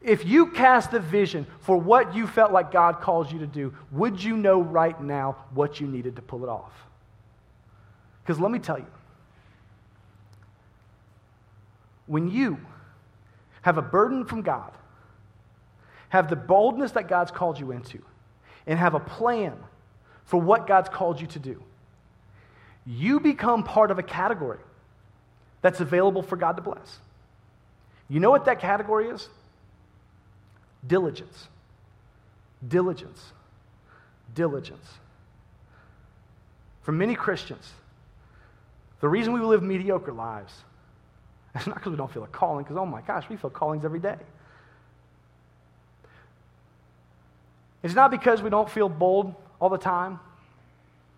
If 0.00 0.24
you 0.24 0.46
cast 0.52 0.92
the 0.92 1.00
vision 1.00 1.44
for 1.58 1.76
what 1.76 2.14
you 2.14 2.28
felt 2.28 2.52
like 2.52 2.70
God 2.70 3.00
calls 3.00 3.32
you 3.32 3.40
to 3.40 3.46
do, 3.46 3.74
would 3.90 4.22
you 4.22 4.36
know 4.36 4.62
right 4.62 5.00
now 5.02 5.34
what 5.52 5.80
you 5.80 5.88
needed 5.88 6.14
to 6.14 6.22
pull 6.22 6.44
it 6.44 6.48
off? 6.48 6.72
Because 8.22 8.38
let 8.38 8.52
me 8.52 8.60
tell 8.60 8.78
you, 8.78 8.86
when 12.06 12.30
you 12.30 12.56
have 13.62 13.78
a 13.78 13.82
burden 13.82 14.24
from 14.24 14.42
God, 14.42 14.70
have 16.08 16.30
the 16.30 16.36
boldness 16.36 16.92
that 16.92 17.08
God's 17.08 17.32
called 17.32 17.58
you 17.58 17.72
into, 17.72 18.00
and 18.64 18.78
have 18.78 18.94
a 18.94 19.00
plan 19.00 19.56
for 20.24 20.40
what 20.40 20.68
God's 20.68 20.88
called 20.88 21.20
you 21.20 21.26
to 21.26 21.40
do, 21.40 21.60
you 22.86 23.20
become 23.20 23.62
part 23.62 23.90
of 23.90 23.98
a 23.98 24.02
category 24.02 24.58
that's 25.60 25.80
available 25.80 26.22
for 26.22 26.36
God 26.36 26.56
to 26.56 26.62
bless. 26.62 26.98
You 28.08 28.20
know 28.20 28.30
what 28.30 28.44
that 28.46 28.60
category 28.60 29.08
is? 29.08 29.28
Diligence. 30.86 31.48
Diligence. 32.66 33.32
Diligence. 34.34 34.86
For 36.82 36.92
many 36.92 37.14
Christians, 37.14 37.70
the 39.00 39.08
reason 39.08 39.32
we 39.32 39.40
live 39.40 39.62
mediocre 39.62 40.12
lives 40.12 40.52
it's 41.54 41.66
not 41.66 41.76
because 41.76 41.90
we 41.90 41.96
don't 41.96 42.10
feel 42.10 42.24
a 42.24 42.28
calling, 42.28 42.64
because, 42.64 42.78
oh 42.78 42.86
my 42.86 43.02
gosh, 43.02 43.28
we 43.28 43.36
feel 43.36 43.50
callings 43.50 43.84
every 43.84 44.00
day. 44.00 44.16
It's 47.82 47.94
not 47.94 48.10
because 48.10 48.40
we 48.40 48.48
don't 48.48 48.70
feel 48.70 48.88
bold 48.88 49.34
all 49.60 49.68
the 49.68 49.76
time, 49.76 50.18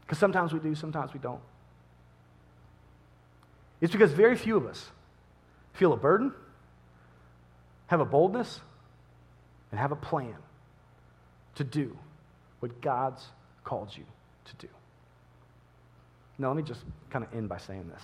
because 0.02 0.18
sometimes 0.18 0.52
we 0.52 0.58
do, 0.58 0.74
sometimes 0.74 1.12
we 1.12 1.20
don't. 1.20 1.40
It's 3.84 3.92
because 3.92 4.12
very 4.12 4.34
few 4.34 4.56
of 4.56 4.64
us 4.64 4.82
feel 5.74 5.92
a 5.92 5.96
burden, 5.98 6.32
have 7.88 8.00
a 8.00 8.06
boldness, 8.06 8.60
and 9.70 9.78
have 9.78 9.92
a 9.92 9.96
plan 9.96 10.36
to 11.56 11.64
do 11.64 11.94
what 12.60 12.80
God's 12.80 13.22
called 13.62 13.94
you 13.94 14.04
to 14.46 14.66
do. 14.66 14.72
Now, 16.38 16.48
let 16.48 16.56
me 16.56 16.62
just 16.62 16.80
kind 17.10 17.26
of 17.26 17.34
end 17.34 17.50
by 17.50 17.58
saying 17.58 17.90
this. 17.92 18.00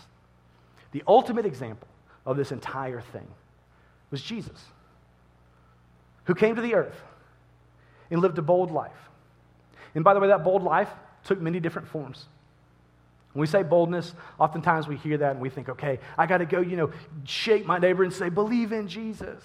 The 0.93 1.03
ultimate 1.09 1.47
example 1.47 1.89
of 2.27 2.37
this 2.37 2.53
entire 2.53 3.01
thing 3.01 3.29
was 4.11 4.21
Jesus, 4.21 4.63
who 6.25 6.35
came 6.35 6.57
to 6.57 6.61
the 6.63 6.75
earth 6.75 7.01
and 8.11 8.21
lived 8.21 8.37
a 8.37 8.43
bold 8.43 8.71
life. 8.71 9.09
And 9.95 10.05
by 10.05 10.13
the 10.13 10.21
way, 10.21 10.29
that 10.29 10.45
bold 10.45 10.63
life 10.63 10.91
took 11.25 11.41
many 11.41 11.59
different 11.59 11.89
forms. 11.89 12.27
When 13.33 13.41
we 13.41 13.47
say 13.47 13.63
boldness, 13.63 14.15
oftentimes 14.39 14.89
we 14.89 14.97
hear 14.97 15.19
that 15.19 15.33
and 15.33 15.41
we 15.41 15.51
think, 15.51 15.69
okay, 15.69 16.01
I 16.19 16.27
got 16.27 16.39
to 16.39 16.47
go, 16.47 16.61
you 16.61 16.77
know, 16.77 16.91
shake 17.25 17.65
my 17.65 17.79
neighbor 17.79 18.03
and 18.03 18.13
say, 18.13 18.29
believe 18.29 18.73
in 18.73 18.89
Jesus. 18.89 19.45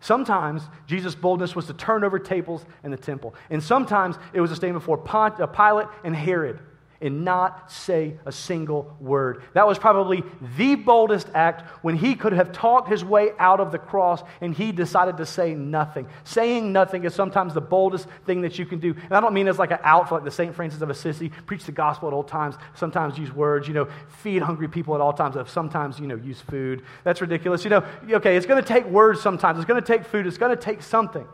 Sometimes 0.00 0.62
Jesus' 0.86 1.14
boldness 1.14 1.54
was 1.54 1.66
to 1.66 1.74
turn 1.74 2.04
over 2.04 2.18
tables 2.18 2.64
in 2.84 2.90
the 2.90 2.96
temple. 2.96 3.34
And 3.50 3.62
sometimes 3.62 4.16
it 4.32 4.40
was 4.40 4.50
a 4.50 4.56
statement 4.56 4.82
before 4.82 5.02
uh, 5.08 5.46
Pilate 5.46 5.88
and 6.04 6.14
Herod 6.14 6.60
and 7.00 7.24
not 7.24 7.70
say 7.70 8.16
a 8.24 8.32
single 8.32 8.96
word. 9.00 9.42
That 9.52 9.66
was 9.66 9.78
probably 9.78 10.22
the 10.56 10.74
boldest 10.74 11.28
act 11.34 11.62
when 11.82 11.96
he 11.96 12.14
could 12.14 12.32
have 12.32 12.52
talked 12.52 12.88
his 12.88 13.04
way 13.04 13.30
out 13.38 13.60
of 13.60 13.72
the 13.72 13.78
cross 13.78 14.22
and 14.40 14.54
he 14.54 14.72
decided 14.72 15.16
to 15.18 15.26
say 15.26 15.54
nothing. 15.54 16.06
Saying 16.24 16.72
nothing 16.72 17.04
is 17.04 17.14
sometimes 17.14 17.54
the 17.54 17.60
boldest 17.60 18.06
thing 18.24 18.40
that 18.42 18.58
you 18.58 18.66
can 18.66 18.78
do. 18.78 18.94
And 19.04 19.12
I 19.12 19.20
don't 19.20 19.34
mean 19.34 19.48
as 19.48 19.58
like 19.58 19.70
an 19.70 19.78
out 19.82 20.08
for 20.08 20.16
like 20.16 20.24
the 20.24 20.30
St. 20.30 20.54
Francis 20.54 20.80
of 20.80 20.90
Assisi, 20.90 21.28
preach 21.46 21.64
the 21.64 21.72
gospel 21.72 22.08
at 22.08 22.14
all 22.14 22.24
times, 22.24 22.56
sometimes 22.74 23.18
use 23.18 23.32
words, 23.32 23.68
you 23.68 23.74
know, 23.74 23.88
feed 24.08 24.42
hungry 24.42 24.68
people 24.68 24.94
at 24.94 25.00
all 25.00 25.12
times, 25.12 25.36
sometimes, 25.50 25.98
you 25.98 26.06
know, 26.06 26.16
use 26.16 26.40
food. 26.40 26.82
That's 27.04 27.20
ridiculous. 27.20 27.64
You 27.64 27.70
know, 27.70 27.84
okay, 28.10 28.36
it's 28.36 28.46
going 28.46 28.62
to 28.62 28.66
take 28.66 28.86
words 28.86 29.20
sometimes, 29.20 29.58
it's 29.58 29.66
going 29.66 29.82
to 29.82 29.86
take 29.86 30.04
food, 30.04 30.26
it's 30.26 30.38
going 30.38 30.56
to 30.56 30.62
take 30.62 30.82
something. 30.82 31.26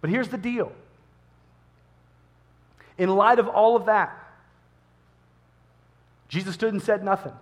But 0.00 0.10
here's 0.10 0.28
the 0.28 0.38
deal. 0.38 0.72
In 2.96 3.08
light 3.08 3.38
of 3.38 3.48
all 3.48 3.76
of 3.76 3.86
that, 3.86 4.16
Jesus 6.30 6.54
stood 6.54 6.72
and 6.72 6.82
said 6.82 7.04
nothing. 7.04 7.32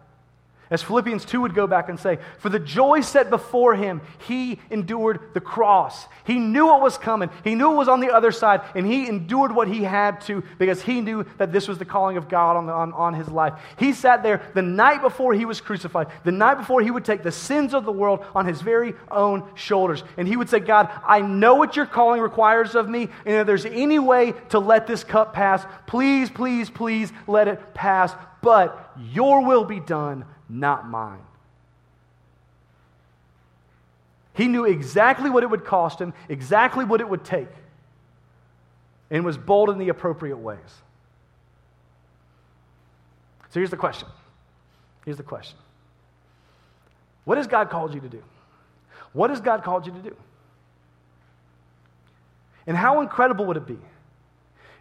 As 0.71 0.83
Philippians 0.83 1.25
2 1.25 1.41
would 1.41 1.55
go 1.55 1.67
back 1.67 1.89
and 1.89 1.99
say, 1.99 2.19
For 2.39 2.51
the 2.51 2.59
joy 2.59 3.01
set 3.01 3.31
before 3.31 3.75
him, 3.75 4.03
he 4.27 4.61
endured 4.71 5.33
the 5.33 5.41
cross. 5.41 6.07
He 6.25 6.39
knew 6.39 6.67
what 6.67 6.83
was 6.83 6.99
coming, 6.99 7.31
he 7.43 7.55
knew 7.55 7.73
it 7.73 7.77
was 7.77 7.89
on 7.89 8.01
the 8.01 8.11
other 8.11 8.31
side, 8.33 8.61
and 8.75 8.87
he 8.87 9.09
endured 9.09 9.51
what 9.51 9.69
he 9.69 9.83
had 9.83 10.21
to 10.23 10.43
because 10.59 10.83
he 10.83 11.01
knew 11.01 11.25
that 11.39 11.53
this 11.53 11.69
was 11.69 11.79
the 11.79 11.87
calling 11.87 12.19
of 12.19 12.29
God 12.29 12.57
on, 12.57 12.67
the, 12.67 12.73
on, 12.73 12.93
on 12.93 13.15
his 13.15 13.29
life. 13.29 13.55
He 13.79 13.95
sat 13.95 14.23
there 14.23 14.43
the 14.53 14.61
night 14.61 15.01
before 15.01 15.33
he 15.33 15.47
was 15.47 15.63
crucified, 15.63 16.09
the 16.25 16.33
night 16.33 16.57
before 16.57 16.83
he 16.83 16.91
would 16.91 17.05
take 17.05 17.23
the 17.23 17.33
sins 17.33 17.73
of 17.73 17.87
the 17.87 17.93
world 17.93 18.23
on 18.35 18.45
his 18.45 18.61
very 18.61 18.93
own 19.11 19.49
shoulders. 19.55 20.05
And 20.19 20.29
he 20.29 20.37
would 20.37 20.51
say, 20.51 20.61
God, 20.61 20.91
I 21.07 21.23
know 21.23 21.55
what 21.55 21.77
your 21.77 21.87
calling 21.87 22.21
requires 22.21 22.75
of 22.75 22.91
me, 22.91 23.09
and 23.25 23.37
if 23.37 23.47
there's 23.47 23.65
any 23.65 23.99
way 23.99 24.35
to 24.51 24.59
let 24.59 24.87
this 24.87 25.03
cup 25.03 25.33
pass, 25.33 25.65
please, 25.87 26.29
please, 26.29 26.69
please 26.69 27.11
let 27.27 27.49
it 27.49 27.73
pass. 27.73 28.13
But 28.43 28.93
your 28.99 29.45
will 29.47 29.65
be 29.65 29.81
done 29.81 30.27
not 30.49 30.89
mine. 30.89 31.21
He 34.35 34.47
knew 34.47 34.65
exactly 34.65 35.31
what 35.31 35.43
it 35.43 35.51
would 35.51 35.65
cost 35.65 36.01
him, 36.01 36.15
exactly 36.29 36.85
what 36.85 37.01
it 37.01 37.09
would 37.09 37.25
take, 37.25 37.49
and 39.11 39.25
was 39.25 39.37
bold 39.37 39.69
in 39.71 39.79
the 39.79 39.89
appropriate 39.89 40.37
ways. 40.37 40.59
So 43.51 43.61
here's 43.61 43.71
the 43.71 43.77
question. 43.77 44.09
Here's 45.05 45.17
the 45.17 45.23
question. 45.23 45.59
What 47.25 47.37
has 47.39 47.47
God 47.47 47.69
called 47.69 47.95
you 47.95 48.01
to 48.01 48.09
do? 48.09 48.23
What 49.13 49.31
has 49.31 49.41
God 49.41 49.65
called 49.65 49.87
you 49.87 49.93
to 49.93 49.99
do? 49.99 50.17
And 52.67 52.77
how 52.77 53.01
incredible 53.01 53.47
would 53.47 53.57
it 53.57 53.67
be 53.67 53.79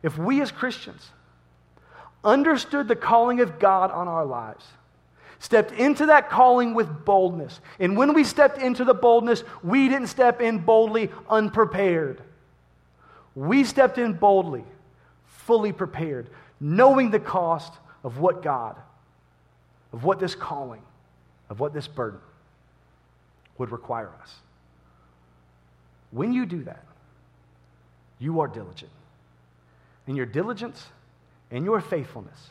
if 0.03 0.17
we 0.17 0.41
as 0.41 0.51
Christians 0.51 1.09
understood 2.23 2.87
the 2.87 2.95
calling 2.95 3.39
of 3.39 3.57
God 3.57 3.89
on 3.91 4.07
our 4.07 4.25
lives 4.25 4.65
stepped 5.39 5.71
into 5.71 6.07
that 6.07 6.29
calling 6.29 6.73
with 6.73 7.05
boldness. 7.05 7.59
And 7.79 7.95
when 7.95 8.13
we 8.13 8.23
stepped 8.23 8.57
into 8.57 8.83
the 8.83 8.93
boldness, 8.93 9.43
we 9.63 9.87
didn't 9.87 10.07
step 10.07 10.41
in 10.41 10.59
boldly 10.59 11.11
unprepared. 11.29 12.21
We 13.35 13.63
stepped 13.63 13.97
in 13.97 14.13
boldly, 14.13 14.63
fully 15.25 15.71
prepared, 15.71 16.29
knowing 16.59 17.11
the 17.11 17.19
cost 17.19 17.73
of 18.03 18.17
what 18.17 18.41
God, 18.41 18.75
of 19.93 20.03
what 20.03 20.19
this 20.19 20.33
calling, 20.33 20.81
of 21.49 21.59
what 21.59 21.73
this 21.73 21.87
burden 21.87 22.19
would 23.57 23.71
require 23.71 24.11
us. 24.21 24.33
When 26.11 26.33
you 26.33 26.45
do 26.45 26.63
that, 26.63 26.83
you 28.19 28.39
are 28.39 28.47
diligent. 28.47 28.91
And 30.07 30.15
your 30.15 30.25
diligence 30.25 30.83
and 31.51 31.63
your 31.65 31.81
faithfulness 31.81 32.49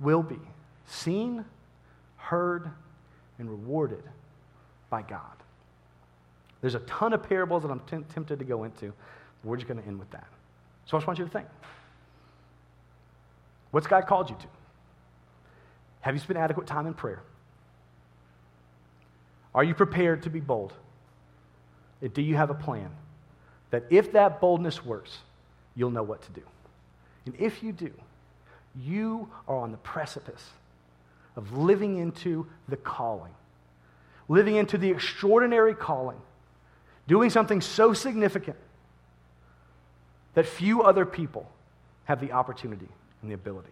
will 0.00 0.22
be 0.22 0.40
seen 0.86 1.44
heard, 2.26 2.68
and 3.38 3.48
rewarded 3.48 4.02
by 4.90 5.02
God. 5.02 5.20
There's 6.60 6.74
a 6.74 6.80
ton 6.80 7.12
of 7.12 7.22
parables 7.22 7.62
that 7.62 7.70
I'm 7.70 7.80
t- 7.80 8.04
tempted 8.12 8.40
to 8.40 8.44
go 8.44 8.64
into. 8.64 8.92
We're 9.44 9.56
just 9.56 9.68
going 9.68 9.80
to 9.80 9.86
end 9.86 9.98
with 9.98 10.10
that. 10.10 10.26
So 10.86 10.96
I 10.96 11.00
just 11.00 11.06
want 11.06 11.18
you 11.18 11.24
to 11.24 11.30
think 11.30 11.46
what's 13.70 13.86
God 13.86 14.06
called 14.06 14.30
you 14.30 14.36
to? 14.36 14.46
Have 16.00 16.14
you 16.14 16.20
spent 16.20 16.38
adequate 16.38 16.66
time 16.66 16.86
in 16.86 16.94
prayer? 16.94 17.22
Are 19.54 19.64
you 19.64 19.74
prepared 19.74 20.22
to 20.24 20.30
be 20.30 20.40
bold? 20.40 20.72
Do 22.12 22.22
you 22.22 22.36
have 22.36 22.50
a 22.50 22.54
plan 22.54 22.90
that 23.70 23.84
if 23.90 24.12
that 24.12 24.40
boldness 24.40 24.84
works, 24.84 25.18
you'll 25.74 25.90
know 25.90 26.02
what 26.02 26.22
to 26.22 26.32
do? 26.32 26.42
And 27.24 27.34
if 27.38 27.62
you 27.62 27.72
do, 27.72 27.92
you 28.80 29.28
are 29.46 29.56
on 29.56 29.70
the 29.70 29.78
precipice 29.78 30.50
of 31.36 31.56
living 31.56 31.98
into 31.98 32.46
the 32.68 32.76
calling, 32.76 33.32
living 34.28 34.56
into 34.56 34.78
the 34.78 34.90
extraordinary 34.90 35.74
calling, 35.74 36.20
doing 37.06 37.30
something 37.30 37.60
so 37.60 37.92
significant 37.92 38.56
that 40.34 40.46
few 40.46 40.82
other 40.82 41.06
people 41.06 41.50
have 42.04 42.20
the 42.20 42.32
opportunity 42.32 42.88
and 43.22 43.30
the 43.30 43.34
ability. 43.34 43.68